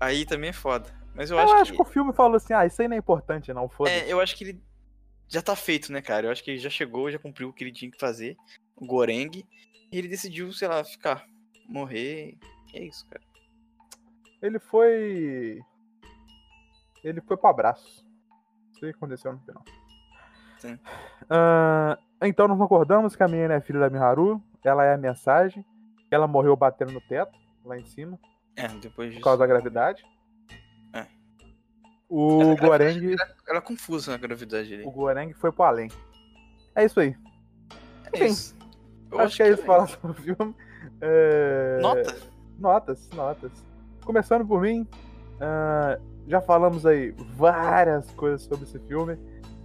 Aí 0.00 0.24
também 0.24 0.50
é 0.50 0.52
foda. 0.52 0.88
Mas 1.14 1.30
eu, 1.30 1.36
Eu, 1.38 1.44
acho, 1.44 1.54
acho 1.54 1.70
que. 1.72 1.76
que... 1.76 1.82
o 1.82 1.86
filme 1.86 2.12
falou 2.12 2.36
assim: 2.36 2.52
ah, 2.52 2.64
isso 2.66 2.80
aí 2.80 2.88
não 2.88 2.94
é 2.94 2.98
importante, 2.98 3.52
não, 3.52 3.68
foda-se. 3.68 3.96
É, 3.96 4.12
eu 4.12 4.20
acho 4.20 4.36
que 4.36 4.44
ele 4.44 4.62
já 5.28 5.42
tá 5.42 5.56
feito, 5.56 5.92
né, 5.92 6.00
cara? 6.00 6.26
Eu 6.26 6.30
acho 6.32 6.42
que 6.44 6.50
ele 6.52 6.58
já 6.58 6.70
chegou, 6.70 7.10
já 7.10 7.18
cumpriu 7.18 7.48
o 7.48 7.52
que 7.52 7.64
ele 7.64 7.72
tinha 7.72 7.90
que 7.90 7.98
fazer, 7.98 8.36
o 8.76 8.86
Goreng, 8.86 9.30
e 9.90 9.98
ele 9.98 10.06
decidiu, 10.08 10.52
sei 10.52 10.68
lá, 10.68 10.84
ficar, 10.84 11.24
morrer. 11.68 12.36
É 12.72 12.84
isso, 12.84 13.06
cara. 13.08 13.22
Ele 14.40 14.58
foi. 14.60 15.60
Ele 17.02 17.20
foi 17.22 17.36
pro 17.36 17.48
abraço. 17.50 18.06
Isso 18.72 18.84
aí 18.84 18.90
aconteceu 18.92 19.32
no 19.32 19.40
final. 19.40 19.64
Sim. 20.58 20.78
Ah, 21.28 21.98
então 22.22 22.46
nós 22.46 22.58
concordamos 22.58 23.16
que 23.16 23.22
a 23.22 23.28
menina 23.28 23.54
é 23.54 23.60
filha 23.60 23.80
da 23.80 23.90
Miharu. 23.90 24.42
Ela 24.64 24.84
é 24.84 24.94
a 24.94 24.98
mensagem. 24.98 25.64
Ela 26.10 26.26
morreu 26.26 26.56
batendo 26.56 26.92
no 26.92 27.00
teto, 27.02 27.36
lá 27.64 27.78
em 27.78 27.84
cima, 27.84 28.18
É, 28.56 28.66
depois 28.68 29.08
disso. 29.10 29.20
por 29.20 29.24
causa 29.24 29.38
da 29.40 29.46
gravidade. 29.46 30.02
É. 30.94 31.06
O 32.08 32.40
Essa 32.40 32.54
gravidade 32.54 33.00
Goreng, 33.00 33.16
Ela 33.48 33.58
é 33.58 33.60
confusa 33.60 34.12
na 34.12 34.16
gravidade 34.18 34.74
ali. 34.74 34.84
o 34.84 34.90
Goreng 34.90 35.32
foi 35.34 35.52
pro 35.52 35.64
além. 35.64 35.90
É 36.74 36.84
isso 36.84 36.98
aí. 37.00 37.14
É 38.12 38.16
enfim, 38.16 38.24
isso. 38.32 38.56
Eu 39.10 39.20
acho, 39.20 39.36
que 39.36 39.42
é 39.42 39.50
isso 39.50 39.62
é 39.62 39.64
falar 39.66 39.86
sobre 39.86 40.10
o 40.12 40.14
filme. 40.14 40.54
É, 41.00 41.78
Nota? 41.82 42.16
Notas, 42.58 43.10
notas. 43.10 43.52
Começando 44.04 44.46
por 44.46 44.60
mim, 44.62 44.86
ah, 45.40 45.98
já 46.26 46.40
falamos 46.40 46.84
aí 46.86 47.12
várias 47.36 48.10
coisas 48.12 48.42
sobre 48.42 48.64
esse 48.64 48.78
filme. 48.80 49.18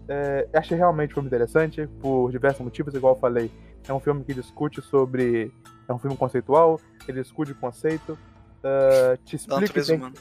É, 0.08 0.48
achei 0.54 0.78
realmente 0.78 1.12
um 1.12 1.16
filme 1.16 1.28
interessante, 1.28 1.88
por 2.02 2.30
diversos 2.32 2.62
motivos, 2.62 2.94
igual 2.94 3.16
eu 3.16 3.20
falei. 3.20 3.50
É 3.88 3.94
um 3.94 4.00
filme 4.00 4.24
que 4.24 4.34
discute 4.34 4.82
sobre. 4.82 5.52
É 5.88 5.94
um 5.94 6.00
filme 6.00 6.16
conceitual, 6.16 6.80
ele 7.08 7.22
discute 7.22 7.52
o 7.52 7.56
conceito, 7.56 8.18
ah, 8.64 9.18
te 9.26 9.36
explica, 9.36 9.56
o 9.56 9.60
que 9.60 9.66
natureza 9.68 9.88
tem, 9.88 9.98
humana. 9.98 10.16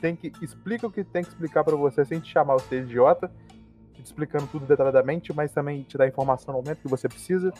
tem 0.00 0.16
que, 0.16 0.32
explica 0.40 0.86
o 0.86 0.90
que 0.90 1.02
tem 1.02 1.24
que 1.24 1.30
explicar 1.30 1.64
pra 1.64 1.74
você 1.74 2.04
sem 2.04 2.20
te 2.20 2.30
chamar 2.30 2.54
você 2.54 2.80
de 2.80 2.86
idiota, 2.86 3.30
te 3.92 4.04
explicando 4.04 4.46
tudo 4.46 4.66
detalhadamente, 4.66 5.32
mas 5.32 5.52
também 5.52 5.82
te 5.82 5.98
dá 5.98 6.06
informação 6.06 6.54
no 6.54 6.60
momento 6.60 6.82
que 6.82 6.88
você 6.88 7.08
precisa. 7.08 7.52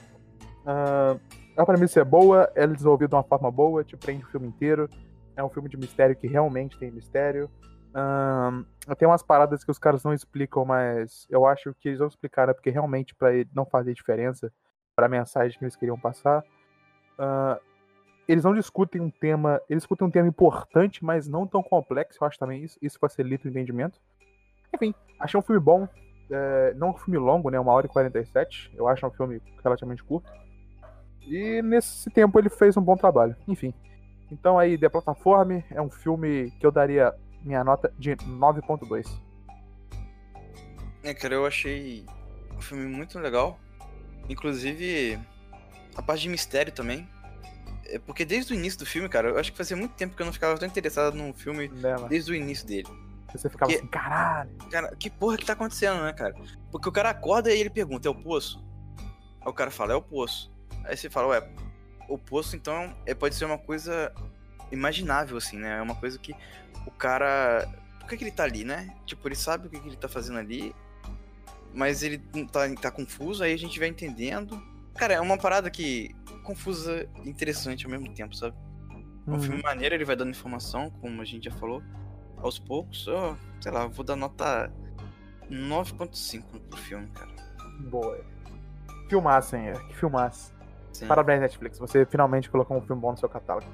Ah, 0.64 1.16
a 1.56 1.66
premissa 1.66 2.00
é 2.00 2.04
boa, 2.04 2.50
ela 2.54 2.72
é 2.72 2.74
desenvolvida 2.74 3.08
de 3.08 3.14
uma 3.16 3.24
forma 3.24 3.50
boa, 3.50 3.82
te 3.82 3.96
prende 3.96 4.24
o 4.24 4.28
filme 4.28 4.46
inteiro. 4.46 4.88
É 5.36 5.42
um 5.42 5.48
filme 5.48 5.68
de 5.68 5.76
mistério 5.76 6.14
que 6.14 6.28
realmente 6.28 6.78
tem 6.78 6.90
mistério. 6.90 7.50
Ahn, 7.92 8.64
tem 8.96 9.08
umas 9.08 9.22
paradas 9.22 9.64
que 9.64 9.70
os 9.70 9.78
caras 9.78 10.04
não 10.04 10.14
explicam, 10.14 10.64
mas 10.64 11.26
eu 11.28 11.44
acho 11.44 11.74
que 11.80 11.88
eles 11.88 11.98
não 11.98 12.06
explicaram 12.06 12.54
porque 12.54 12.70
realmente 12.70 13.14
pra 13.14 13.34
ele 13.34 13.50
não 13.52 13.66
fazer 13.66 13.92
diferença 13.94 14.52
pra 15.00 15.08
mensagem 15.08 15.58
que 15.58 15.64
eles 15.64 15.76
queriam 15.76 15.98
passar. 15.98 16.44
Ahn, 17.18 17.56
eles 18.28 18.44
não 18.44 18.54
discutem 18.54 19.00
um 19.00 19.10
tema, 19.10 19.60
eles 19.68 19.82
discutem 19.82 20.06
um 20.06 20.10
tema 20.10 20.28
importante, 20.28 21.02
mas 21.02 21.26
não 21.26 21.46
tão 21.46 21.62
complexo, 21.62 22.18
eu 22.20 22.26
acho 22.26 22.38
também 22.38 22.62
isso, 22.62 22.78
isso 22.80 22.98
facilita 22.98 23.48
o 23.48 23.50
entendimento. 23.50 23.98
Enfim, 24.72 24.94
achei 25.18 25.40
um 25.40 25.42
filme 25.42 25.60
bom, 25.60 25.88
é, 26.30 26.74
não 26.76 26.90
um 26.90 26.94
filme 26.94 27.18
longo, 27.18 27.50
né, 27.50 27.58
uma 27.58 27.72
hora 27.72 27.86
e 27.86 27.88
47, 27.88 28.72
eu 28.76 28.86
acho 28.86 29.04
um 29.04 29.10
filme 29.10 29.42
relativamente 29.64 30.04
curto. 30.04 30.30
E 31.22 31.60
nesse 31.62 32.08
tempo 32.10 32.38
ele 32.38 32.50
fez 32.50 32.76
um 32.76 32.82
bom 32.82 32.94
trabalho, 32.94 33.34
enfim. 33.48 33.74
Então 34.30 34.58
aí, 34.58 34.78
The 34.78 34.88
Plataforma 34.88 35.64
é 35.70 35.80
um 35.80 35.90
filme 35.90 36.52
que 36.60 36.64
eu 36.64 36.70
daria 36.70 37.12
minha 37.42 37.64
nota 37.64 37.92
de 37.98 38.14
9.2. 38.16 39.08
É, 41.02 41.14
cara, 41.14 41.34
eu 41.34 41.46
achei 41.46 42.04
um 42.56 42.60
filme 42.60 42.86
muito 42.86 43.18
legal. 43.18 43.58
Inclusive, 44.30 45.18
a 45.96 46.02
parte 46.02 46.22
de 46.22 46.28
mistério 46.28 46.72
também. 46.72 47.06
É 47.86 47.98
porque 47.98 48.24
desde 48.24 48.52
o 48.52 48.56
início 48.56 48.78
do 48.78 48.86
filme, 48.86 49.08
cara, 49.08 49.30
eu 49.30 49.38
acho 49.38 49.50
que 49.50 49.58
fazia 49.58 49.76
muito 49.76 49.94
tempo 49.94 50.14
que 50.14 50.22
eu 50.22 50.26
não 50.26 50.32
ficava 50.32 50.56
tão 50.56 50.68
interessado 50.68 51.14
num 51.16 51.32
filme 51.34 51.68
desde 52.08 52.30
o 52.30 52.34
início 52.34 52.64
dele. 52.66 52.86
Você 53.32 53.50
ficava 53.50 53.70
Porque- 53.70 53.76
assim, 53.82 53.86
caralho. 53.88 54.50
Cara, 54.70 54.96
que 54.96 55.10
porra 55.10 55.36
que 55.36 55.44
tá 55.44 55.52
acontecendo, 55.54 56.02
né, 56.02 56.12
cara? 56.12 56.34
Porque 56.70 56.88
o 56.88 56.92
cara 56.92 57.10
acorda 57.10 57.52
e 57.52 57.58
ele 57.58 57.70
pergunta, 57.70 58.06
é 58.06 58.10
o 58.10 58.14
poço? 58.14 58.64
Aí 59.40 59.48
o 59.48 59.52
cara 59.52 59.70
fala, 59.70 59.92
é 59.92 59.96
o 59.96 60.02
poço. 60.02 60.52
Aí 60.84 60.96
você 60.96 61.10
fala, 61.10 61.28
ué, 61.28 61.48
o 62.08 62.16
poço 62.16 62.54
então 62.54 62.94
é, 63.06 63.14
pode 63.14 63.34
ser 63.34 63.44
uma 63.44 63.58
coisa 63.58 64.12
imaginável, 64.70 65.36
assim, 65.36 65.58
né? 65.58 65.78
É 65.78 65.82
uma 65.82 65.94
coisa 65.96 66.18
que 66.18 66.32
o 66.86 66.90
cara. 66.92 67.68
Por 67.98 68.08
que, 68.08 68.16
que 68.16 68.24
ele 68.24 68.30
tá 68.32 68.44
ali, 68.44 68.64
né? 68.64 68.94
Tipo, 69.04 69.26
ele 69.28 69.34
sabe 69.36 69.66
o 69.66 69.70
que, 69.70 69.78
que 69.80 69.88
ele 69.88 69.96
tá 69.96 70.08
fazendo 70.08 70.38
ali, 70.38 70.74
mas 71.74 72.02
ele 72.02 72.18
tá, 72.52 72.60
tá 72.80 72.90
confuso, 72.90 73.42
aí 73.42 73.52
a 73.52 73.58
gente 73.58 73.78
vai 73.78 73.88
entendendo. 73.88 74.60
Cara, 74.94 75.14
é 75.14 75.20
uma 75.20 75.38
parada 75.38 75.70
que. 75.70 76.14
confusa 76.44 77.08
e 77.24 77.28
interessante 77.28 77.84
ao 77.84 77.90
mesmo 77.90 78.12
tempo, 78.12 78.34
sabe? 78.34 78.56
É 79.26 79.30
um 79.30 79.34
Uhum. 79.34 79.40
filme 79.40 79.62
maneiro, 79.62 79.94
ele 79.94 80.04
vai 80.04 80.16
dando 80.16 80.30
informação, 80.30 80.90
como 81.00 81.20
a 81.22 81.24
gente 81.24 81.44
já 81.44 81.50
falou, 81.52 81.82
aos 82.38 82.58
poucos. 82.58 83.06
Eu, 83.06 83.36
sei 83.60 83.70
lá, 83.70 83.86
vou 83.86 84.04
dar 84.04 84.16
nota 84.16 84.72
9.5 85.48 86.42
pro 86.68 86.78
filme, 86.78 87.06
cara. 87.08 87.30
Boa. 87.90 88.18
Filmaço, 89.08 89.56
hein, 89.56 89.66
Eric? 89.68 89.96
Filmaço. 89.96 90.54
Sim. 90.92 91.06
Parabéns, 91.06 91.40
Netflix. 91.40 91.78
Você 91.78 92.04
finalmente 92.06 92.50
colocou 92.50 92.76
um 92.76 92.80
filme 92.82 93.00
bom 93.00 93.12
no 93.12 93.16
seu 93.18 93.28
catálogo. 93.28 93.66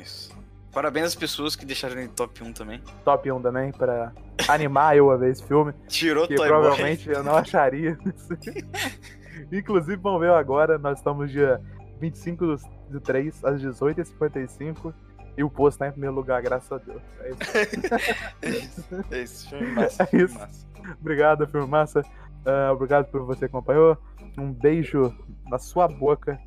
Isso. 0.00 0.36
Parabéns 0.74 1.06
às 1.06 1.14
pessoas 1.14 1.54
que 1.54 1.64
deixaram 1.64 1.96
ele 1.98 2.08
top 2.08 2.42
1 2.42 2.52
também. 2.52 2.82
Top 3.04 3.30
1 3.30 3.40
também, 3.40 3.70
pra 3.72 4.12
animar 4.48 4.96
eu 4.96 5.10
a 5.10 5.16
ver 5.16 5.30
esse 5.30 5.46
filme. 5.46 5.72
Tirou 5.88 6.26
que 6.26 6.34
Toy 6.34 6.48
provavelmente 6.48 7.08
eu 7.08 7.22
não 7.22 7.36
acharia. 7.36 7.96
Inclusive, 9.52 9.96
vamos 9.96 10.20
ver 10.20 10.30
agora. 10.32 10.78
Nós 10.78 10.98
estamos 10.98 11.30
dia 11.30 11.60
25 12.00 12.46
do- 12.46 12.56
de 12.90 13.00
3 13.00 13.44
às 13.44 13.60
18h55. 13.62 14.92
E 15.36 15.42
o 15.42 15.50
posto 15.50 15.78
tá 15.78 15.88
em 15.88 15.90
primeiro 15.92 16.14
lugar, 16.14 16.40
graças 16.42 16.70
a 16.70 16.78
Deus. 16.78 17.02
É 17.20 17.30
isso. 17.30 17.52
Boy. 17.52 17.94
É 18.42 18.48
isso, 18.48 18.84
é 19.10 19.22
isso, 19.22 19.48
filme 19.48 19.66
massa. 19.72 20.08
É 20.12 20.16
isso. 20.16 20.34
massa. 20.38 20.66
Obrigado, 21.00 21.46
filme 21.48 21.66
massa. 21.66 22.02
Ah, 22.44 22.72
obrigado 22.72 23.06
por 23.10 23.22
você 23.24 23.40
que 23.40 23.44
acompanhou. 23.46 23.96
Um 24.38 24.52
beijo 24.52 25.14
na 25.46 25.58
sua 25.58 25.88
boca. 25.88 26.38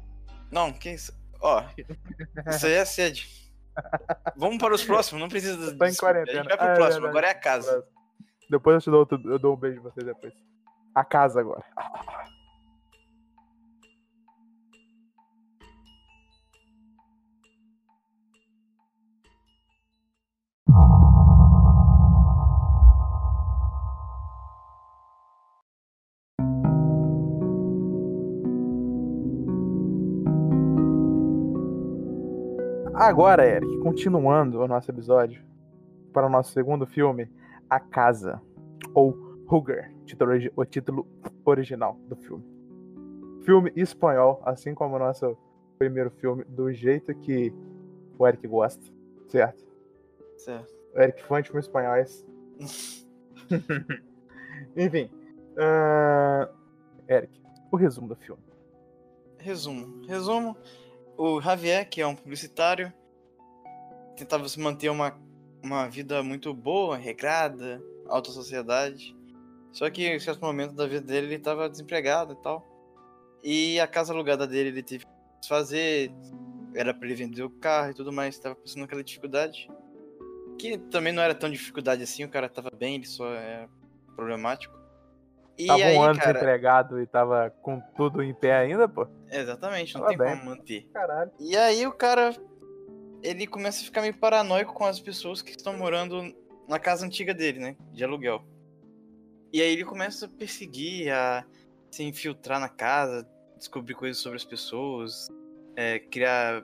Não, 0.51 0.71
que 0.71 0.91
isso? 0.91 1.11
Ó, 1.41 1.63
isso 2.49 2.65
aí 2.65 2.73
é 2.73 2.85
sede. 2.85 3.46
Vamos 4.35 4.57
para 4.57 4.73
os 4.73 4.83
próximos, 4.83 5.21
não 5.21 5.29
precisa. 5.29 5.75
Tô 5.77 5.85
em 5.85 5.95
quarentena. 5.95 6.39
A 6.39 6.43
gente 6.43 6.49
vai 6.49 6.57
pro 6.57 6.67
Ah, 6.67 6.71
é 6.71 6.75
próximo, 6.75 7.01
verdade. 7.01 7.09
agora 7.09 7.27
é 7.27 7.31
a 7.31 7.35
casa. 7.39 7.83
Depois 8.49 8.75
eu 8.75 8.81
te 8.81 8.89
dou, 8.89 8.99
outro- 8.99 9.21
eu 9.31 9.39
dou 9.39 9.53
um 9.55 9.57
beijo 9.57 9.81
pra 9.81 9.91
você 9.91 10.03
depois. 10.03 10.33
A 10.95 11.03
casa 11.05 11.39
agora. 11.39 11.63
Agora, 33.07 33.45
Eric, 33.47 33.77
continuando 33.79 34.59
o 34.59 34.67
nosso 34.67 34.91
episódio 34.91 35.41
para 36.11 36.27
o 36.27 36.29
nosso 36.29 36.51
segundo 36.51 36.85
filme, 36.85 37.29
A 37.69 37.79
Casa, 37.79 38.41
ou 38.93 39.15
título 40.05 40.31
origi- 40.31 40.51
o 40.55 40.65
título 40.65 41.07
original 41.45 41.97
do 42.09 42.15
filme. 42.17 42.43
Filme 43.45 43.71
espanhol, 43.77 44.41
assim 44.45 44.73
como 44.73 44.95
o 44.95 44.99
nosso 44.99 45.37
primeiro 45.79 46.09
filme, 46.11 46.43
do 46.45 46.71
jeito 46.73 47.13
que 47.15 47.53
O 48.19 48.27
Eric 48.27 48.45
gosta. 48.47 48.83
Certo. 49.29 49.63
Certo. 50.35 50.73
O 50.93 50.99
Eric 50.99 51.23
fã 51.23 51.41
de 51.41 51.47
filmes 51.49 51.65
espanhóis. 51.65 52.25
Enfim. 54.75 55.09
ah, 55.57 56.49
Eric, 57.07 57.41
o 57.71 57.77
resumo 57.77 58.07
do 58.09 58.15
filme. 58.15 58.41
Resumo. 59.39 60.01
Resumo. 60.07 60.57
O 61.17 61.41
Javier, 61.41 61.89
que 61.89 61.99
é 61.99 62.05
um 62.05 62.15
publicitário, 62.15 62.93
tentava 64.15 64.47
se 64.47 64.59
manter 64.59 64.89
uma, 64.89 65.19
uma 65.63 65.89
vida 65.89 66.21
muito 66.21 66.53
boa, 66.53 66.95
regrada, 66.95 67.81
alta 68.07 68.29
sociedade. 68.29 69.17
Só 69.71 69.89
que 69.89 70.07
em 70.07 70.19
certo 70.19 70.41
momento 70.41 70.73
da 70.73 70.85
vida 70.85 71.01
dele 71.01 71.25
ele 71.25 71.35
estava 71.35 71.67
desempregado 71.67 72.33
e 72.33 72.35
tal. 72.43 72.63
E 73.43 73.79
a 73.79 73.87
casa 73.87 74.13
alugada 74.13 74.45
dele 74.45 74.69
ele 74.69 74.83
teve 74.83 75.05
que 75.05 75.11
desfazer. 75.39 76.11
Era 76.75 76.93
pra 76.93 77.07
ele 77.07 77.15
vender 77.15 77.41
o 77.41 77.49
carro 77.49 77.89
e 77.89 77.93
tudo 77.95 78.13
mais. 78.13 78.37
Tava 78.37 78.55
passando 78.55 78.83
aquela 78.83 79.03
dificuldade. 79.03 79.67
Que 80.59 80.77
também 80.77 81.13
não 81.13 81.23
era 81.23 81.33
tão 81.33 81.49
dificuldade 81.49 82.03
assim, 82.03 82.23
o 82.23 82.29
cara 82.29 82.47
tava 82.47 82.69
bem, 82.69 82.95
ele 82.95 83.05
só 83.07 83.27
é 83.33 83.67
problemático. 84.15 84.76
E 85.57 85.65
tava 85.67 85.83
aí, 85.83 85.95
um 85.97 86.01
ano 86.03 86.19
cara, 86.19 86.33
desempregado 86.33 87.01
e 87.01 87.07
tava 87.07 87.49
com 87.61 87.79
tudo 87.95 88.21
em 88.21 88.33
pé 88.33 88.55
ainda, 88.55 88.87
pô. 88.87 89.07
Exatamente, 89.31 89.93
não 89.95 90.01
Tava 90.01 90.09
tem 90.15 90.17
bem. 90.17 90.37
como 90.37 90.49
manter. 90.51 90.87
Caralho. 90.93 91.31
E 91.39 91.55
aí 91.57 91.85
o 91.87 91.91
cara. 91.91 92.35
Ele 93.23 93.47
começa 93.47 93.81
a 93.81 93.85
ficar 93.85 94.01
meio 94.01 94.13
paranoico 94.15 94.73
com 94.73 94.85
as 94.85 94.99
pessoas 94.99 95.41
que 95.41 95.49
estão 95.51 95.75
morando 95.75 96.21
na 96.67 96.77
casa 96.77 97.03
antiga 97.05 97.33
dele, 97.33 97.59
né? 97.59 97.75
De 97.91 98.03
aluguel. 98.03 98.45
E 99.51 99.59
aí 99.61 99.71
ele 99.73 99.83
começa 99.83 100.27
a 100.27 100.29
perseguir, 100.29 101.11
a 101.11 101.43
se 101.89 102.03
infiltrar 102.03 102.59
na 102.59 102.69
casa, 102.69 103.27
descobrir 103.57 103.95
coisas 103.95 104.21
sobre 104.21 104.35
as 104.35 104.43
pessoas, 104.45 105.27
é, 105.75 105.97
criar 105.97 106.63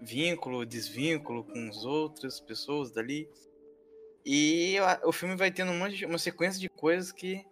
vínculo, 0.00 0.64
desvínculo 0.64 1.42
com 1.44 1.68
as 1.68 1.84
outras 1.84 2.40
pessoas 2.40 2.92
dali. 2.92 3.28
E 4.24 4.76
o 5.02 5.10
filme 5.12 5.34
vai 5.34 5.50
tendo 5.50 5.72
um 5.72 5.78
monte 5.78 5.96
de- 5.96 6.06
uma 6.06 6.18
sequência 6.18 6.60
de 6.60 6.68
coisas 6.68 7.10
que 7.10 7.44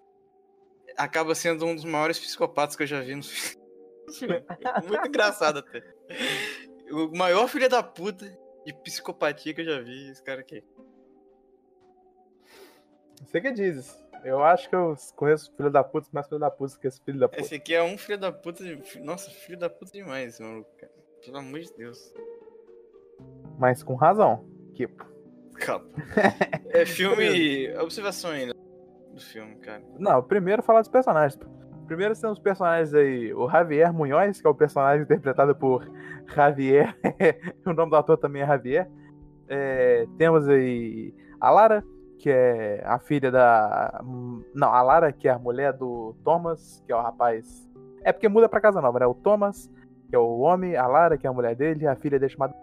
acaba 0.96 1.34
sendo 1.34 1.66
um 1.66 1.74
dos 1.74 1.84
maiores 1.84 2.18
psicopatas 2.18 2.76
que 2.76 2.82
eu 2.82 2.86
já 2.86 3.00
vi 3.00 3.14
no 3.14 3.22
filme. 3.22 3.62
Muito 4.86 5.08
engraçado 5.08 5.60
até. 5.60 5.82
O 6.90 7.16
maior 7.16 7.48
filho 7.48 7.68
da 7.68 7.82
puta 7.82 8.26
de 8.64 8.72
psicopatia 8.82 9.54
que 9.54 9.62
eu 9.62 9.64
já 9.64 9.80
vi, 9.80 10.10
esse 10.10 10.22
cara 10.22 10.40
aqui. 10.40 10.62
Você 13.24 13.40
que 13.40 13.52
dizes. 13.52 14.00
Eu 14.24 14.42
acho 14.44 14.68
que 14.68 14.76
eu 14.76 14.94
conheço 15.16 15.52
filho 15.56 15.70
da 15.70 15.82
puta, 15.82 16.08
mais 16.12 16.28
filho 16.28 16.38
da 16.38 16.50
puta 16.50 16.78
que 16.78 16.86
esse 16.86 17.00
filho 17.02 17.18
da 17.18 17.28
puta. 17.28 17.40
Esse 17.40 17.56
aqui 17.56 17.74
é 17.74 17.82
um 17.82 17.98
filho 17.98 18.18
da 18.18 18.30
puta. 18.30 18.62
De... 18.62 19.00
Nossa, 19.00 19.30
filho 19.30 19.58
da 19.58 19.68
puta 19.68 19.90
demais, 19.90 20.38
maluco, 20.38 20.70
cara. 20.76 20.92
Pelo 21.24 21.38
amor 21.38 21.60
de 21.60 21.72
Deus. 21.74 22.12
Mas 23.58 23.82
com 23.82 23.94
razão. 23.94 24.46
Que 24.74 24.86
Calma. 25.54 25.86
É 26.70 26.86
filme. 26.86 27.74
Observação 27.78 28.30
ainda 28.30 28.61
do 29.12 29.20
filme, 29.20 29.54
cara. 29.56 29.82
Não, 29.98 30.22
primeiro 30.22 30.62
falar 30.62 30.80
dos 30.80 30.88
personagens. 30.88 31.38
Primeiro 31.86 32.18
temos 32.18 32.38
os 32.38 32.42
personagens 32.42 32.94
aí, 32.94 33.34
o 33.34 33.48
Javier 33.48 33.92
Munhoz, 33.92 34.40
que 34.40 34.46
é 34.46 34.50
o 34.50 34.54
personagem 34.54 35.02
interpretado 35.02 35.54
por 35.54 35.86
Javier. 36.34 36.96
o 37.66 37.72
nome 37.72 37.90
do 37.90 37.96
ator 37.96 38.16
também 38.16 38.42
é 38.42 38.46
Javier. 38.46 38.90
É, 39.48 40.06
temos 40.16 40.48
aí 40.48 41.14
a 41.40 41.50
Lara, 41.50 41.84
que 42.18 42.30
é 42.30 42.82
a 42.86 42.98
filha 42.98 43.30
da. 43.30 44.02
Não, 44.54 44.72
a 44.72 44.80
Lara, 44.80 45.12
que 45.12 45.28
é 45.28 45.32
a 45.32 45.38
mulher 45.38 45.72
do 45.72 46.14
Thomas, 46.24 46.82
que 46.86 46.92
é 46.92 46.96
o 46.96 47.02
rapaz. 47.02 47.68
É 48.04 48.12
porque 48.12 48.28
muda 48.28 48.48
pra 48.48 48.60
casa 48.60 48.80
nova, 48.80 49.00
né? 49.00 49.06
O 49.06 49.14
Thomas, 49.14 49.70
que 50.08 50.16
é 50.16 50.18
o 50.18 50.38
homem, 50.38 50.76
a 50.76 50.86
Lara, 50.86 51.18
que 51.18 51.26
é 51.26 51.30
a 51.30 51.32
mulher 51.32 51.54
dele, 51.54 51.86
a 51.86 51.96
filha 51.96 52.18
dele 52.18 52.32
chamada. 52.32 52.54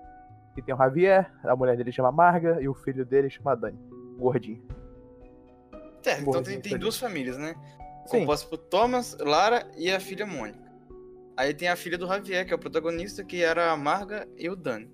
E 0.58 0.62
tem 0.62 0.74
o 0.74 0.78
Javier, 0.78 1.32
a 1.44 1.56
mulher 1.56 1.78
dele 1.78 1.92
chama 1.92 2.12
Marga, 2.12 2.60
e 2.62 2.68
o 2.68 2.74
filho 2.74 3.06
dele 3.06 3.30
chama 3.30 3.56
Dani. 3.56 3.80
Gordinho. 4.18 4.62
Certo, 6.02 6.22
então 6.22 6.44
tem, 6.44 6.60
tem 6.62 6.78
duas 6.78 6.98
famílias, 6.98 7.38
né? 7.38 7.56
Sim. 8.06 8.22
Composta 8.22 8.48
por 8.48 8.58
Thomas, 8.58 9.18
Lara 9.20 9.68
e 9.78 9.92
a 9.92 10.00
filha 10.00 10.26
Mônica. 10.26 10.70
Aí 11.38 11.54
tem 11.54 11.70
a 11.70 11.76
filha 11.76 11.98
do 11.98 12.08
Javier, 12.08 12.46
que 12.46 12.52
é 12.52 12.56
o 12.56 12.60
protagonista, 12.60 13.24
que 13.24 13.42
era 13.44 13.72
a 13.72 13.78
Marga 13.78 14.28
e 14.36 14.50
o 14.50 14.56
Dani. 14.56 14.92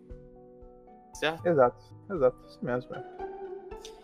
Certo? 1.14 1.46
Exato, 1.46 1.96
exato, 2.12 2.38
isso 2.48 2.64
mesmo, 2.64 2.92
velho. 2.92 3.06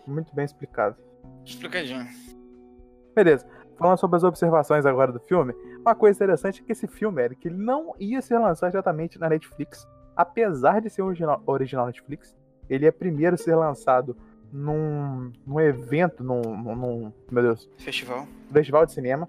Muito 0.06 0.34
bem 0.34 0.44
explicado. 0.44 0.96
Explicadinho. 1.44 2.06
Beleza, 3.14 3.46
falando 3.76 3.98
sobre 3.98 4.16
as 4.16 4.24
observações 4.24 4.86
agora 4.86 5.12
do 5.12 5.20
filme, 5.20 5.54
uma 5.80 5.94
coisa 5.94 6.16
interessante 6.16 6.62
é 6.62 6.64
que 6.64 6.72
esse 6.72 6.86
filme, 6.86 7.22
Eric, 7.22 7.46
ele 7.46 7.56
não 7.56 7.94
ia 7.98 8.22
ser 8.22 8.38
lançado 8.38 8.70
exatamente 8.70 9.18
na 9.18 9.28
Netflix, 9.28 9.86
apesar 10.16 10.80
de 10.80 10.88
ser 10.88 11.02
original, 11.02 11.42
original 11.46 11.86
Netflix, 11.86 12.34
ele 12.68 12.86
é 12.86 12.90
primeiro 12.90 13.34
a 13.34 13.38
ser 13.38 13.54
lançado 13.54 14.16
num, 14.52 15.32
num 15.46 15.60
evento, 15.60 16.22
num, 16.22 16.40
num- 16.42 17.12
meu 17.30 17.42
Deus, 17.42 17.68
Festival. 17.78 18.26
festival 18.52 18.84
de 18.86 18.92
cinema. 18.92 19.28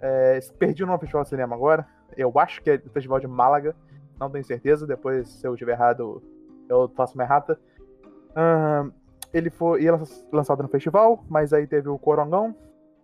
É, 0.00 0.38
perdi 0.58 0.84
o 0.84 0.86
nome 0.86 0.98
do 0.98 1.00
festival 1.00 1.22
de 1.24 1.28
cinema 1.30 1.56
agora, 1.56 1.88
eu 2.16 2.32
acho 2.38 2.62
que 2.62 2.70
é 2.70 2.74
o 2.76 2.90
festival 2.90 3.18
de 3.18 3.26
Málaga, 3.26 3.74
não 4.20 4.30
tenho 4.30 4.44
certeza, 4.44 4.86
depois 4.86 5.28
se 5.28 5.46
eu 5.46 5.54
estiver 5.54 5.72
errado 5.72 6.22
eu 6.68 6.88
faço 6.94 7.14
uma 7.14 7.24
errata. 7.24 7.58
Ele 9.32 9.50
foi 9.50 9.82
ia 9.82 9.92
lan- 9.92 10.04
lançado 10.32 10.62
no 10.62 10.68
festival, 10.68 11.24
mas 11.28 11.52
aí 11.52 11.66
teve 11.66 11.88
o 11.88 11.98
Corongão 11.98 12.54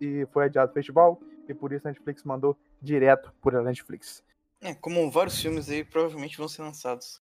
e 0.01 0.25
foi 0.31 0.45
adiado 0.45 0.71
o 0.71 0.73
festival, 0.73 1.19
e 1.47 1.53
por 1.53 1.71
isso 1.71 1.87
a 1.87 1.91
Netflix 1.91 2.23
mandou 2.23 2.57
direto 2.81 3.31
por 3.41 3.55
a 3.55 3.61
Netflix. 3.61 4.23
É, 4.61 4.73
como 4.73 5.09
vários 5.11 5.39
filmes 5.39 5.69
aí 5.69 5.83
provavelmente 5.83 6.37
vão 6.37 6.47
ser 6.47 6.61
lançados. 6.63 7.21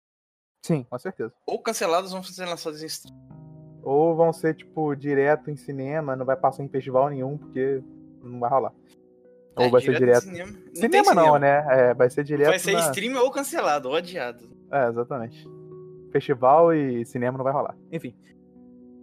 Sim, 0.63 0.85
com 0.85 0.99
certeza. 0.99 1.33
Ou 1.47 1.61
cancelados 1.61 2.13
vão 2.13 2.23
ser 2.23 2.47
lançados 2.47 2.83
em 2.83 2.87
stream. 2.87 3.15
Ou 3.87 4.17
vão 4.17 4.33
ser, 4.33 4.53
tipo, 4.57 4.97
direto 4.97 5.49
em 5.49 5.55
cinema, 5.55 6.17
não 6.17 6.27
vai 6.27 6.35
passar 6.37 6.65
em 6.65 6.69
festival 6.69 7.09
nenhum, 7.09 7.39
porque 7.39 7.81
não 8.21 8.41
vai 8.41 8.51
rolar. 8.51 8.73
Ou 9.55 9.67
É, 9.67 9.71
vai 9.71 9.81
ser 9.81 9.93
no 9.93 9.99
direto. 9.99 10.23
Cinema. 10.25 10.51
Não 10.53 10.75
Cinema, 10.75 11.15
não, 11.15 11.23
cinema. 11.35 11.39
né? 11.39 11.67
É, 11.71 11.95
vai 11.95 12.11
ser 12.11 12.25
direto. 12.25 12.49
Vai 12.49 12.59
ser 12.59 12.73
na... 12.73 12.81
stream 12.81 13.17
ou 13.17 13.31
cancelado, 13.31 13.89
ou 13.89 13.95
adiado. 13.95 14.51
É, 14.73 14.89
exatamente. 14.89 15.49
Festival 16.11 16.75
e 16.75 17.05
cinema 17.05 17.39
não 17.39 17.45
vai 17.45 17.53
rolar. 17.53 17.77
Enfim. 17.93 18.13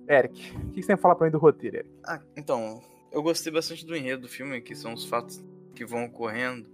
Eric, 0.10 0.52
o 0.58 0.72
que 0.72 0.82
você 0.82 0.88
tem 0.88 0.96
pra 0.98 1.02
falar 1.02 1.16
pra 1.16 1.28
mim 1.28 1.32
do 1.32 1.38
roteiro, 1.38 1.78
Eric? 1.78 1.90
Ah, 2.06 2.20
então, 2.36 2.82
eu 3.10 3.24
gostei 3.24 3.54
bastante 3.54 3.86
do 3.86 3.96
enredo 3.96 4.24
do 4.24 4.28
filme, 4.28 4.60
que 4.60 4.76
são 4.76 4.92
os 4.94 5.06
fatos 5.06 5.42
que 5.74 5.86
vão 5.86 6.04
ocorrendo, 6.04 6.68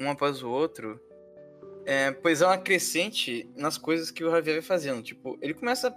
um 0.00 0.08
após 0.10 0.42
o 0.42 0.48
outro. 0.48 0.98
É, 1.84 2.12
pois 2.12 2.40
é 2.40 2.46
uma 2.46 2.56
crescente 2.56 3.46
nas 3.54 3.76
coisas 3.76 4.10
que 4.10 4.24
o 4.24 4.30
Javier 4.30 4.56
vai 4.56 4.62
fazendo. 4.62 5.02
Tipo, 5.02 5.36
ele 5.42 5.52
começa 5.52 5.94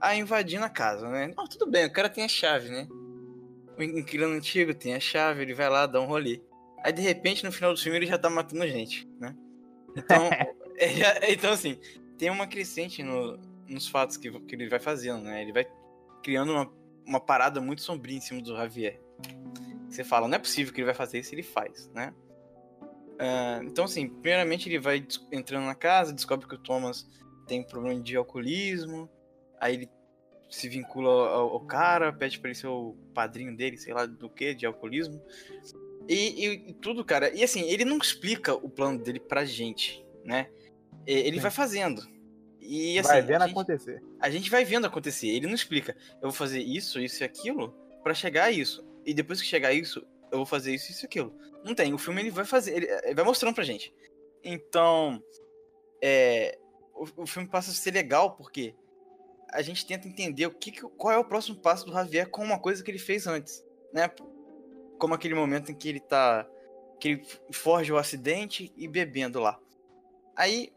a 0.00 0.14
invadir 0.14 0.58
na 0.60 0.68
casa, 0.68 1.08
né? 1.08 1.32
Não, 1.36 1.46
tudo 1.46 1.70
bem, 1.70 1.86
o 1.86 1.92
cara 1.92 2.08
tem 2.08 2.24
a 2.24 2.28
chave, 2.28 2.68
né? 2.68 2.86
O 3.78 3.82
inquilino 3.82 4.32
antigo 4.32 4.74
tem 4.74 4.94
a 4.94 5.00
chave, 5.00 5.42
ele 5.42 5.54
vai 5.54 5.68
lá, 5.68 5.86
dá 5.86 6.00
um 6.00 6.06
rolê. 6.06 6.40
Aí, 6.82 6.92
de 6.92 7.02
repente, 7.02 7.44
no 7.44 7.52
final 7.52 7.74
do 7.74 7.80
filme, 7.80 7.98
ele 7.98 8.06
já 8.06 8.18
tá 8.18 8.30
matando 8.30 8.66
gente, 8.66 9.06
né? 9.18 9.34
Então, 9.96 10.30
é, 10.78 11.32
então 11.32 11.52
assim, 11.52 11.78
tem 12.16 12.30
uma 12.30 12.46
crescente 12.46 13.02
no- 13.02 13.38
nos 13.68 13.88
fatos 13.88 14.16
que, 14.16 14.30
que 14.40 14.54
ele 14.54 14.68
vai 14.68 14.78
fazendo, 14.78 15.22
né? 15.22 15.42
Ele 15.42 15.52
vai 15.52 15.66
criando 16.22 16.52
uma, 16.52 16.72
uma 17.04 17.20
parada 17.20 17.60
muito 17.60 17.82
sombria 17.82 18.16
em 18.16 18.20
cima 18.20 18.40
do 18.40 18.56
Javier. 18.56 19.00
Você 19.88 20.04
fala, 20.04 20.28
não 20.28 20.36
é 20.36 20.38
possível 20.38 20.72
que 20.72 20.80
ele 20.80 20.86
vai 20.86 20.94
fazer 20.94 21.18
isso, 21.18 21.34
ele 21.34 21.42
faz, 21.42 21.88
né? 21.94 22.14
Ah, 23.18 23.60
então, 23.62 23.84
assim, 23.84 24.08
primeiramente 24.08 24.68
ele 24.68 24.78
vai 24.78 25.06
entrando 25.32 25.64
na 25.64 25.74
casa, 25.74 26.12
descobre 26.12 26.46
que 26.46 26.54
o 26.54 26.58
Thomas 26.58 27.06
tem 27.46 27.62
problema 27.62 28.00
de 28.00 28.16
alcoolismo, 28.16 29.08
aí 29.60 29.74
ele 29.74 29.90
se 30.48 30.68
vincula 30.68 31.08
ao, 31.10 31.50
ao 31.50 31.60
cara, 31.60 32.12
pede 32.12 32.38
pra 32.38 32.48
ele 32.50 32.58
ser 32.58 32.68
o 32.68 32.94
padrinho 33.14 33.56
dele, 33.56 33.76
sei 33.76 33.92
lá 33.92 34.06
do 34.06 34.30
que, 34.30 34.54
de 34.54 34.64
alcoolismo. 34.66 35.20
E, 36.08 36.14
e- 36.46 36.70
e 36.70 36.72
tudo, 36.74 37.04
cara. 37.04 37.34
E 37.34 37.42
assim, 37.42 37.62
ele 37.62 37.84
não 37.84 37.98
explica 37.98 38.54
o 38.54 38.68
plano 38.70 38.98
dele 39.02 39.18
pra 39.20 39.44
gente, 39.44 40.04
né? 40.24 40.48
Ele 41.06 41.36
Sim. 41.36 41.42
vai 41.42 41.50
fazendo. 41.50 42.02
E 42.60 42.98
assim, 42.98 43.08
vai 43.08 43.22
vendo 43.22 43.42
a 43.42 43.46
gente- 43.46 43.56
acontecer. 43.56 44.02
a 44.20 44.30
gente 44.30 44.50
vai 44.50 44.64
vendo 44.64 44.86
acontecer. 44.86 45.28
Ele 45.28 45.46
não 45.46 45.54
explica. 45.54 45.96
Eu 46.14 46.22
vou 46.22 46.32
fazer 46.32 46.60
isso, 46.60 47.00
isso 47.00 47.22
e 47.22 47.24
aquilo 47.24 47.74
pra 48.02 48.14
chegar 48.14 48.44
a 48.44 48.50
isso. 48.50 48.84
E 49.04 49.12
depois 49.14 49.40
que 49.40 49.46
chegar 49.46 49.68
a 49.68 49.72
isso, 49.72 50.04
eu 50.32 50.38
vou 50.38 50.46
fazer 50.46 50.74
isso, 50.74 50.90
isso 50.90 51.04
e 51.04 51.06
aquilo. 51.06 51.34
Não 51.64 51.74
tem. 51.74 51.92
O 51.94 51.98
filme 51.98 52.20
ele 52.22 52.30
vai 52.30 52.44
fazer, 52.44 52.76
ele, 52.76 52.86
ele 53.04 53.14
vai 53.14 53.24
mostrando 53.24 53.54
pra 53.54 53.64
gente. 53.64 53.92
Então, 54.44 55.22
é, 56.02 56.58
o, 56.94 57.22
o 57.22 57.26
filme 57.26 57.48
passa 57.48 57.70
a 57.70 57.74
ser 57.74 57.92
legal 57.92 58.36
porque 58.36 58.74
a 59.52 59.62
gente 59.62 59.86
tenta 59.86 60.08
entender 60.08 60.46
o 60.46 60.50
que, 60.50 60.72
qual 60.72 61.12
é 61.12 61.18
o 61.18 61.24
próximo 61.24 61.56
passo 61.56 61.86
do 61.86 61.92
Javier 61.92 62.28
com 62.28 62.42
uma 62.42 62.58
coisa 62.58 62.82
que 62.82 62.90
ele 62.90 62.98
fez 62.98 63.26
antes, 63.26 63.64
né? 63.92 64.10
Como 64.98 65.14
aquele 65.14 65.34
momento 65.34 65.70
em 65.70 65.74
que 65.74 65.88
ele 65.88 66.00
tá 66.00 66.46
que 66.98 67.08
ele 67.08 67.26
forja 67.52 67.92
o 67.92 67.98
acidente 67.98 68.72
e 68.76 68.88
bebendo 68.88 69.38
lá. 69.38 69.58
Aí 70.34 70.72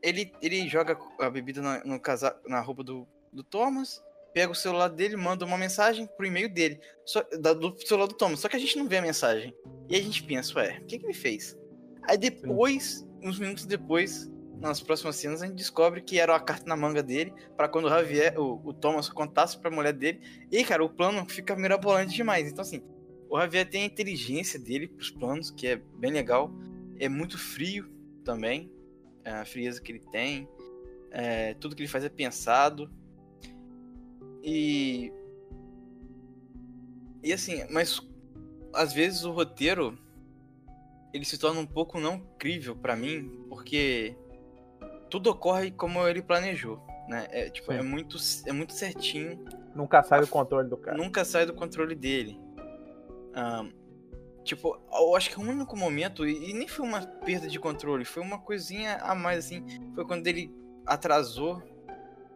ele, 0.00 0.32
ele 0.40 0.68
joga 0.68 0.98
a 1.18 1.28
bebida 1.30 1.60
na, 1.60 1.84
no 1.84 1.98
casa, 1.98 2.38
na 2.46 2.60
roupa 2.60 2.84
do, 2.84 3.08
do 3.32 3.42
Thomas, 3.42 4.00
pega 4.32 4.52
o 4.52 4.54
celular 4.54 4.88
dele, 4.88 5.16
manda 5.16 5.44
uma 5.44 5.58
mensagem 5.58 6.06
pro 6.16 6.26
e-mail 6.26 6.48
dele, 6.48 6.78
só, 7.04 7.22
da- 7.40 7.54
do 7.54 7.76
celular 7.86 8.06
do 8.06 8.14
Thomas. 8.14 8.40
Só 8.40 8.48
que 8.48 8.56
a 8.56 8.58
gente 8.60 8.76
não 8.78 8.86
vê 8.86 8.98
a 8.98 9.02
mensagem. 9.02 9.52
E 9.88 9.96
a 9.96 10.00
gente 10.00 10.22
pensa, 10.22 10.54
ué, 10.58 10.78
o 10.80 10.86
que, 10.86 10.98
que 10.98 11.06
ele 11.06 11.14
fez? 11.14 11.56
Aí 12.02 12.18
depois, 12.18 13.06
uns 13.22 13.38
minutos 13.38 13.64
depois, 13.64 14.30
nas 14.60 14.80
próximas 14.80 15.16
cenas, 15.16 15.42
a 15.42 15.46
gente 15.46 15.56
descobre 15.56 16.00
que 16.00 16.18
era 16.18 16.34
a 16.34 16.40
carta 16.40 16.66
na 16.66 16.76
manga 16.76 17.02
dele, 17.02 17.32
para 17.56 17.68
quando 17.68 17.86
o 17.86 17.88
Javier, 17.88 18.38
o, 18.38 18.60
o 18.64 18.72
Thomas 18.72 19.08
contasse 19.08 19.58
pra 19.58 19.70
mulher 19.70 19.92
dele. 19.92 20.20
E, 20.50 20.64
cara, 20.64 20.84
o 20.84 20.88
plano 20.88 21.24
fica 21.28 21.54
mirabolante 21.56 22.14
demais. 22.14 22.50
Então, 22.50 22.62
assim, 22.62 22.82
o 23.28 23.38
Javier 23.38 23.68
tem 23.68 23.82
a 23.82 23.86
inteligência 23.86 24.58
dele 24.58 24.88
pros 24.88 25.10
planos, 25.10 25.50
que 25.50 25.66
é 25.66 25.76
bem 25.76 26.12
legal. 26.12 26.50
É 26.98 27.08
muito 27.08 27.36
frio 27.36 27.90
também, 28.24 28.70
a 29.24 29.44
frieza 29.44 29.80
que 29.80 29.92
ele 29.92 30.02
tem. 30.12 30.48
É, 31.10 31.54
tudo 31.54 31.76
que 31.76 31.82
ele 31.82 31.88
faz 31.88 32.04
é 32.04 32.08
pensado. 32.08 32.90
E. 34.42 35.12
E 37.22 37.32
assim, 37.32 37.64
mas 37.70 38.00
às 38.74 38.92
vezes 38.92 39.24
o 39.24 39.30
roteiro 39.30 39.98
ele 41.14 41.24
se 41.24 41.38
torna 41.38 41.60
um 41.60 41.66
pouco 41.66 42.00
não 42.00 42.18
crível 42.38 42.74
para 42.74 42.96
mim, 42.96 43.46
porque 43.48 44.16
tudo 45.14 45.30
ocorre 45.30 45.70
como 45.70 46.08
ele 46.08 46.20
planejou, 46.20 46.84
né? 47.08 47.28
É, 47.30 47.48
tipo, 47.48 47.70
é 47.70 47.80
muito, 47.80 48.16
é 48.46 48.52
muito 48.52 48.72
certinho. 48.72 49.44
Nunca 49.72 50.02
sai 50.02 50.20
do 50.20 50.26
controle 50.26 50.68
do 50.68 50.76
cara. 50.76 50.96
Nunca 50.96 51.24
sai 51.24 51.46
do 51.46 51.54
controle 51.54 51.94
dele. 51.94 52.36
Um, 53.36 53.72
tipo, 54.42 54.76
eu 54.92 55.14
acho 55.14 55.30
que 55.30 55.38
o 55.38 55.42
único 55.42 55.76
momento, 55.76 56.26
e 56.26 56.52
nem 56.52 56.66
foi 56.66 56.84
uma 56.84 57.00
perda 57.00 57.46
de 57.46 57.60
controle, 57.60 58.04
foi 58.04 58.24
uma 58.24 58.40
coisinha 58.40 58.96
a 58.96 59.14
mais, 59.14 59.46
assim, 59.46 59.64
foi 59.94 60.04
quando 60.04 60.26
ele 60.26 60.52
atrasou 60.84 61.62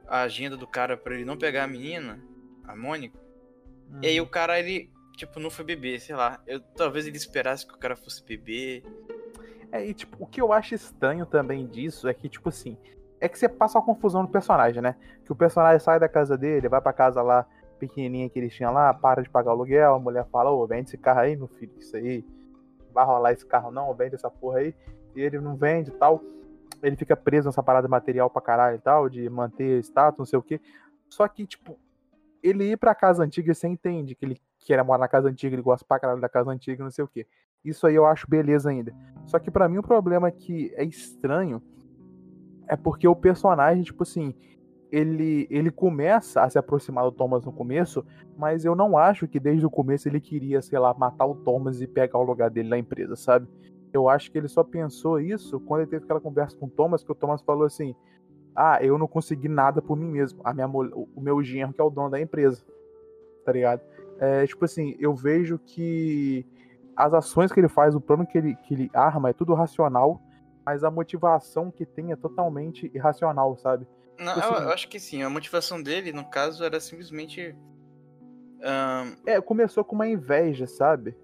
a 0.07 0.21
agenda 0.21 0.57
do 0.57 0.67
cara 0.67 0.97
para 0.97 1.17
ele 1.17 1.25
não 1.25 1.37
pegar 1.37 1.65
a 1.65 1.67
menina, 1.67 2.25
a 2.63 2.77
Mônica. 2.77 3.19
Uhum. 3.91 3.99
E 4.05 4.07
aí 4.07 4.21
uhum. 4.21 4.27
o 4.27 4.31
cara, 4.31 4.57
ele 4.57 4.89
tipo, 5.17 5.41
não 5.41 5.51
foi 5.51 5.65
beber, 5.65 6.01
sei 6.01 6.15
lá. 6.15 6.41
Eu, 6.47 6.61
talvez 6.61 7.09
ele 7.09 7.17
esperasse 7.17 7.67
que 7.67 7.75
o 7.75 7.79
cara 7.79 7.97
fosse 7.97 8.23
beber. 8.25 8.85
É, 9.71 9.85
e 9.87 9.93
tipo, 9.93 10.17
o 10.23 10.27
que 10.27 10.41
eu 10.41 10.53
acho 10.53 10.75
estranho 10.75 11.27
também 11.27 11.67
disso 11.67 12.09
é 12.09 12.15
que, 12.15 12.29
tipo 12.29 12.49
assim, 12.49 12.77
é 13.21 13.29
que 13.29 13.39
você 13.39 13.49
passa 13.49 13.79
uma 13.79 13.85
confusão 13.85 14.23
no 14.23 14.29
personagem, 14.29 14.81
né? 14.81 14.97
Que 15.25 15.33
o 15.33 15.37
personagem 15.37 15.79
sai 15.81 16.01
da 16.01 16.09
casa 16.09 16.37
dele, 16.39 16.69
vai 16.69 16.81
pra 16.81 16.93
casa 16.93 17.21
lá, 17.23 17.47
pequenininha 17.79 18.29
que 18.29 18.39
ele 18.39 18.49
tinha 18.49 18.71
lá, 18.71 18.93
para 18.93 19.23
de 19.23 19.31
pagar 19.31 19.51
o 19.51 19.55
aluguel, 19.55 19.95
a 19.95 19.99
mulher 19.99 20.27
fala, 20.31 20.51
ô, 20.51 20.67
vende 20.67 20.89
esse 20.89 20.99
carro 20.99 21.21
aí, 21.21 21.37
meu 21.37 21.49
filho, 21.49 21.73
isso 21.79 21.97
aí, 21.97 22.25
vai 22.93 23.05
rolar 23.05 23.33
esse 23.33 23.47
carro 23.47 23.71
não, 23.71 23.95
vende 23.95 24.15
essa 24.15 24.31
porra 24.31 24.59
aí, 24.59 24.75
e 25.15 25.21
ele 25.21 25.41
não 25.41 25.57
vende 25.57 25.91
e 25.91 25.95
tal. 25.95 26.23
Ele 26.83 26.97
fica 26.97 27.17
preso 27.17 27.49
nessa 27.49 27.63
parada 27.63 27.89
material 27.89 28.31
pra 28.31 28.41
caralho 28.41 28.77
e 28.77 28.81
tal, 28.81 29.09
de 29.09 29.29
manter 29.29 29.81
status, 29.83 30.19
não 30.19 30.27
sei 30.27 30.39
o 30.39 30.43
quê. 30.43 30.61
Só 31.09 31.27
que, 31.27 31.47
tipo, 31.47 31.79
ele 32.43 32.73
ir 32.73 32.77
pra 32.77 32.95
casa 32.95 33.25
antiga, 33.25 33.53
você 33.53 33.67
entende 33.67 34.15
que 34.15 34.25
ele 34.25 34.41
quer 34.61 34.83
morar 34.85 34.99
na 34.99 35.09
casa 35.09 35.29
antiga, 35.29 35.55
ele 35.55 35.63
gosta 35.63 35.85
pra 35.87 35.99
caralho 35.99 36.21
da 36.21 36.29
casa 36.29 36.51
antiga, 36.51 36.85
não 36.85 36.91
sei 36.91 37.05
o 37.05 37.09
quê. 37.09 37.27
Isso 37.65 37.87
aí 37.87 37.95
eu 37.95 38.07
acho 38.07 38.29
beleza 38.29 38.71
ainda. 38.71 38.95
Só 39.27 39.39
que 39.39 39.51
para 39.51 39.69
mim 39.69 39.79
o 39.79 39.83
problema 39.83 40.31
que 40.31 40.73
é 40.75 40.85
estranho 40.85 41.63
é 42.67 42.77
porque 42.77 43.09
o 43.09 43.17
personagem, 43.17 43.83
tipo 43.83 44.03
assim, 44.03 44.35
ele, 44.91 45.47
ele 45.51 45.71
começa 45.71 46.43
a 46.43 46.51
se 46.51 46.59
aproximar 46.59 47.05
do 47.05 47.13
Thomas 47.13 47.45
no 47.45 47.53
começo, 47.53 48.05
mas 48.37 48.65
eu 48.65 48.75
não 48.75 48.97
acho 48.97 49.29
que 49.29 49.39
desde 49.39 49.67
o 49.67 49.71
começo 49.71 50.09
ele 50.09 50.21
queria, 50.21 50.63
sei 50.63 50.79
lá, 50.79 50.95
matar 50.95 51.27
o 51.27 51.35
Thomas 51.35 51.81
e 51.81 51.87
pegar 51.87 52.19
o 52.19 52.23
lugar 52.23 52.51
dele 52.51 52.69
na 52.69 52.79
empresa, 52.79 53.17
sabe? 53.17 53.47
Eu 53.93 54.09
acho 54.09 54.31
que 54.31 54.39
ele 54.39 54.49
só 54.49 54.63
pensou 54.63 55.21
isso 55.21 55.61
quando 55.61 55.83
ele 55.83 55.91
teve 55.91 56.05
aquela 56.05 56.21
conversa 56.21 56.57
com 56.57 56.67
o 56.67 56.71
Thomas, 56.71 57.03
que 57.03 57.13
o 57.13 57.15
Thomas 57.15 57.43
falou 57.43 57.65
assim: 57.65 57.95
Ah, 58.55 58.79
eu 58.83 58.99
não 58.99 59.09
consegui 59.09 59.49
nada 59.49 59.81
por 59.81 59.97
mim 59.97 60.11
mesmo. 60.11 60.41
A 60.45 60.53
minha, 60.53 60.69
o 60.69 61.21
meu 61.21 61.43
genro, 61.43 61.73
que 61.73 61.81
é 61.81 61.85
o 61.85 61.91
dono 61.91 62.11
da 62.11 62.21
empresa. 62.21 62.63
Tá 63.45 63.53
ligado? 63.53 63.81
É, 64.19 64.47
tipo 64.47 64.65
assim, 64.65 64.95
eu 64.99 65.15
vejo 65.15 65.59
que 65.59 66.45
as 66.99 67.15
ações 67.15 67.53
que 67.53 67.61
ele 67.61 67.69
faz, 67.69 67.95
o 67.95 68.01
plano 68.01 68.27
que 68.27 68.37
ele, 68.37 68.57
que 68.57 68.75
ele 68.75 68.91
arma 68.93 69.31
é 69.31 69.33
tudo 69.33 69.55
racional, 69.55 70.21
mas 70.67 70.83
a 70.83 70.91
motivação 70.91 71.71
que 71.71 71.87
tem 71.87 72.11
é 72.11 72.17
totalmente 72.17 72.91
irracional, 72.93 73.57
sabe? 73.57 73.87
Não, 74.19 74.35
tipo 74.35 74.47
assim, 74.47 74.55
eu, 74.55 74.63
eu, 74.63 74.73
acho 74.73 74.89
que 74.89 74.99
sim. 74.99 75.23
A 75.23 75.31
motivação 75.31 75.81
dele, 75.81 76.13
no 76.13 76.29
caso, 76.29 76.65
era 76.65 76.81
simplesmente. 76.81 77.55
Um... 78.59 79.17
É, 79.25 79.41
começou 79.41 79.85
com 79.85 79.95
uma 79.95 80.09
inveja, 80.09 80.67
sabe? 80.67 81.15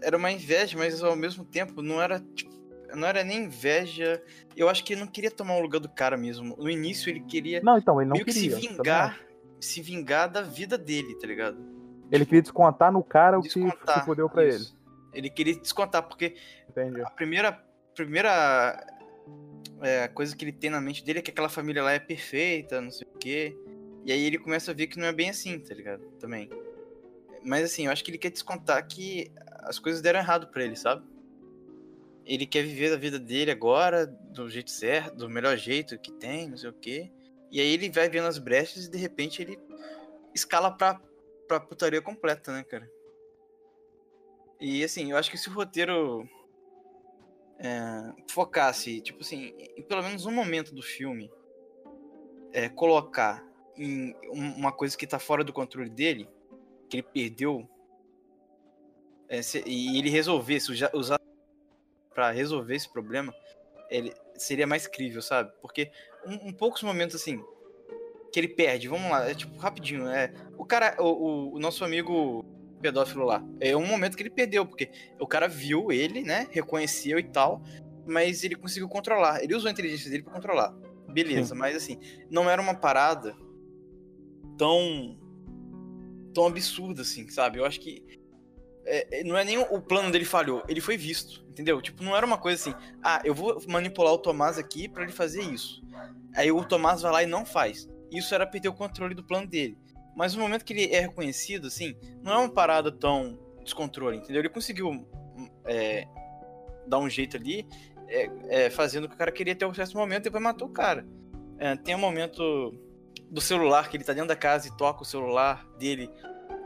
Era 0.00 0.16
uma 0.16 0.32
inveja, 0.32 0.78
mas 0.78 1.02
ao 1.02 1.14
mesmo 1.14 1.44
tempo 1.44 1.82
não 1.82 2.00
era. 2.00 2.20
Tipo, 2.20 2.50
não 2.94 3.06
era 3.06 3.22
nem 3.22 3.44
inveja. 3.44 4.22
Eu 4.56 4.66
acho 4.66 4.82
que 4.82 4.94
ele 4.94 5.02
não 5.02 5.08
queria 5.08 5.30
tomar 5.30 5.56
o 5.56 5.60
lugar 5.60 5.78
do 5.78 5.90
cara 5.90 6.16
mesmo. 6.16 6.56
No 6.56 6.70
início 6.70 7.10
ele 7.10 7.20
queria. 7.20 7.60
Não, 7.62 7.76
então, 7.76 8.00
ele 8.00 8.08
não 8.08 8.16
queria. 8.16 8.32
se 8.32 8.48
vingar. 8.48 9.20
Se 9.60 9.82
vingar 9.82 10.30
da 10.30 10.40
vida 10.40 10.78
dele, 10.78 11.14
tá 11.16 11.26
ligado? 11.26 11.58
Ele 12.10 12.24
queria 12.24 12.40
descontar 12.40 12.90
no 12.90 13.04
cara 13.04 13.38
o 13.38 13.42
que 13.42 13.50
se 13.50 13.60
fudeu 14.06 14.30
pra 14.30 14.46
isso. 14.46 14.70
ele. 14.70 14.77
Ele 15.12 15.30
queria 15.30 15.58
descontar, 15.58 16.02
porque 16.02 16.36
Entendi. 16.68 17.00
a 17.00 17.10
primeira, 17.10 17.52
primeira 17.94 18.86
é, 19.80 20.08
coisa 20.08 20.36
que 20.36 20.44
ele 20.44 20.52
tem 20.52 20.70
na 20.70 20.80
mente 20.80 21.04
dele 21.04 21.20
é 21.20 21.22
que 21.22 21.30
aquela 21.30 21.48
família 21.48 21.82
lá 21.82 21.92
é 21.92 21.98
perfeita, 21.98 22.80
não 22.80 22.90
sei 22.90 23.06
o 23.06 23.18
quê. 23.18 23.56
E 24.04 24.12
aí 24.12 24.24
ele 24.24 24.38
começa 24.38 24.70
a 24.70 24.74
ver 24.74 24.86
que 24.86 24.98
não 24.98 25.06
é 25.06 25.12
bem 25.12 25.30
assim, 25.30 25.58
tá 25.58 25.74
ligado? 25.74 26.02
Também. 26.18 26.48
Mas 27.44 27.64
assim, 27.64 27.86
eu 27.86 27.92
acho 27.92 28.04
que 28.04 28.10
ele 28.10 28.18
quer 28.18 28.30
descontar 28.30 28.86
que 28.86 29.30
as 29.62 29.78
coisas 29.78 30.00
deram 30.00 30.18
errado 30.18 30.48
pra 30.48 30.64
ele, 30.64 30.76
sabe? 30.76 31.04
Ele 32.24 32.46
quer 32.46 32.62
viver 32.62 32.92
a 32.92 32.96
vida 32.96 33.18
dele 33.18 33.50
agora, 33.50 34.06
do 34.06 34.48
jeito 34.48 34.70
certo, 34.70 35.16
do 35.16 35.30
melhor 35.30 35.56
jeito 35.56 35.98
que 35.98 36.12
tem, 36.12 36.48
não 36.48 36.56
sei 36.56 36.70
o 36.70 36.74
quê. 36.74 37.10
E 37.50 37.60
aí 37.60 37.72
ele 37.72 37.90
vai 37.90 38.08
vendo 38.08 38.26
as 38.26 38.38
brechas 38.38 38.84
e 38.84 38.90
de 38.90 38.98
repente 38.98 39.40
ele 39.40 39.58
escala 40.34 40.70
pra, 40.70 41.00
pra 41.46 41.60
putaria 41.60 42.02
completa, 42.02 42.52
né, 42.52 42.62
cara? 42.64 42.90
E 44.60 44.82
assim, 44.82 45.10
eu 45.10 45.16
acho 45.16 45.30
que 45.30 45.38
se 45.38 45.48
o 45.48 45.52
roteiro 45.52 46.28
é, 47.58 48.12
focasse, 48.30 49.00
tipo 49.00 49.22
assim, 49.22 49.54
em 49.76 49.82
pelo 49.82 50.02
menos 50.02 50.26
um 50.26 50.32
momento 50.32 50.74
do 50.74 50.82
filme, 50.82 51.30
é, 52.52 52.68
colocar 52.68 53.46
em 53.76 54.14
uma 54.30 54.72
coisa 54.72 54.96
que 54.96 55.06
tá 55.06 55.18
fora 55.18 55.44
do 55.44 55.52
controle 55.52 55.88
dele, 55.88 56.28
que 56.88 56.96
ele 56.96 57.02
perdeu, 57.02 57.68
é, 59.28 59.42
se, 59.42 59.62
e 59.66 59.98
ele 59.98 60.10
resolvesse, 60.10 60.72
usar 60.92 61.20
para 62.12 62.30
resolver 62.30 62.74
esse 62.74 62.88
problema, 62.88 63.32
ele 63.88 64.12
seria 64.34 64.66
mais 64.66 64.86
crível, 64.86 65.22
sabe? 65.22 65.52
Porque 65.60 65.90
um, 66.26 66.48
um 66.48 66.52
poucos 66.52 66.82
momentos 66.82 67.14
assim, 67.14 67.42
que 68.32 68.40
ele 68.40 68.48
perde. 68.48 68.88
Vamos 68.88 69.10
lá, 69.10 69.28
é 69.28 69.34
tipo, 69.34 69.56
rapidinho. 69.56 70.08
É, 70.08 70.32
o 70.56 70.64
cara, 70.64 70.96
o, 70.98 71.06
o, 71.06 71.54
o, 71.54 71.58
nosso 71.58 71.84
amigo 71.84 72.44
pedófilo 72.78 73.24
lá, 73.24 73.44
é 73.60 73.76
um 73.76 73.86
momento 73.86 74.16
que 74.16 74.22
ele 74.22 74.30
perdeu, 74.30 74.64
porque 74.66 74.90
o 75.18 75.26
cara 75.26 75.48
viu 75.48 75.90
ele, 75.92 76.22
né? 76.22 76.46
Reconheceu 76.50 77.18
e 77.18 77.22
tal, 77.22 77.62
mas 78.06 78.44
ele 78.44 78.54
conseguiu 78.54 78.88
controlar. 78.88 79.42
Ele 79.42 79.54
usou 79.54 79.68
a 79.68 79.72
inteligência 79.72 80.10
dele 80.10 80.22
para 80.22 80.32
controlar. 80.32 80.74
Beleza, 81.08 81.54
Sim. 81.54 81.60
mas 81.60 81.76
assim, 81.76 81.98
não 82.30 82.48
era 82.48 82.60
uma 82.60 82.74
parada 82.74 83.36
tão. 84.56 85.18
tão 86.32 86.46
absurda 86.46 87.02
assim, 87.02 87.28
sabe? 87.28 87.58
Eu 87.58 87.64
acho 87.64 87.80
que. 87.80 88.04
É, 88.84 89.20
é 89.20 89.24
não 89.24 89.36
é 89.36 89.44
nem 89.44 89.58
o 89.58 89.80
plano 89.80 90.10
dele 90.10 90.24
falhou, 90.24 90.62
ele 90.68 90.80
foi 90.80 90.96
visto, 90.96 91.44
entendeu? 91.50 91.80
Tipo, 91.82 92.02
não 92.02 92.16
era 92.16 92.24
uma 92.24 92.38
coisa 92.38 92.60
assim, 92.60 92.78
ah, 93.02 93.20
eu 93.22 93.34
vou 93.34 93.62
manipular 93.68 94.12
o 94.12 94.18
Tomás 94.18 94.56
aqui 94.56 94.88
para 94.88 95.02
ele 95.02 95.12
fazer 95.12 95.42
isso. 95.42 95.82
Aí 96.34 96.50
o 96.50 96.64
Tomás 96.64 97.02
vai 97.02 97.12
lá 97.12 97.22
e 97.22 97.26
não 97.26 97.44
faz 97.44 97.88
isso 98.10 98.34
era 98.34 98.46
perder 98.46 98.68
o 98.68 98.74
controle 98.74 99.14
do 99.14 99.22
plano 99.22 99.46
dele. 99.46 99.76
Mas 100.18 100.34
no 100.34 100.42
momento 100.42 100.64
que 100.64 100.72
ele 100.72 100.92
é 100.92 100.98
reconhecido, 100.98 101.68
assim, 101.68 101.94
não 102.24 102.32
é 102.32 102.38
uma 102.38 102.48
parada 102.48 102.90
tão 102.90 103.38
descontrole, 103.62 104.16
entendeu? 104.16 104.40
Ele 104.40 104.48
conseguiu 104.48 105.06
é, 105.64 106.08
dar 106.88 106.98
um 106.98 107.08
jeito 107.08 107.36
ali, 107.36 107.64
é, 108.08 108.28
é, 108.48 108.70
fazendo 108.70 109.04
o 109.04 109.08
que 109.08 109.14
o 109.14 109.18
cara 109.18 109.30
queria 109.30 109.52
até 109.52 109.64
um 109.64 109.72
certo 109.72 109.96
momento 109.96 110.22
e 110.22 110.24
depois 110.24 110.42
matou 110.42 110.66
o 110.66 110.72
cara. 110.72 111.06
É, 111.56 111.76
tem 111.76 111.94
um 111.94 112.00
momento 112.00 112.74
do 113.30 113.40
celular, 113.40 113.88
que 113.88 113.96
ele 113.96 114.02
tá 114.02 114.12
dentro 114.12 114.26
da 114.26 114.34
casa 114.34 114.66
e 114.66 114.76
toca 114.76 115.02
o 115.02 115.06
celular 115.06 115.64
dele. 115.78 116.10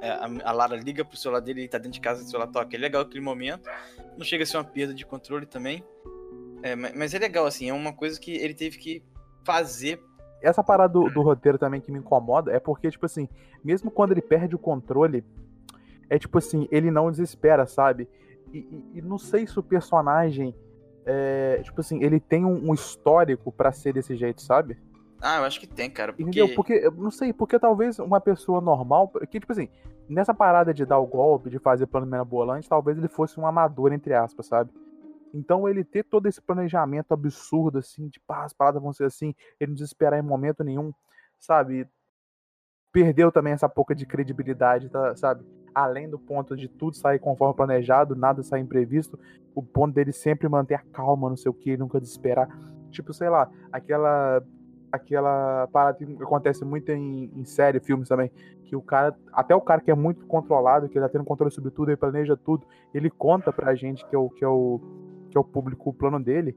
É, 0.00 0.08
a, 0.08 0.30
a, 0.44 0.52
Lara 0.52 0.74
liga 0.74 1.04
pro 1.04 1.18
celular 1.18 1.40
dele, 1.40 1.60
ele 1.60 1.68
tá 1.68 1.76
dentro 1.76 1.92
de 1.92 2.00
casa 2.00 2.22
e 2.22 2.24
o 2.24 2.26
celular 2.26 2.46
toca. 2.46 2.74
É 2.74 2.78
legal 2.78 3.02
aquele 3.02 3.22
momento. 3.22 3.68
Não 4.16 4.24
chega 4.24 4.44
a 4.44 4.46
ser 4.46 4.56
uma 4.56 4.64
perda 4.64 4.94
de 4.94 5.04
controle 5.04 5.44
também. 5.44 5.84
É, 6.62 6.74
mas 6.74 7.12
é 7.12 7.18
legal, 7.18 7.44
assim, 7.44 7.68
é 7.68 7.74
uma 7.74 7.92
coisa 7.92 8.18
que 8.18 8.32
ele 8.32 8.54
teve 8.54 8.78
que 8.78 9.02
fazer 9.44 10.02
essa 10.42 10.62
parada 10.62 10.92
do, 10.92 11.08
do, 11.10 11.22
roteiro 11.22 11.58
também 11.58 11.80
que 11.80 11.90
me 11.90 11.98
incomoda 11.98 12.52
é 12.52 12.58
porque, 12.58 12.90
tipo 12.90 13.06
assim, 13.06 13.28
mesmo 13.64 13.90
quando 13.90 14.12
ele 14.12 14.22
perde 14.22 14.54
o 14.54 14.58
controle, 14.58 15.24
é 16.10 16.18
tipo 16.18 16.38
assim, 16.38 16.68
ele 16.70 16.90
não 16.90 17.10
desespera, 17.10 17.66
sabe? 17.66 18.08
E, 18.52 18.58
e, 18.58 18.98
e 18.98 19.02
não 19.02 19.18
sei 19.18 19.46
se 19.46 19.58
o 19.58 19.62
personagem, 19.62 20.54
é, 21.06 21.60
tipo 21.62 21.80
assim, 21.80 22.02
ele 22.02 22.20
tem 22.20 22.44
um, 22.44 22.70
um 22.70 22.74
histórico 22.74 23.50
para 23.50 23.72
ser 23.72 23.94
desse 23.94 24.16
jeito, 24.16 24.42
sabe? 24.42 24.76
Ah, 25.20 25.38
eu 25.38 25.44
acho 25.44 25.60
que 25.60 25.66
tem, 25.68 25.88
cara. 25.88 26.12
Porque... 26.12 26.22
Entendeu? 26.40 26.54
Porque, 26.54 26.90
não 26.96 27.10
sei, 27.10 27.32
porque 27.32 27.58
talvez 27.58 27.98
uma 28.00 28.20
pessoa 28.20 28.60
normal, 28.60 29.08
que, 29.30 29.38
tipo 29.38 29.52
assim, 29.52 29.68
nessa 30.08 30.34
parada 30.34 30.74
de 30.74 30.84
dar 30.84 30.98
o 30.98 31.06
golpe, 31.06 31.48
de 31.48 31.60
fazer 31.60 31.86
plano 31.86 32.06
mirabolante, 32.06 32.68
talvez 32.68 32.98
ele 32.98 33.08
fosse 33.08 33.38
um 33.38 33.46
amador, 33.46 33.92
entre 33.92 34.14
aspas, 34.14 34.46
sabe? 34.46 34.70
Então 35.32 35.68
ele 35.68 35.82
ter 35.82 36.04
todo 36.04 36.26
esse 36.26 36.40
planejamento 36.40 37.12
absurdo, 37.12 37.78
assim, 37.78 38.08
de 38.08 38.20
pá, 38.20 38.44
as 38.44 38.52
paradas 38.52 38.82
vão 38.82 38.92
ser 38.92 39.04
assim, 39.04 39.34
ele 39.58 39.70
não 39.70 39.74
desesperar 39.74 40.18
em 40.18 40.22
momento 40.22 40.62
nenhum, 40.62 40.92
sabe? 41.38 41.88
Perdeu 42.92 43.32
também 43.32 43.54
essa 43.54 43.68
pouca 43.68 43.94
de 43.94 44.04
credibilidade, 44.04 44.90
tá, 44.90 45.16
sabe? 45.16 45.44
Além 45.74 46.08
do 46.08 46.18
ponto 46.18 46.54
de 46.54 46.68
tudo 46.68 46.96
sair 46.96 47.18
conforme 47.18 47.56
planejado, 47.56 48.14
nada 48.14 48.42
sair 48.42 48.60
imprevisto, 48.60 49.18
o 49.54 49.62
ponto 49.62 49.94
dele 49.94 50.12
sempre 50.12 50.48
manter 50.48 50.74
a 50.74 50.82
calma, 50.92 51.30
não 51.30 51.36
sei 51.36 51.50
o 51.50 51.54
que, 51.54 51.76
nunca 51.76 51.98
desesperar. 51.98 52.48
Tipo, 52.90 53.14
sei 53.14 53.30
lá, 53.30 53.50
aquela 53.72 54.42
aquela 54.92 55.66
parada 55.72 55.96
que 55.96 56.22
acontece 56.22 56.66
muito 56.66 56.90
em, 56.90 57.32
em 57.34 57.44
série, 57.46 57.80
filmes 57.80 58.08
também, 58.08 58.30
que 58.64 58.76
o 58.76 58.82
cara, 58.82 59.16
até 59.32 59.54
o 59.54 59.60
cara 59.60 59.80
que 59.80 59.90
é 59.90 59.94
muito 59.94 60.26
controlado, 60.26 60.86
que 60.86 60.98
ele 60.98 61.06
tá 61.06 61.10
tendo 61.10 61.24
controle 61.24 61.50
sobre 61.50 61.70
tudo, 61.70 61.90
ele 61.90 61.96
planeja 61.96 62.36
tudo, 62.36 62.66
ele 62.92 63.08
conta 63.08 63.50
pra 63.50 63.74
gente 63.74 64.06
que 64.06 64.14
é 64.14 64.18
o 64.18 64.28
que 64.28 64.44
é 64.44 64.48
o 64.48 64.80
que 65.32 65.38
é 65.38 65.40
o 65.40 65.44
público, 65.44 65.90
o 65.90 65.94
plano 65.94 66.22
dele. 66.22 66.52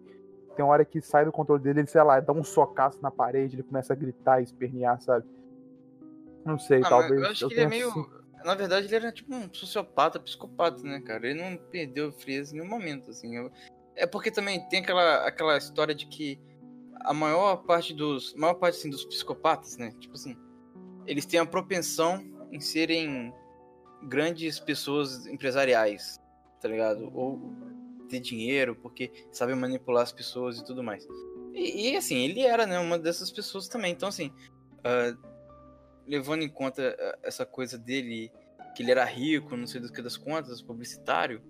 Tem 0.55 0.63
uma 0.63 0.71
hora 0.73 0.85
que 0.85 1.01
sai 1.01 1.25
do 1.25 1.31
controle 1.31 1.61
dele, 1.63 1.79
ele, 1.81 1.87
sei 1.87 2.03
lá, 2.03 2.19
dá 2.19 2.31
um 2.33 2.43
socaço 2.43 3.01
na 3.01 3.09
parede, 3.09 3.55
ele 3.55 3.63
começa 3.63 3.93
a 3.93 3.95
gritar 3.95 4.39
e 4.39 4.43
espernear, 4.43 5.01
sabe? 5.01 5.25
Não 6.45 6.59
sei, 6.59 6.81
Ah, 6.83 6.89
talvez. 6.89 7.21
eu 7.21 7.27
acho 7.27 7.47
que 7.47 7.53
ele 7.53 7.61
é 7.61 7.67
meio. 7.67 7.91
sim- 7.91 8.05
Na 8.43 8.53
verdade, 8.53 8.85
ele 8.85 8.95
era 8.95 9.11
tipo 9.11 9.33
um 9.33 9.51
sociopata, 9.51 10.19
psicopata, 10.19 10.83
né, 10.83 11.01
cara? 11.01 11.27
Ele 11.27 11.41
não 11.41 11.57
perdeu 11.57 12.11
frieza 12.11 12.53
em 12.53 12.59
nenhum 12.59 12.69
momento, 12.69 13.09
assim. 13.09 13.35
Eu- 13.35 13.51
É 13.95 14.05
porque 14.05 14.29
também 14.29 14.59
tem 14.69 14.81
aquela, 14.81 15.25
aquela 15.25 15.57
história 15.57 15.95
de 15.95 16.05
que 16.05 16.37
a 17.01 17.13
maior 17.13 17.63
parte 17.63 17.93
dos. 17.93 18.35
A 18.35 18.39
maior 18.39 18.53
parte 18.55 18.77
assim, 18.77 18.89
dos 18.89 19.03
psicopatas, 19.05 19.77
né? 19.77 19.91
Tipo 19.99 20.13
assim, 20.15 20.37
eles 21.07 21.25
têm 21.25 21.39
a 21.39 21.45
propensão 21.45 22.21
em 22.51 22.59
serem 22.59 23.33
grandes 24.03 24.59
pessoas 24.59 25.25
empresariais, 25.27 26.19
tá 26.61 26.67
ligado? 26.67 27.09
Ou 27.15 27.39
ter 28.05 28.19
dinheiro, 28.19 28.75
porque 28.75 29.11
sabem 29.31 29.55
manipular 29.55 30.03
as 30.03 30.11
pessoas 30.11 30.59
e 30.59 30.65
tudo 30.65 30.83
mais. 30.83 31.07
E, 31.53 31.91
e, 31.91 31.95
assim, 31.95 32.17
ele 32.17 32.41
era, 32.41 32.65
né, 32.65 32.79
uma 32.79 32.99
dessas 32.99 33.31
pessoas 33.31 33.67
também. 33.67 33.91
Então, 33.91 34.09
assim, 34.09 34.31
ah, 34.83 35.15
levando 36.07 36.43
em 36.43 36.49
conta 36.49 36.95
ah, 36.99 37.19
essa 37.23 37.45
coisa 37.45 37.77
dele, 37.77 38.31
que 38.75 38.83
ele 38.83 38.91
era 38.91 39.05
rico, 39.05 39.55
não 39.55 39.67
sei 39.67 39.81
do 39.81 39.91
que 39.91 40.01
das 40.01 40.17
contas, 40.17 40.61
publicitário, 40.61 41.41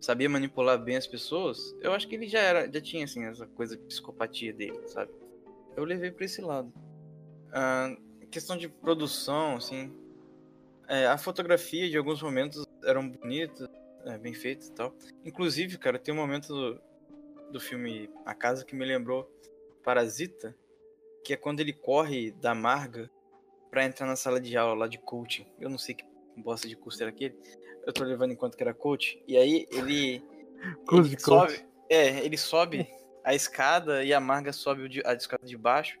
sabia 0.00 0.28
manipular 0.28 0.78
bem 0.78 0.96
as 0.96 1.06
pessoas, 1.06 1.76
eu 1.80 1.92
acho 1.92 2.08
que 2.08 2.16
ele 2.16 2.28
já 2.28 2.40
era, 2.40 2.70
já 2.70 2.80
tinha 2.80 3.04
assim 3.04 3.24
essa 3.24 3.46
coisa 3.46 3.76
de 3.76 3.84
psicopatia 3.84 4.52
dele, 4.52 4.80
sabe? 4.88 5.12
Eu 5.76 5.84
levei 5.84 6.10
pra 6.10 6.24
esse 6.24 6.40
lado. 6.40 6.72
Ah, 7.52 7.96
questão 8.30 8.56
de 8.56 8.68
produção, 8.68 9.56
assim, 9.56 9.92
é, 10.88 11.06
a 11.06 11.16
fotografia 11.16 11.88
de 11.88 11.96
alguns 11.96 12.20
momentos 12.22 12.66
eram 12.84 13.08
bonitas, 13.08 13.68
é, 14.06 14.18
bem 14.18 14.34
feitas 14.34 14.68
e 14.68 14.72
tal. 14.72 14.94
Inclusive, 15.24 15.78
cara, 15.78 15.98
tem 15.98 16.12
um 16.12 16.16
momento 16.16 16.48
do, 16.48 16.80
do 17.52 17.60
filme 17.60 18.10
A 18.24 18.34
Casa 18.34 18.64
que 18.64 18.74
me 18.74 18.84
lembrou 18.84 19.30
Parasita, 19.82 20.56
que 21.24 21.32
é 21.32 21.36
quando 21.36 21.60
ele 21.60 21.72
corre 21.72 22.30
da 22.32 22.54
Marga 22.54 23.10
pra 23.70 23.84
entrar 23.84 24.06
na 24.06 24.16
sala 24.16 24.40
de 24.40 24.56
aula 24.56 24.74
lá 24.74 24.86
de 24.88 24.98
coaching. 24.98 25.46
Eu 25.60 25.70
não 25.70 25.78
sei 25.78 25.94
que 25.94 26.04
bosta 26.36 26.68
de 26.68 26.76
curso 26.76 27.02
era 27.02 27.10
aquele. 27.10 27.36
Eu 27.86 27.92
tô 27.92 28.04
levando 28.04 28.32
em 28.32 28.36
conta 28.36 28.56
que 28.56 28.62
era 28.62 28.74
coach. 28.74 29.22
E 29.26 29.36
aí 29.36 29.66
ele. 29.70 30.22
Curso 30.86 31.10
de 31.10 31.16
coach. 31.16 31.56
sobe. 31.56 31.66
É, 31.88 32.24
ele 32.24 32.36
sobe 32.38 32.88
a 33.24 33.34
escada 33.34 34.04
e 34.04 34.14
a 34.14 34.20
Marga 34.20 34.52
sobe 34.52 34.88
de- 34.88 35.02
a 35.04 35.14
escada 35.14 35.44
de 35.44 35.56
baixo. 35.56 35.98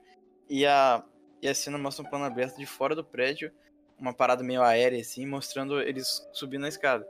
E 0.48 0.64
a, 0.64 1.04
e 1.40 1.48
a 1.48 1.54
cena 1.54 1.78
mostra 1.78 2.04
um 2.04 2.08
plano 2.08 2.24
aberto 2.24 2.56
de 2.56 2.66
fora 2.66 2.94
do 2.94 3.04
prédio. 3.04 3.50
Uma 3.98 4.12
parada 4.14 4.42
meio 4.44 4.62
aérea, 4.62 5.00
assim, 5.00 5.26
mostrando 5.26 5.80
eles 5.80 6.28
subindo 6.32 6.64
a 6.66 6.68
escada. 6.68 7.06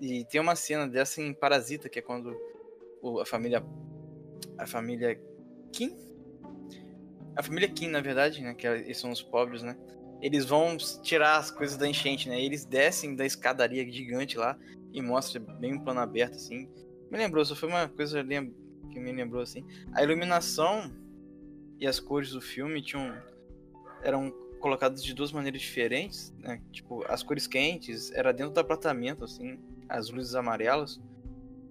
E 0.00 0.24
tem 0.24 0.40
uma 0.40 0.56
cena 0.56 0.86
dessa 0.88 1.20
em 1.20 1.32
Parasita, 1.32 1.88
que 1.88 1.98
é 1.98 2.02
quando 2.02 2.36
o- 3.02 3.20
a 3.20 3.26
família. 3.26 3.64
A 4.58 4.66
família 4.66 5.20
Kim? 5.72 5.96
A 7.36 7.42
família 7.42 7.68
Kim, 7.68 7.88
na 7.88 8.00
verdade, 8.00 8.42
né? 8.42 8.54
Que 8.54 8.66
eles 8.66 8.98
são 8.98 9.10
os 9.10 9.22
pobres, 9.22 9.62
né? 9.62 9.76
Eles 10.20 10.44
vão 10.44 10.76
tirar 11.02 11.36
as 11.36 11.50
coisas 11.50 11.76
da 11.76 11.88
enchente, 11.88 12.28
né? 12.28 12.40
Eles 12.40 12.64
descem 12.64 13.14
da 13.14 13.26
escadaria 13.26 13.90
gigante 13.90 14.38
lá 14.38 14.58
e 14.92 15.02
mostra 15.02 15.40
bem 15.40 15.74
um 15.74 15.80
plano 15.80 16.00
aberto, 16.00 16.34
assim. 16.36 16.68
Me 17.10 17.18
lembrou, 17.18 17.44
só 17.44 17.54
foi 17.54 17.68
uma 17.68 17.88
coisa 17.88 18.22
que 18.90 19.00
me 19.00 19.12
lembrou, 19.12 19.42
assim. 19.42 19.64
A 19.92 20.02
iluminação 20.02 20.90
e 21.78 21.86
as 21.86 21.98
cores 22.00 22.30
do 22.30 22.40
filme 22.40 22.80
tinham. 22.82 23.14
eram 24.02 24.30
colocadas 24.64 25.04
de 25.04 25.12
duas 25.12 25.30
maneiras 25.30 25.60
diferentes, 25.60 26.32
né? 26.38 26.58
Tipo, 26.72 27.04
as 27.06 27.22
cores 27.22 27.46
quentes 27.46 28.10
era 28.12 28.32
dentro 28.32 28.54
do 28.54 28.60
apartamento, 28.60 29.22
assim, 29.22 29.58
as 29.86 30.08
luzes 30.08 30.34
amarelas. 30.34 30.98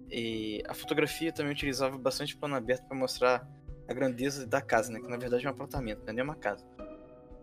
E 0.08 0.62
a 0.68 0.74
fotografia 0.74 1.32
também 1.32 1.50
utilizava 1.50 1.98
bastante 1.98 2.36
plano 2.36 2.54
aberto 2.54 2.86
para 2.86 2.96
mostrar 2.96 3.50
a 3.88 3.92
grandeza 3.92 4.46
da 4.46 4.60
casa, 4.60 4.92
né? 4.92 5.00
Que 5.00 5.08
na 5.08 5.16
verdade 5.16 5.44
é 5.44 5.48
um 5.48 5.52
apartamento, 5.52 6.02
não 6.04 6.10
é 6.10 6.12
nem 6.12 6.22
uma 6.22 6.36
casa. 6.36 6.64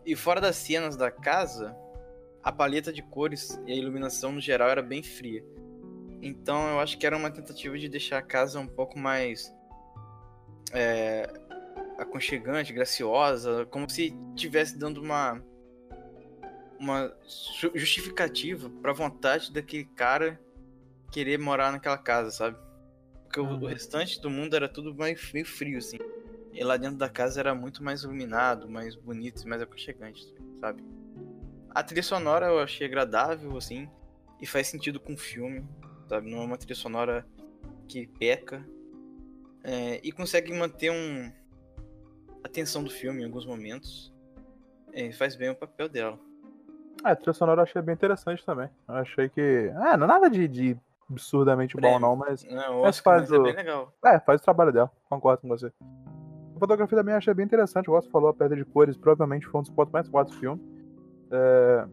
E 0.05 0.15
fora 0.15 0.39
das 0.39 0.55
cenas 0.55 0.95
da 0.95 1.11
casa, 1.11 1.75
a 2.41 2.49
paleta 2.49 2.93
de 2.93 3.01
cores 3.01 3.59
e 3.67 3.73
a 3.73 3.75
iluminação 3.75 4.31
no 4.31 4.39
geral 4.39 4.69
era 4.69 4.81
bem 4.81 5.03
fria. 5.03 5.43
Então 6.21 6.65
eu 6.69 6.79
acho 6.79 6.97
que 6.97 7.05
era 7.05 7.17
uma 7.17 7.29
tentativa 7.29 7.77
de 7.77 7.89
deixar 7.89 8.19
a 8.19 8.21
casa 8.21 8.57
um 8.57 8.67
pouco 8.67 8.97
mais 8.97 9.53
é, 10.71 11.29
aconchegante, 12.01 12.73
graciosa, 12.73 13.65
como 13.67 13.89
se 13.89 14.13
estivesse 14.35 14.77
dando 14.77 15.01
uma 15.01 15.41
uma 16.79 17.13
ju- 17.59 17.71
justificativa 17.75 18.69
pra 18.81 18.91
vontade 18.91 19.51
daquele 19.53 19.85
cara 19.85 20.41
querer 21.11 21.37
morar 21.37 21.71
naquela 21.71 21.97
casa, 21.97 22.31
sabe? 22.31 22.57
Porque 23.23 23.39
o- 23.39 23.43
o, 23.45 23.47
Uhum. 23.53 23.65
restante 23.67 24.19
do 24.19 24.29
mundo 24.29 24.55
era 24.55 24.67
tudo 24.67 24.95
mais 24.95 25.31
meio 25.31 25.45
frio, 25.45 25.77
assim. 25.77 25.99
E 26.51 26.63
lá 26.63 26.77
dentro 26.77 26.97
da 26.97 27.07
casa 27.07 27.39
era 27.39 27.53
muito 27.53 27.83
mais 27.83 28.03
iluminado, 28.03 28.67
mais 28.67 28.95
bonito, 28.95 29.47
mais 29.47 29.61
aconchegante, 29.61 30.33
sabe? 30.59 30.83
A 31.69 31.83
trilha 31.83 32.03
sonora 32.03 32.47
eu 32.47 32.59
achei 32.59 32.87
agradável, 32.87 33.55
assim, 33.55 33.87
e 34.41 34.47
faz 34.47 34.67
sentido 34.67 34.99
com 34.99 35.13
o 35.13 35.17
filme, 35.17 35.63
sabe? 36.09 36.29
Não 36.31 36.39
é 36.41 36.45
uma 36.45 36.57
trilha 36.57 36.75
sonora 36.75 37.25
que 37.87 38.07
peca. 38.07 38.65
é, 39.63 40.01
e 40.03 40.11
consegue 40.11 40.51
manter 40.51 40.89
um 40.91 41.31
a 42.43 42.47
tensão 42.49 42.83
do 42.83 42.89
filme 42.89 43.21
em 43.21 43.25
alguns 43.25 43.45
momentos. 43.45 44.11
É, 44.93 45.11
faz 45.11 45.35
bem 45.35 45.49
o 45.49 45.55
papel 45.55 45.87
dela. 45.87 46.19
É, 47.05 47.11
a 47.11 47.15
trilha 47.15 47.33
sonora 47.33 47.59
eu 47.61 47.63
achei 47.63 47.81
bem 47.81 47.93
interessante 47.95 48.45
também. 48.45 48.69
Eu 48.87 48.95
achei 48.95 49.29
que. 49.29 49.41
É, 49.41 49.97
não 49.97 50.05
é 50.05 50.07
nada 50.07 50.29
de, 50.29 50.47
de 50.47 50.77
absurdamente 51.09 51.75
bom, 51.75 51.81
Prêmio. 51.81 51.99
não, 51.99 52.15
mas. 52.15 52.43
Não, 52.43 52.81
Mas 52.81 52.99
faz 52.99 53.21
mas 53.23 53.31
é 53.31 53.37
o- 53.37 53.43
bem 53.43 53.55
legal. 53.55 53.93
É, 54.05 54.19
faz 54.19 54.41
o 54.41 54.43
trabalho 54.43 54.71
dela. 54.73 54.91
Concordo 55.09 55.41
com 55.41 55.47
você. 55.47 55.71
A 56.55 56.59
fotografia 56.59 56.97
também 56.97 57.13
eu 57.13 57.17
achei 57.17 57.33
bem 57.33 57.45
interessante. 57.45 57.89
O 57.89 57.93
Gosto 57.93 58.11
falou, 58.11 58.29
a 58.29 58.33
perda 58.33 58.55
de 58.55 58.63
cores 58.65 58.95
provavelmente 58.97 59.47
foi 59.47 59.59
um 59.59 59.63
dos 59.63 59.71
pontos 59.71 59.91
mais 59.91 60.07
fortes 60.07 60.33
do 60.35 60.39
filme. 60.39 60.61
É, 61.31 61.87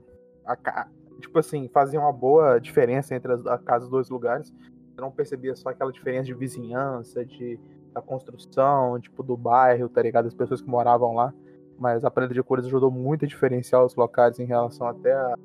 a 0.45 0.57
ca- 0.57 0.89
Tipo 1.21 1.37
assim, 1.41 1.69
fazia 1.69 1.99
uma 1.99 2.13
boa 2.13 2.61
diferença 2.61 3.13
entre 3.13 3.33
as, 3.33 3.45
a 3.45 3.59
casa 3.59 3.81
dos 3.81 3.91
dois 3.91 4.09
lugares. 4.09 4.55
Eu 4.97 5.01
não 5.03 5.11
percebia 5.11 5.55
só 5.57 5.71
aquela 5.71 5.91
diferença 5.91 6.25
de 6.27 6.35
vizinhança, 6.35 7.25
de 7.25 7.59
da 7.99 8.03
construção, 8.07 8.99
tipo, 9.01 9.23
do 9.23 9.37
bairro, 9.37 9.89
tá 9.89 10.01
ligado? 10.01 10.27
As 10.27 10.35
pessoas 10.35 10.61
que 10.63 10.69
moravam 10.69 11.15
lá. 11.15 11.33
Mas 11.79 12.05
a 12.05 12.11
paleta 12.11 12.35
de 12.35 12.43
cores 12.43 12.65
ajudou 12.67 12.91
muito 12.91 13.25
a 13.25 13.29
diferenciar 13.29 13.85
os 13.85 13.95
locais 13.95 14.39
em 14.41 14.45
relação 14.45 14.87
até 14.87 15.13
a... 15.13 15.37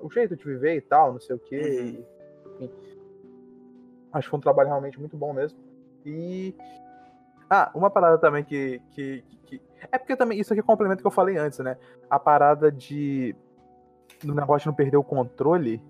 o 0.00 0.10
jeito 0.10 0.36
de 0.36 0.44
viver 0.44 0.76
e 0.76 0.80
tal, 0.80 1.12
não 1.12 1.20
sei 1.20 1.36
o 1.36 1.38
quê. 1.38 2.04
Uhum. 2.58 2.64
Enfim. 2.64 2.98
Acho 4.12 4.26
que 4.26 4.30
foi 4.30 4.38
um 4.38 4.42
trabalho 4.42 4.68
realmente 4.68 4.98
muito 4.98 5.16
bom 5.16 5.32
mesmo. 5.32 5.58
E. 6.04 6.54
Ah, 7.50 7.70
uma 7.74 7.90
parada 7.90 8.18
também 8.18 8.42
que, 8.44 8.80
que, 8.92 9.22
que- 9.44 9.60
É 9.92 9.98
porque 9.98 10.16
também 10.16 10.38
isso 10.40 10.52
aqui 10.52 10.62
complementa 10.62 11.00
o 11.00 11.02
que 11.02 11.06
eu 11.06 11.10
falei 11.10 11.36
antes, 11.36 11.58
né? 11.58 11.76
A 12.08 12.18
parada 12.18 12.72
de. 12.72 13.36
Do 14.24 14.34
negócio 14.34 14.60
de 14.64 14.66
não 14.68 14.74
perder 14.74 14.96
o 14.96 15.04
controle. 15.04 15.82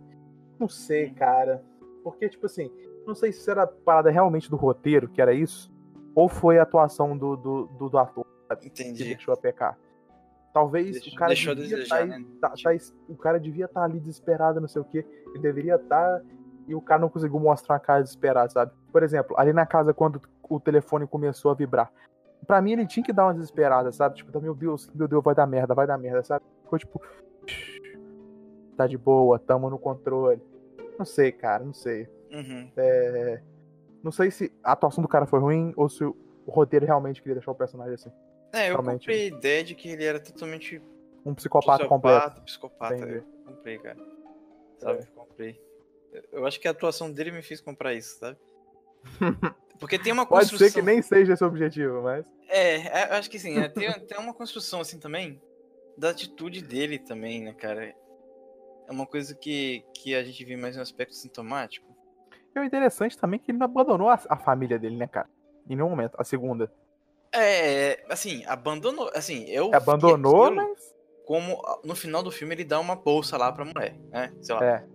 Não 0.59 0.69
sei, 0.69 1.11
cara. 1.11 1.63
Porque, 2.11 2.29
tipo 2.29 2.47
assim, 2.47 2.71
não 3.07 3.15
sei 3.15 3.33
se 3.33 3.51
era 3.51 3.63
a 3.65 3.67
parada 3.67 4.11
realmente 4.11 4.51
do 4.51 4.57
roteiro, 4.57 5.09
que 5.09 5.21
era 5.21 5.33
isso, 5.33 5.71
ou 6.15 6.29
foi 6.29 6.59
a 6.59 6.63
atuação 6.63 7.17
do, 7.17 7.37
do, 7.37 7.67
do, 7.67 7.89
do 7.89 7.99
ator 7.99 8.27
que 8.61 8.67
Entendi. 8.69 9.05
deixou 9.05 9.35
a 9.35 9.37
pecar. 9.37 9.79
Talvez 10.55 10.93
Deixou- 10.93 11.13
o 11.13 11.17
cara 11.17 11.29
deixou 11.29 11.55
devia 11.55 11.77
desejar, 11.77 11.99
tá, 11.99 12.07
né? 12.07 12.25
tá- 12.41 12.49
tá 12.51 12.71
o 13.09 13.17
cara 13.17 13.39
devia 13.39 13.67
estar 13.67 13.85
ali 13.85 14.01
desesperado, 14.01 14.61
não 14.61 14.67
sei 14.69 14.81
o 14.81 14.85
que. 14.85 14.99
Ele 14.99 15.39
deveria 15.39 15.75
estar 15.77 16.23
e 16.67 16.75
o 16.75 16.81
cara 16.81 17.01
não 17.01 17.09
conseguiu 17.11 17.39
mostrar 17.39 17.77
a 17.77 17.79
cara 17.79 18.03
desesperada, 18.03 18.49
sabe? 18.51 18.73
Por 18.91 19.03
exemplo, 19.03 19.37
ali 19.39 19.53
na 19.53 19.67
casa 19.67 19.93
quando 19.93 20.21
o 20.49 20.59
telefone 20.59 21.07
começou 21.07 21.51
a 21.51 21.55
vibrar. 21.55 21.93
Pra 22.47 22.63
mim 22.63 22.73
ele 22.73 22.87
tinha 22.87 23.05
que 23.05 23.13
dar 23.13 23.27
uma 23.27 23.35
desesperada, 23.35 23.93
sabe? 23.93 24.17
Tipo, 24.17 24.41
meu 24.41 24.55
Deus, 24.55 24.91
meu 24.95 25.07
Deus, 25.07 25.23
vai 25.23 25.35
dar 25.35 25.47
merda, 25.47 25.75
vai 25.75 25.87
dar 25.87 25.99
merda, 25.99 26.23
sabe? 26.25 26.45
Ficou 26.65 26.79
tipo, 26.79 27.03
tá 28.77 28.87
de 28.87 28.97
boa, 28.97 29.39
tamo 29.39 29.69
no 29.69 29.79
controle. 29.79 30.41
Não 30.99 31.05
sei, 31.07 31.31
cara, 31.33 31.65
não 31.65 31.73
sei. 31.75 32.09
Uhum. 32.33 32.71
É, 32.77 33.41
Não 34.03 34.13
sei 34.13 34.31
se 34.31 34.53
a 34.63 34.73
atuação 34.73 35.01
do 35.03 35.09
cara 35.09 35.27
foi 35.27 35.39
ruim 35.41 35.73
ou 35.77 35.89
se 35.89 36.05
o 36.05 36.17
roteiro 36.47 36.85
realmente 36.87 37.21
queria 37.21 37.35
deixar 37.37 37.51
o 37.53 37.55
personagem 37.55 37.95
assim. 37.95 38.11
É, 38.53 38.65
eu 38.71 38.73
Realmente. 38.75 39.01
comprei 39.01 39.23
a 39.25 39.27
ideia 39.27 39.65
de 39.65 39.75
que 39.75 39.89
ele 39.91 40.05
era 40.05 40.19
totalmente 40.21 40.81
Um 41.25 41.35
psicopata 41.35 41.87
completo. 41.87 42.41
psicopata. 42.43 42.95
Entendi. 42.97 43.17
Eu 43.17 43.25
comprei, 43.55 43.79
cara. 43.79 43.99
Sabe? 44.79 45.07
Comprei. 45.15 45.61
Eu- 46.33 46.47
acho 46.47 46.59
que 46.61 46.67
a 46.69 46.71
atuação 46.71 47.11
dele 47.13 47.31
me 47.33 47.43
fez 47.43 47.61
comprar 47.61 47.93
isso, 47.95 48.19
sabe? 48.19 48.39
Porque 49.79 49.99
tem 49.99 50.13
uma 50.13 50.27
Pode 50.27 50.43
construção. 50.51 50.69
ser 50.69 50.75
que 50.75 50.83
nem 50.83 51.01
seja 51.03 51.35
esse 51.35 51.45
o 51.45 51.47
objetivo, 51.47 52.03
mas. 52.03 52.25
É, 52.49 52.77
é, 53.03 53.11
eu 53.11 53.15
acho 53.17 53.31
que 53.31 53.39
sim. 53.39 53.59
é, 53.59 53.69
tem, 53.69 53.93
tem 54.07 54.19
uma 54.19 54.33
construção 54.35 54.81
assim 54.81 54.99
também 54.99 55.41
da 55.97 56.11
atitude 56.11 56.63
dele 56.63 56.99
também, 56.99 57.43
né, 57.43 57.53
cara? 57.53 57.95
É 58.89 58.93
uma 58.93 59.07
coisa 59.07 59.35
que, 59.35 59.85
que 59.93 60.15
a 60.15 60.25
gente 60.25 60.43
vê 60.45 60.57
mais 60.57 60.75
no 60.75 60.83
aspecto 60.83 61.15
sintomático. 61.15 61.87
E 62.57 62.59
o 62.59 62.65
interessante 62.65 63.19
também 63.19 63.39
é 63.39 63.45
que 63.45 63.51
ele 63.51 63.59
não 63.59 63.67
abandonou 63.67 64.09
a, 64.09 64.19
a 64.29 64.37
família 64.37 64.79
dele, 64.79 64.97
né, 64.97 65.07
cara? 65.07 65.29
Em 65.69 65.77
nenhum 65.77 65.91
momento. 65.91 66.15
A 66.19 66.25
segunda. 66.25 66.73
É, 67.33 68.03
assim, 68.09 68.45
abandonou. 68.47 69.11
Assim, 69.15 69.45
eu. 69.45 69.75
Abandonou, 69.75 70.45
aquilo 70.45 70.57
mas. 70.57 70.97
Como 71.27 71.61
ah, 71.67 71.79
no 71.85 71.95
final 71.95 72.23
do 72.23 72.31
filme 72.31 72.55
ele 72.55 72.65
dá 72.65 72.81
uma 72.81 72.97
bolsa 72.97 73.37
lá 73.37 73.53
pra 73.53 73.63
mulher, 73.63 73.95
né? 74.11 74.33
Sei 74.41 74.55
lá. 74.55 74.65
É. 74.65 74.87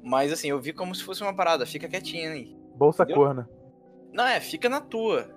Mas 0.00 0.32
assim, 0.32 0.48
eu 0.48 0.60
vi 0.60 0.72
como 0.72 0.94
se 0.94 1.02
fosse 1.02 1.20
uma 1.22 1.34
parada, 1.34 1.66
fica 1.66 1.88
quietinha 1.88 2.30
aí. 2.30 2.56
Bolsa 2.76 3.02
Entendeu? 3.02 3.22
corna. 3.22 3.50
Não, 4.12 4.24
é, 4.24 4.38
fica 4.38 4.68
na 4.68 4.80
tua. 4.80 5.28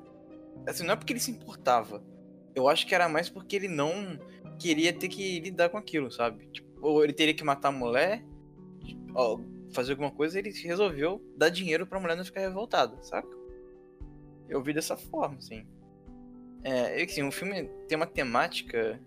Assim, 0.68 0.86
não 0.86 0.94
é 0.94 0.96
porque 0.96 1.14
ele 1.14 1.20
se 1.20 1.32
importava. 1.32 2.04
Eu 2.54 2.70
acho 2.70 2.86
que 2.86 2.94
era 2.94 3.10
mais 3.10 3.30
porque 3.30 3.56
ele 3.56 3.68
não 3.68 4.20
queria 4.60 4.94
ter 4.94 5.08
que 5.08 5.40
lidar 5.40 5.70
com 5.70 5.78
aquilo, 5.78 6.12
sabe? 6.12 6.48
Tipo, 6.50 6.67
ou 6.88 7.04
ele 7.04 7.14
teria 7.14 7.34
que 7.34 7.44
matar 7.44 7.70
a 7.70 7.72
mulher, 7.72 8.24
ó, 9.14 9.40
fazer 9.72 9.92
alguma 9.92 10.12
coisa, 10.12 10.40
ele 10.40 10.52
resolveu 10.52 11.22
dar 11.36 11.50
dinheiro 11.50 11.86
pra 11.86 12.00
mulher 12.00 12.16
não 12.16 12.24
ficar 12.24 12.40
revoltada, 12.40 12.98
saca? 13.04 13.28
Eu 14.48 14.64
vi 14.64 14.74
dessa 14.74 14.96
forma, 14.96 15.38
assim. 15.38 15.68
É, 16.64 17.04
assim, 17.04 17.24
o 17.24 17.32
filme 17.32 17.70
tem 17.88 17.98
uma 17.98 18.08
temática, 18.08 19.00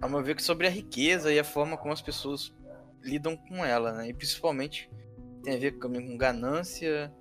ao 0.00 0.10
meu 0.10 0.22
ver, 0.22 0.34
que 0.34 0.42
sobre 0.42 0.66
a 0.66 0.70
riqueza 0.70 1.32
e 1.32 1.38
a 1.38 1.44
forma 1.44 1.76
como 1.76 1.92
as 1.92 2.02
pessoas 2.02 2.52
lidam 3.00 3.36
com 3.36 3.64
ela, 3.64 3.92
né? 3.92 4.08
E 4.08 4.12
principalmente 4.12 4.90
tem 5.44 5.54
a 5.54 5.58
ver 5.58 5.78
com, 5.78 5.92
com 5.92 6.16
ganância, 6.16 7.14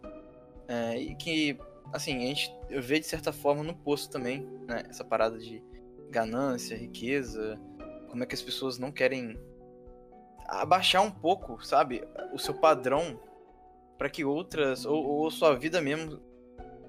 é, 0.67 0.97
e 0.99 1.15
que, 1.15 1.57
assim, 1.93 2.17
a 2.17 2.27
gente 2.27 2.51
vejo 2.69 3.01
de 3.01 3.07
certa 3.07 3.31
forma 3.31 3.61
no 3.61 3.75
posto 3.75 4.11
também, 4.11 4.41
né? 4.67 4.83
Essa 4.89 5.03
parada 5.03 5.37
de 5.37 5.63
ganância, 6.09 6.75
riqueza, 6.75 7.59
como 8.16 8.24
é 8.24 8.28
que 8.28 8.34
as 8.34 8.41
pessoas 8.41 8.80
não 8.80 8.93
querem 8.93 9.38
abaixar 10.47 11.01
um 11.01 11.11
pouco, 11.11 11.61
sabe, 11.66 12.01
o 12.32 12.39
seu 12.39 12.53
padrão 12.53 13.20
para 13.97 14.09
que 14.09 14.24
outras 14.24 14.86
ou, 14.86 15.05
ou 15.05 15.30
sua 15.30 15.53
vida 15.53 15.82
mesmo 15.82 16.22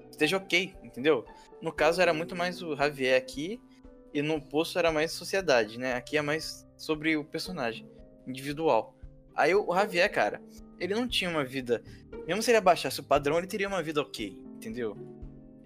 esteja 0.09 0.37
ok, 0.37 0.73
entendeu? 0.81 1.25
No 1.61 1.73
caso 1.73 2.01
era 2.01 2.13
muito 2.13 2.33
mais 2.33 2.61
o 2.61 2.77
Javier 2.77 3.17
aqui 3.17 3.59
e 4.13 4.21
no 4.21 4.41
posto 4.41 4.79
era 4.79 4.89
mais 4.89 5.11
sociedade, 5.11 5.77
né? 5.77 5.95
Aqui 5.95 6.15
é 6.15 6.21
mais 6.21 6.65
sobre 6.77 7.17
o 7.17 7.25
personagem 7.25 7.91
individual. 8.25 8.95
Aí 9.35 9.53
o 9.53 9.75
Javier, 9.75 10.09
cara, 10.09 10.41
ele 10.79 10.95
não 10.95 11.09
tinha 11.09 11.29
uma 11.29 11.43
vida, 11.43 11.83
mesmo 12.25 12.41
se 12.41 12.51
ele 12.51 12.57
abaixasse 12.57 13.01
o 13.01 13.03
padrão, 13.03 13.37
ele 13.37 13.47
teria 13.47 13.67
uma 13.67 13.83
vida 13.83 13.99
ok, 14.01 14.39
entendeu? 14.55 14.95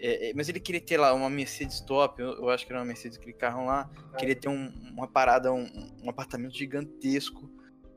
É, 0.03 0.29
é, 0.29 0.33
mas 0.33 0.49
ele 0.49 0.59
queria 0.59 0.81
ter 0.81 0.97
lá 0.97 1.13
uma 1.13 1.29
Mercedes 1.29 1.79
top, 1.79 2.19
eu, 2.21 2.31
eu 2.33 2.49
acho 2.49 2.65
que 2.65 2.71
era 2.73 2.79
uma 2.81 2.85
Mercedes, 2.87 3.17
aquele 3.19 3.33
carro 3.33 3.65
lá. 3.67 3.87
Queria 4.17 4.35
ter 4.35 4.49
um- 4.49 4.71
uma 4.91 5.07
parada, 5.07 5.53
um, 5.53 5.69
um 6.03 6.09
apartamento 6.09 6.57
gigantesco. 6.57 7.49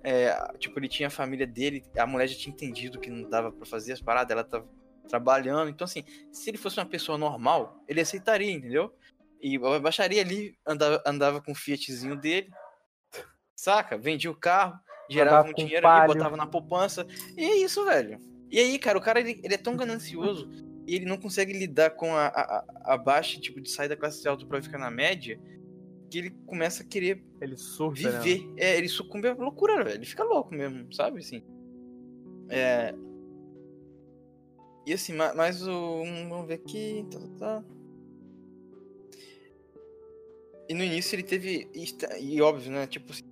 É, 0.02 0.36
tipo, 0.58 0.78
ele 0.78 0.86
tinha 0.88 1.08
a 1.08 1.10
família 1.10 1.46
dele, 1.46 1.82
a 1.96 2.06
mulher 2.06 2.26
já 2.28 2.36
tinha 2.36 2.52
entendido 2.54 3.00
que 3.00 3.08
não 3.08 3.28
dava 3.30 3.50
pra 3.50 3.64
fazer 3.64 3.94
as 3.94 4.02
paradas, 4.02 4.30
ela 4.32 4.44
tava 4.44 4.68
trabalhando. 5.08 5.70
Então, 5.70 5.86
assim, 5.86 6.04
se 6.30 6.50
ele 6.50 6.58
fosse 6.58 6.78
uma 6.78 6.84
pessoa 6.84 7.16
normal, 7.16 7.82
ele 7.88 8.02
aceitaria, 8.02 8.52
entendeu? 8.52 8.94
E 9.40 9.58
baixaria 9.58 10.20
ali, 10.20 10.54
andava, 10.66 11.02
andava 11.06 11.40
com 11.40 11.52
o 11.52 11.54
Fiatzinho 11.54 12.16
dele, 12.16 12.50
saca? 13.56 13.96
Vendia 13.96 14.30
o 14.30 14.34
carro, 14.36 14.78
gerava 15.08 15.48
um 15.48 15.52
dinheiro 15.54 15.86
ali, 15.86 16.06
botava 16.14 16.36
na 16.36 16.46
poupança. 16.46 17.06
E 17.36 17.44
é 17.44 17.56
isso, 17.56 17.84
velho. 17.84 18.18
E 18.50 18.58
aí, 18.58 18.78
cara, 18.78 18.98
o 18.98 19.00
cara 19.00 19.20
ele, 19.20 19.40
ele 19.42 19.54
é 19.54 19.58
tão 19.58 19.76
ganancioso 19.76 20.48
e 20.86 20.94
ele 20.94 21.04
não 21.06 21.16
consegue 21.16 21.52
lidar 21.52 21.90
com 21.90 22.14
a, 22.14 22.26
a, 22.26 22.64
a- 22.94 22.96
baixa, 22.98 23.40
tipo, 23.40 23.60
de 23.60 23.70
sair 23.70 23.88
da 23.88 23.96
classe 23.96 24.26
alta 24.28 24.44
pra 24.46 24.62
ficar 24.62 24.78
na 24.78 24.90
média, 24.90 25.40
que 26.10 26.18
ele 26.18 26.30
começa 26.46 26.82
a 26.82 26.86
querer 26.86 27.22
Ele 27.40 27.56
surta, 27.56 28.02
né? 28.02 28.20
viver. 28.20 28.48
É, 28.56 28.76
ele 28.76 28.88
sucumbe 28.88 29.28
à 29.28 29.34
loucura, 29.34 29.82
velho. 29.82 29.96
Ele 29.96 30.06
fica 30.06 30.22
louco 30.24 30.54
mesmo, 30.54 30.92
sabe? 30.92 31.20
Assim. 31.20 31.42
É. 32.48 32.94
E 34.86 34.92
assim, 34.92 35.14
ma- 35.14 35.32
mas 35.34 35.66
o. 35.66 36.04
Vamos 36.28 36.46
ver 36.46 36.54
aqui. 36.54 37.06
Tá, 37.10 37.18
tá, 37.18 37.28
tá. 37.38 37.64
E 40.68 40.74
no 40.74 40.82
início 40.84 41.14
ele 41.16 41.22
teve. 41.22 41.68
E, 41.74 41.86
e 42.34 42.40
óbvio, 42.42 42.70
né? 42.70 42.86
Tipo, 42.86 43.12
assim, 43.12 43.22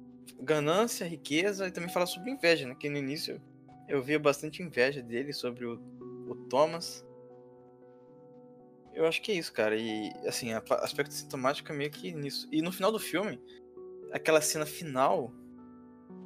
ganância, 0.40 1.07
riqueza 1.07 1.68
e 1.68 1.70
também 1.70 1.90
fala 1.90 2.07
sobre 2.07 2.30
inveja, 2.30 2.66
né? 2.66 2.74
Que 2.74 2.88
no 2.88 2.98
início 2.98 3.40
eu 3.88 4.03
via 4.03 4.18
bastante 4.18 4.62
inveja 4.62 5.03
dele 5.03 5.32
sobre 5.32 5.64
o, 5.66 5.74
o 6.28 6.34
Thomas. 6.48 7.05
Eu 8.95 9.07
acho 9.07 9.22
que 9.22 9.32
é 9.32 9.34
isso, 9.34 9.53
cara. 9.53 9.76
E 9.76 10.12
assim, 10.26 10.53
a 10.53 10.62
aspecto 10.80 11.12
sintomático 11.12 11.70
é 11.72 11.74
meio 11.74 11.90
que 11.90 12.12
nisso. 12.12 12.49
E 12.53 12.61
no 12.61 12.72
final 12.72 12.93
do 12.93 12.99
filme, 12.99 13.40
aquela 14.12 14.40
cena 14.40 14.66
final 14.66 15.32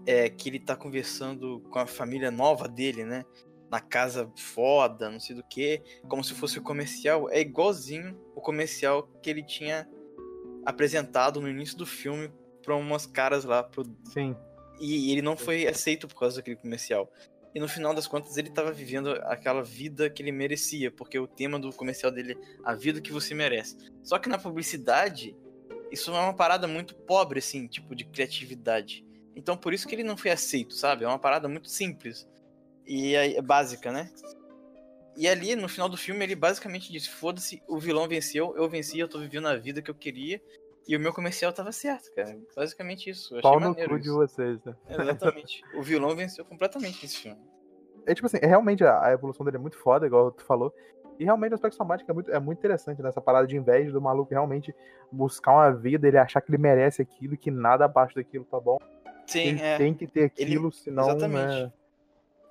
é 0.07 0.29
que 0.29 0.49
ele 0.49 0.61
tá 0.61 0.77
conversando 0.77 1.61
com 1.71 1.79
a 1.79 1.87
família 1.87 2.31
nova 2.31 2.69
dele, 2.69 3.05
né? 3.05 3.25
Na 3.71 3.81
casa 3.81 4.31
foda, 4.37 5.11
não 5.11 5.19
sei 5.19 5.35
do 5.35 5.43
que, 5.43 5.83
como 6.09 6.23
se 6.23 6.35
fosse 6.35 6.59
o 6.59 6.63
comercial. 6.63 7.29
É 7.31 7.41
igualzinho 7.41 8.17
o 8.35 8.41
comercial 8.41 9.09
que 9.23 9.31
ele 9.31 9.43
tinha 9.43 9.89
apresentado 10.65 11.41
no 11.41 11.49
início 11.49 11.77
do 11.77 11.87
filme 11.87 12.33
pra 12.63 12.77
umas 12.77 13.07
caras 13.07 13.45
lá. 13.45 13.63
Pro... 13.63 13.85
Sim. 14.13 14.37
E 14.81 15.11
ele 15.11 15.23
não 15.23 15.37
foi 15.37 15.67
aceito 15.67 16.07
por 16.07 16.19
causa 16.19 16.37
daquele 16.37 16.57
comercial. 16.57 17.11
E 17.57 17.59
no 17.59 17.67
final 17.67 17.95
das 17.95 18.07
contas 18.07 18.37
ele 18.37 18.51
tava 18.51 18.71
vivendo 18.71 19.13
aquela 19.23 19.63
vida 19.63 20.11
que 20.11 20.23
ele 20.23 20.31
merecia, 20.31 20.91
porque 20.91 21.19
o 21.19 21.27
tema 21.27 21.59
do 21.59 21.73
comercial 21.73 22.13
dele 22.13 22.35
é 22.35 22.37
a 22.63 22.75
vida 22.75 23.01
que 23.01 23.11
você 23.11 23.33
merece. 23.33 23.79
Só 24.03 24.19
que 24.19 24.29
na 24.29 24.37
publicidade, 24.37 25.35
isso 25.91 26.11
é 26.11 26.21
uma 26.21 26.35
parada 26.35 26.69
muito 26.69 26.95
pobre, 26.95 27.39
assim, 27.39 27.67
tipo, 27.67 27.95
de 27.95 28.05
criatividade. 28.05 29.07
Então 29.35 29.57
por 29.57 29.73
isso 29.73 29.89
que 29.89 29.95
ele 29.95 30.05
não 30.05 30.19
foi 30.19 30.33
aceito, 30.33 30.75
sabe? 30.75 31.05
É 31.05 31.09
uma 31.09 31.19
parada 31.19 31.49
muito 31.49 31.71
simples. 31.71 32.29
E 32.87 33.15
é 33.15 33.39
é 33.39 33.41
básica, 33.41 33.91
né? 33.91 34.13
E 35.17 35.27
ali, 35.27 35.57
no 35.57 35.67
final 35.67 35.89
do 35.89 35.97
filme, 35.97 36.23
ele 36.23 36.35
basicamente 36.35 36.93
disse: 36.93 37.09
foda-se, 37.09 37.63
o 37.67 37.79
vilão 37.79 38.07
venceu, 38.07 38.55
eu 38.55 38.69
venci, 38.69 38.99
eu 38.99 39.09
tô 39.09 39.19
vivendo 39.19 39.49
a 39.49 39.57
vida 39.57 39.81
que 39.81 39.91
eu 39.91 39.95
queria. 39.95 40.43
E 40.87 40.97
o 40.97 41.01
meu 41.01 41.13
comercial 41.13 41.53
tava 41.53 41.73
certo, 41.73 42.15
cara. 42.15 42.39
Basicamente 42.55 43.11
isso. 43.11 43.35
Eu 43.35 43.39
achei 43.39 43.51
Pau 43.51 43.61
no 43.61 43.75
cu 43.75 43.99
de 43.99 44.11
vocês, 44.11 44.63
né? 44.65 44.75
Exatamente. 44.89 45.63
o 45.75 45.83
vilão 45.83 46.15
venceu 46.15 46.45
completamente 46.45 47.03
nesse 47.03 47.19
filme. 47.19 47.41
É 48.07 48.15
tipo 48.15 48.27
assim, 48.27 48.39
é 48.41 48.47
realmente 48.47 48.85
a, 48.85 49.05
a 49.05 49.13
evolução 49.13 49.45
dele 49.45 49.57
é 49.57 49.61
muito 49.61 49.77
foda, 49.77 50.07
igual 50.07 50.31
tu 50.31 50.45
falou. 50.45 50.73
E 51.19 51.25
realmente 51.25 51.53
o 51.53 51.55
aspecto 51.55 51.77
somático 51.77 52.11
é 52.11 52.15
muito, 52.15 52.31
é 52.31 52.39
muito 52.39 52.59
interessante 52.59 53.03
nessa 53.03 53.21
parada 53.21 53.47
de 53.47 53.57
inveja 53.57 53.91
do 53.91 54.01
maluco 54.01 54.31
realmente 54.31 54.75
buscar 55.11 55.53
uma 55.53 55.73
vida, 55.73 56.07
ele 56.07 56.19
achar 56.19 56.41
que 56.41 56.51
ele 56.51 56.59
merece 56.59 57.03
aquilo 57.03 57.35
e 57.35 57.39
que 57.39 57.51
nada 57.51 57.85
abaixo 57.85 58.15
daquilo 58.15 58.45
tá 58.45 58.61
bom. 58.61 58.79
Sim, 59.27 59.41
ele 59.41 59.63
é. 59.63 59.77
tem 59.77 59.95
que 59.95 60.07
ter 60.07 60.25
aquilo, 60.25 60.71
senão. 60.71 61.09
exatamente. 61.09 61.65
né, 61.65 61.73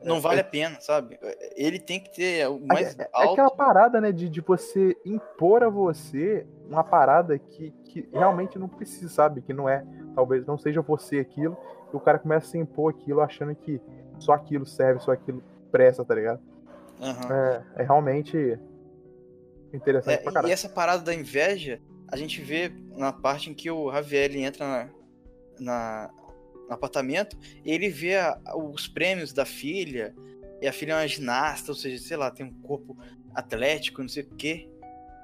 Não 0.04 0.22
vale 0.22 0.42
a 0.42 0.44
pena, 0.44 0.80
sabe? 0.82 1.18
Ele 1.56 1.80
tem 1.80 2.00
que 2.00 2.14
ter 2.14 2.48
o 2.48 2.60
mais 2.60 2.98
é, 3.00 3.04
é 3.04 3.10
alto. 3.14 3.34
aquela 3.34 3.50
parada, 3.50 4.00
né, 4.00 4.12
de, 4.12 4.30
de 4.30 4.42
você 4.42 4.96
impor 5.06 5.64
a 5.64 5.70
você 5.70 6.46
uma 6.70 6.84
parada 6.84 7.40
que, 7.40 7.72
que 7.86 8.08
realmente 8.12 8.60
não 8.60 8.68
precisa, 8.68 9.10
sabe? 9.10 9.42
Que 9.42 9.54
não 9.54 9.68
é, 9.68 9.84
talvez 10.14 10.46
não 10.46 10.58
seja 10.58 10.82
você 10.82 11.20
aquilo, 11.20 11.58
e 11.92 11.96
o 11.96 12.00
cara 12.00 12.20
começa 12.20 12.46
a 12.48 12.50
se 12.52 12.58
impor 12.58 12.94
aquilo 12.94 13.22
achando 13.22 13.56
que 13.56 13.82
só 14.20 14.34
aquilo 14.34 14.66
serve, 14.66 15.00
só 15.02 15.12
aquilo 15.12 15.44
presta, 15.72 16.04
tá 16.06 16.14
ligado? 16.14 16.42
Aham. 17.02 17.64
É, 17.76 17.82
é 17.82 17.84
realmente 17.84 18.60
interessante 19.74 20.14
É, 20.14 20.18
pra 20.18 20.32
e 20.32 20.34
caralho. 20.34 20.54
essa 20.54 20.70
parada 20.70 21.04
da 21.04 21.14
inveja, 21.14 21.82
a 22.08 22.16
gente 22.18 22.42
vê 22.42 22.72
na 22.96 23.12
parte 23.12 23.50
em 23.50 23.54
que 23.54 23.70
o 23.72 23.92
Javier 23.92 24.36
entra 24.36 24.66
na, 24.68 24.90
na- 25.60 26.10
apartamento 26.74 27.38
ele 27.64 27.90
vê 27.90 28.16
a- 28.18 28.40
os 28.56 28.88
prêmios 28.88 29.32
da 29.34 29.46
filha, 29.46 30.16
e 30.62 30.68
a 30.68 30.74
filha 30.74 30.94
é 30.94 30.96
uma 30.96 31.08
ginasta, 31.08 31.72
ou 31.72 31.76
seja, 31.76 32.02
sei 32.02 32.18
lá, 32.18 32.32
tem 32.32 32.46
um 32.46 32.54
corpo 32.62 32.98
atlético, 33.34 34.02
não 34.02 34.10
sei 34.10 34.24
o 34.24 34.36
quê. 34.36 34.70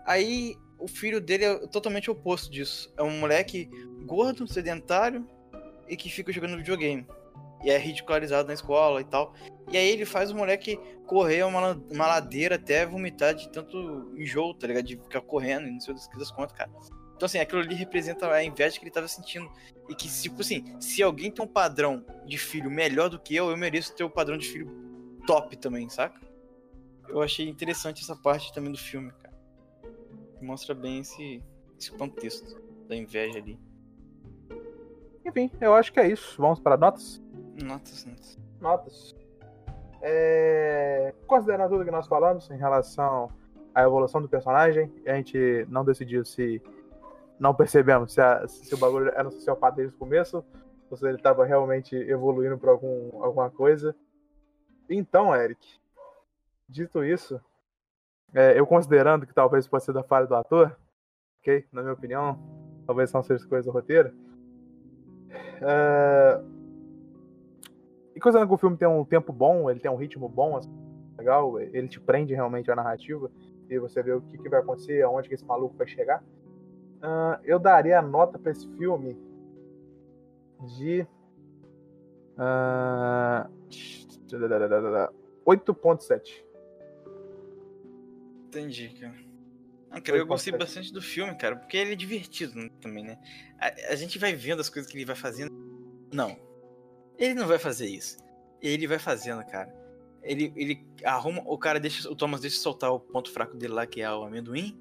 Aí 0.05 0.55
o 0.77 0.87
filho 0.87 1.21
dele 1.21 1.45
é 1.45 1.67
totalmente 1.67 2.09
o 2.09 2.13
oposto 2.13 2.51
disso. 2.51 2.91
É 2.97 3.03
um 3.03 3.19
moleque 3.19 3.69
gordo, 4.05 4.47
sedentário 4.47 5.27
e 5.87 5.95
que 5.95 6.09
fica 6.09 6.31
jogando 6.31 6.57
videogame. 6.57 7.05
E 7.63 7.69
é 7.69 7.77
ridicularizado 7.77 8.47
na 8.47 8.53
escola 8.53 8.99
e 8.99 9.05
tal. 9.05 9.33
E 9.71 9.77
aí 9.77 9.87
ele 9.89 10.05
faz 10.05 10.31
o 10.31 10.35
moleque 10.35 10.77
correr 11.05 11.43
uma, 11.43 11.73
uma 11.91 12.07
ladeira 12.07 12.55
até 12.55 12.85
vomitar 12.85 13.35
de 13.35 13.49
tanto 13.49 14.11
enjoo, 14.17 14.53
tá 14.55 14.67
ligado? 14.67 14.85
De 14.85 14.97
ficar 14.97 15.21
correndo 15.21 15.67
e 15.67 15.71
não 15.71 15.79
sei 15.79 15.93
das, 15.93 16.07
das 16.09 16.31
contas, 16.31 16.53
cara. 16.57 16.71
Então, 17.21 17.27
assim, 17.27 17.37
aquilo 17.37 17.61
ali 17.61 17.75
representa 17.75 18.27
a 18.31 18.43
inveja 18.43 18.79
que 18.79 18.83
ele 18.83 18.89
tava 18.89 19.07
sentindo. 19.07 19.47
E 19.87 19.93
que, 19.93 20.09
tipo 20.09 20.41
assim, 20.41 20.75
se 20.81 21.03
alguém 21.03 21.29
tem 21.29 21.45
um 21.45 21.47
padrão 21.47 22.03
de 22.25 22.35
filho 22.35 22.71
melhor 22.71 23.09
do 23.09 23.19
que 23.19 23.35
eu, 23.35 23.51
eu 23.51 23.57
mereço 23.57 23.93
ter 23.95 24.03
o 24.03 24.09
padrão 24.09 24.35
de 24.39 24.47
filho 24.47 24.67
top 25.27 25.55
também, 25.55 25.87
saca? 25.87 26.19
Eu 27.07 27.21
achei 27.21 27.47
interessante 27.47 28.01
essa 28.01 28.15
parte 28.15 28.51
também 28.51 28.71
do 28.71 28.77
filme, 28.79 29.11
cara. 29.11 29.35
Que 30.39 30.43
mostra 30.43 30.73
bem 30.73 31.01
esse, 31.01 31.43
esse 31.79 31.91
contexto 31.91 32.59
da 32.87 32.95
inveja 32.95 33.37
ali. 33.37 33.59
Enfim, 35.23 35.51
eu 35.61 35.75
acho 35.75 35.93
que 35.93 35.99
é 35.99 36.07
isso. 36.07 36.41
Vamos 36.41 36.59
para 36.59 36.75
notas? 36.75 37.21
Notas, 37.63 38.03
notas. 38.03 38.39
Notas. 38.59 39.15
É... 40.01 41.13
Considerando 41.27 41.69
tudo 41.69 41.85
que 41.85 41.91
nós 41.91 42.07
falamos 42.07 42.49
em 42.49 42.57
relação 42.57 43.29
à 43.75 43.83
evolução 43.83 44.23
do 44.23 44.27
personagem, 44.27 44.91
a 45.05 45.13
gente 45.13 45.67
não 45.69 45.85
decidiu 45.85 46.25
se. 46.25 46.59
Não 47.41 47.55
percebemos 47.55 48.13
se, 48.13 48.21
a- 48.21 48.47
se 48.47 48.71
o 48.75 48.77
bagulho 48.77 49.09
era 49.09 49.27
um 49.27 49.31
sociopata 49.31 49.77
desde 49.77 49.95
o 49.95 49.97
começo, 49.97 50.45
ou 50.91 50.95
se 50.95 51.07
ele 51.07 51.17
estava 51.17 51.43
realmente 51.43 51.95
evoluindo 51.95 52.55
para 52.55 52.69
algum, 52.69 53.23
alguma 53.23 53.49
coisa. 53.49 53.95
Então, 54.87 55.35
Eric, 55.35 55.59
dito 56.69 57.03
isso, 57.03 57.41
é, 58.31 58.59
eu 58.59 58.67
considerando 58.67 59.25
que 59.25 59.33
talvez 59.33 59.67
pode 59.67 59.83
ser 59.83 59.91
da 59.91 60.03
falha 60.03 60.27
do 60.27 60.35
ator, 60.35 60.77
ok? 61.39 61.65
Na 61.71 61.81
minha 61.81 61.95
opinião, 61.95 62.37
talvez 62.85 63.11
não 63.11 63.23
seja 63.23 63.47
coisa 63.47 63.65
do 63.65 63.73
roteiro. 63.73 64.13
É... 65.63 66.41
E 68.15 68.19
considerando 68.19 68.49
que 68.49 68.53
o 68.53 68.57
filme 68.59 68.77
tem 68.77 68.87
um 68.87 69.03
tempo 69.03 69.33
bom, 69.33 69.67
ele 69.67 69.79
tem 69.79 69.89
um 69.89 69.95
ritmo 69.95 70.29
bom, 70.29 70.57
assim, 70.57 70.71
legal, 71.17 71.59
ele 71.59 71.87
te 71.87 71.99
prende 71.99 72.35
realmente 72.35 72.69
a 72.69 72.75
narrativa 72.75 73.31
e 73.67 73.79
você 73.79 74.03
vê 74.03 74.13
o 74.13 74.21
que, 74.21 74.37
que 74.37 74.47
vai 74.47 74.59
acontecer, 74.59 75.01
aonde 75.01 75.27
que 75.27 75.33
esse 75.33 75.45
maluco 75.45 75.75
vai 75.75 75.87
chegar. 75.87 76.23
Uh, 77.01 77.41
eu 77.43 77.57
daria 77.57 77.99
a 77.99 78.01
nota 78.01 78.37
para 78.37 78.51
esse 78.51 78.67
filme 78.77 79.17
de 80.77 81.05
uh, 82.37 83.49
8.7. 85.45 86.45
Entendi, 88.47 88.89
cara. 88.89 89.15
Não, 89.89 89.99
cara, 90.01 90.17
eu 90.17 90.25
gostei 90.25 90.55
bastante 90.55 90.93
do 90.93 91.01
filme, 91.01 91.35
cara, 91.35 91.55
porque 91.55 91.75
ele 91.75 91.93
é 91.93 91.95
divertido 91.95 92.69
também, 92.79 93.03
né? 93.03 93.17
A, 93.59 93.93
a, 93.93 93.95
gente 93.95 94.17
vai 94.17 94.33
vendo 94.33 94.61
as 94.61 94.69
coisas 94.69 94.89
que 94.89 94.97
ele 94.97 95.05
vai 95.05 95.15
fazendo. 95.15 95.51
Não. 96.13 96.37
Ele 97.17 97.33
não 97.33 97.47
vai 97.47 97.59
fazer 97.59 97.87
isso. 97.87 98.17
Ele 98.61 98.87
vai 98.87 98.99
fazendo, 98.99 99.43
cara. 99.45 99.73
Ele, 100.23 100.53
ele 100.55 100.85
arruma. 101.03 101.41
O 101.45 101.57
cara 101.57 101.79
deixa. 101.79 102.09
O 102.09 102.15
Thomas 102.15 102.41
deixa 102.41 102.59
soltar 102.59 102.91
o 102.91 102.99
ponto 102.99 103.31
fraco 103.31 103.57
dele 103.57 103.73
lá, 103.73 103.85
que 103.85 104.01
é 104.01 104.11
o 104.11 104.23
amendoim. 104.23 104.79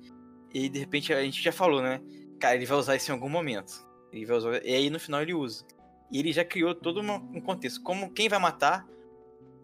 E 0.53 0.69
de 0.69 0.79
repente 0.79 1.13
a 1.13 1.23
gente 1.23 1.43
já 1.43 1.53
falou, 1.53 1.83
né? 1.83 2.01
Cara, 2.39 2.57
ele 2.57 2.67
vai 2.67 2.79
usar 2.79 2.97
isso 2.97 3.11
em 3.11 3.15
algum 3.15 3.29
momento. 3.29 3.87
Ele 4.13 4.25
vai 4.27 4.37
usar, 4.37 4.65
e 4.65 4.75
aí 4.75 4.91
no 4.91 4.99
final 4.99 5.23
ele 5.23 5.35
usa. 5.35 5.65
E 6.11 6.19
ele 6.19 6.33
já 6.33 6.45
criou 6.45 6.75
todo 6.75 7.01
um 7.01 7.41
contexto. 7.41 7.83
Como 7.83 8.11
quem 8.11 8.29
vai 8.29 8.39
matar, 8.39 8.87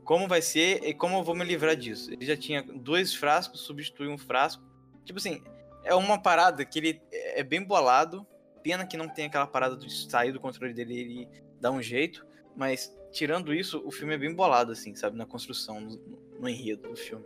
como 0.05 0.29
vai 0.29 0.41
ser 0.41 0.85
e 0.85 0.95
como 0.95 1.17
eu 1.17 1.25
vou 1.25 1.35
me 1.35 1.45
livrar 1.45 1.75
disso. 1.75 2.13
Ele 2.13 2.25
já 2.25 2.37
tinha 2.37 2.63
dois 2.63 3.13
frascos, 3.13 3.61
substitui 3.61 4.07
um 4.07 4.17
frasco. 4.17 4.63
Tipo 5.05 5.19
assim, 5.19 5.43
é 5.83 5.95
uma 5.95 6.21
parada 6.21 6.65
que 6.65 6.79
ele 6.79 7.03
é 7.13 7.43
bem 7.43 7.63
bolado. 7.63 8.25
Pena 8.63 8.87
que 8.87 8.97
não 8.97 9.09
tem 9.09 9.27
aquela 9.27 9.47
parada 9.47 9.77
de 9.77 9.93
sair 10.09 10.33
do 10.33 10.41
controle 10.41 10.73
dele 10.73 10.99
ele 10.99 11.29
dá 11.61 11.73
um 11.73 11.83
jeito. 11.83 12.25
Mas 12.55 12.97
tirando 13.11 13.53
isso, 13.53 13.83
o 13.85 13.91
filme 13.91 14.15
é 14.15 14.19
bem 14.19 14.33
bolado, 14.33 14.71
assim, 14.71 14.95
sabe? 14.95 15.17
Na 15.17 15.27
construção, 15.27 15.81
no, 15.81 15.97
no 16.39 16.49
enredo 16.49 16.89
do 16.89 16.97
filme. 16.97 17.25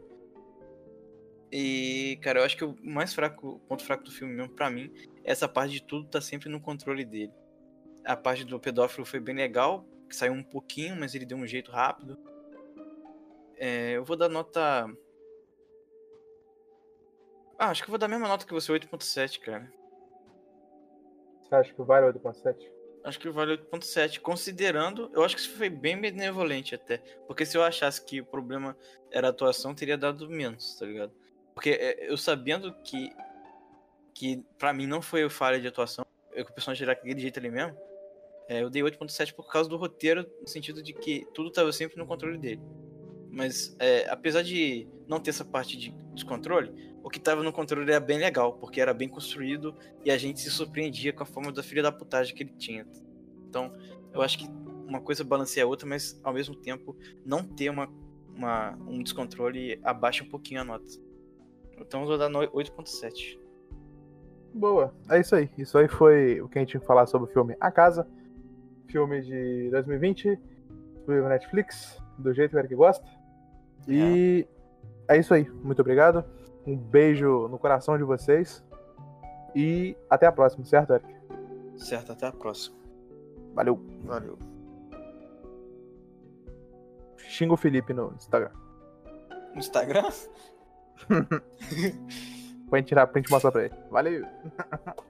E, 1.53 2.19
cara, 2.23 2.41
eu 2.41 2.45
acho 2.45 2.57
que 2.57 2.65
o 2.65 2.77
mais 2.83 3.13
fraco, 3.13 3.49
o 3.49 3.59
ponto 3.61 3.85
fraco 3.85 4.05
do 4.05 4.13
filme 4.13 4.35
mesmo, 4.35 4.55
pra 4.55 4.71
mim, 4.71 4.93
é 5.25 5.33
essa 5.33 5.49
parte 5.49 5.73
de 5.73 5.83
tudo 5.83 6.09
tá 6.09 6.21
sempre 6.21 6.49
no 6.49 6.61
controle 6.61 7.05
dele. 7.05 7.33
A 8.05 8.17
parte 8.17 8.45
do 8.45 8.61
pedófilo 8.61 9.05
foi 9.05 9.19
bem 9.19 9.35
legal, 9.35 9.85
que 10.09 10.15
saiu 10.15 10.33
um 10.33 10.43
pouquinho, 10.43 10.97
mas 10.97 11.15
ele 11.15 11.27
deu 11.27 11.37
um 11.37 11.47
jeito 11.47 11.71
rápido. 11.73 12.19
É, 13.57 13.93
eu 13.93 14.05
vou 14.05 14.17
dar 14.17 14.29
nota. 14.29 14.87
Ah, 17.59 17.71
acho 17.71 17.83
que 17.83 17.89
eu 17.89 17.93
vou 17.93 17.99
dar 17.99 18.07
a 18.07 18.09
mesma 18.09 18.29
nota 18.29 18.47
que 18.47 18.55
você, 18.55 18.73
8.7, 18.73 19.41
cara. 19.41 19.71
Você 21.43 21.55
acha 21.55 21.75
que 21.75 21.83
vale 21.83 22.07
8.7? 22.07 22.81
Acho 23.03 23.19
que 23.19 23.31
vale 23.31 23.57
8.7, 23.57 24.21
considerando, 24.21 25.11
eu 25.15 25.25
acho 25.25 25.35
que 25.35 25.41
isso 25.41 25.57
foi 25.57 25.71
bem 25.71 25.99
benevolente 25.99 26.75
até, 26.75 26.99
porque 27.27 27.47
se 27.47 27.57
eu 27.57 27.63
achasse 27.63 28.05
que 28.05 28.21
o 28.21 28.27
problema 28.27 28.77
era 29.11 29.29
a 29.29 29.31
atuação, 29.31 29.75
teria 29.75 29.97
dado 29.97 30.29
menos, 30.29 30.79
tá 30.79 30.85
ligado? 30.85 31.13
Porque 31.55 31.71
é, 31.71 32.11
eu 32.11 32.17
sabendo 32.17 32.73
que 32.85 33.13
que 34.13 34.45
para 34.59 34.73
mim 34.73 34.87
não 34.87 35.01
foi 35.01 35.29
falha 35.31 35.59
de 35.59 35.67
atuação, 35.67 36.05
eu 36.35 36.45
que 36.45 36.51
o 36.51 36.55
personagem 36.55 36.83
era 36.83 36.95
daquele 36.95 37.19
jeito 37.19 37.39
ali 37.39 37.51
mesmo, 37.51 37.75
é, 38.49 38.63
eu 38.63 38.69
dei 38.69 38.83
8.7 38.83 39.33
por 39.33 39.51
causa 39.51 39.71
do 39.71 39.77
roteiro, 39.77 40.27
no 40.41 40.47
sentido 40.47 40.83
de 40.83 40.93
que 40.93 41.27
tudo 41.33 41.51
tava 41.51 41.73
sempre 41.73 41.97
no 41.97 42.05
controle 42.05 42.37
dele. 42.37 42.61
Mas 43.31 43.75
é, 43.79 44.09
apesar 44.11 44.43
de 44.43 44.87
não 45.07 45.21
ter 45.21 45.31
essa 45.31 45.45
parte 45.45 45.77
de 45.77 45.95
descontrole, 46.13 46.91
o 47.03 47.09
que 47.09 47.19
tava 47.19 47.43
no 47.43 47.53
controle 47.53 47.91
era 47.91 48.01
bem 48.01 48.19
legal, 48.19 48.55
porque 48.55 48.81
era 48.81 48.93
bem 48.93 49.09
construído 49.09 49.75
e 50.05 50.11
a 50.11 50.19
gente 50.19 50.41
se 50.41 50.51
surpreendia 50.51 51.13
com 51.13 51.23
a 51.23 51.27
forma 51.27 51.53
da 51.53 51.63
filha 51.63 51.83
da 51.83 51.93
putagem 51.93 52.35
que 52.35 52.43
ele 52.43 52.53
tinha. 52.59 52.87
Então, 53.49 53.73
eu 54.13 54.21
acho 54.21 54.39
que 54.39 54.47
uma 54.87 55.01
coisa 55.01 55.25
balanceia 55.25 55.65
a 55.65 55.69
outra, 55.69 55.89
mas 55.89 56.21
ao 56.23 56.35
mesmo 56.35 56.55
tempo 56.55 56.97
não 57.25 57.45
ter 57.45 57.71
uma, 57.71 57.89
uma 58.35 58.77
um 58.89 59.03
descontrole 59.03 59.81
abaixa 59.85 60.25
um 60.25 60.29
pouquinho 60.29 60.61
a 60.61 60.65
nota. 60.65 60.91
Então 61.81 62.03
eu 62.03 62.07
vou 62.07 62.19
dar 62.19 62.31
8.7. 62.31 63.39
Boa, 64.53 64.93
é 65.09 65.21
isso 65.21 65.35
aí. 65.35 65.51
Isso 65.57 65.79
aí 65.79 65.89
foi 65.89 66.41
o 66.41 66.49
que 66.49 66.59
a 66.59 66.63
gente 66.63 66.75
ia 66.75 66.81
falar 66.81 67.07
sobre 67.07 67.29
o 67.31 67.33
filme 67.33 67.57
A 67.61 67.71
Casa. 67.71 68.07
Filme 68.89 69.21
de 69.23 69.71
2020, 69.71 70.39
do 71.07 71.29
Netflix, 71.29 72.03
do 72.19 72.33
jeito 72.35 72.51
que 72.51 72.57
o 72.57 72.59
Eric 72.59 72.75
gosta. 72.75 73.07
E 73.87 74.47
é. 75.09 75.17
é 75.17 75.21
isso 75.21 75.33
aí. 75.33 75.49
Muito 75.63 75.81
obrigado. 75.81 76.25
Um 76.67 76.77
beijo 76.77 77.49
no 77.49 77.59
coração 77.59 77.97
de 77.97 78.05
vocês. 78.05 78.65
E 79.55 79.97
até 80.09 80.27
a 80.27 80.33
próxima, 80.33 80.65
certo, 80.65 80.93
Eric? 80.95 81.15
Certo, 81.77 82.13
até 82.13 82.27
a 82.27 82.33
próxima. 82.33 82.77
Valeu. 83.55 83.81
Valeu. 84.05 84.39
Xinga 87.17 87.55
o 87.55 87.57
Felipe 87.57 87.93
no 87.93 88.13
Instagram. 88.15 88.51
No 89.53 89.59
Instagram? 89.59 90.09
Põe 92.71 92.83
tirar 92.83 93.07
print 93.09 93.29
e 93.29 93.31
mostrar 93.31 93.53
pra 93.53 93.65
ele. 93.65 93.75
Valeu! 93.91 94.27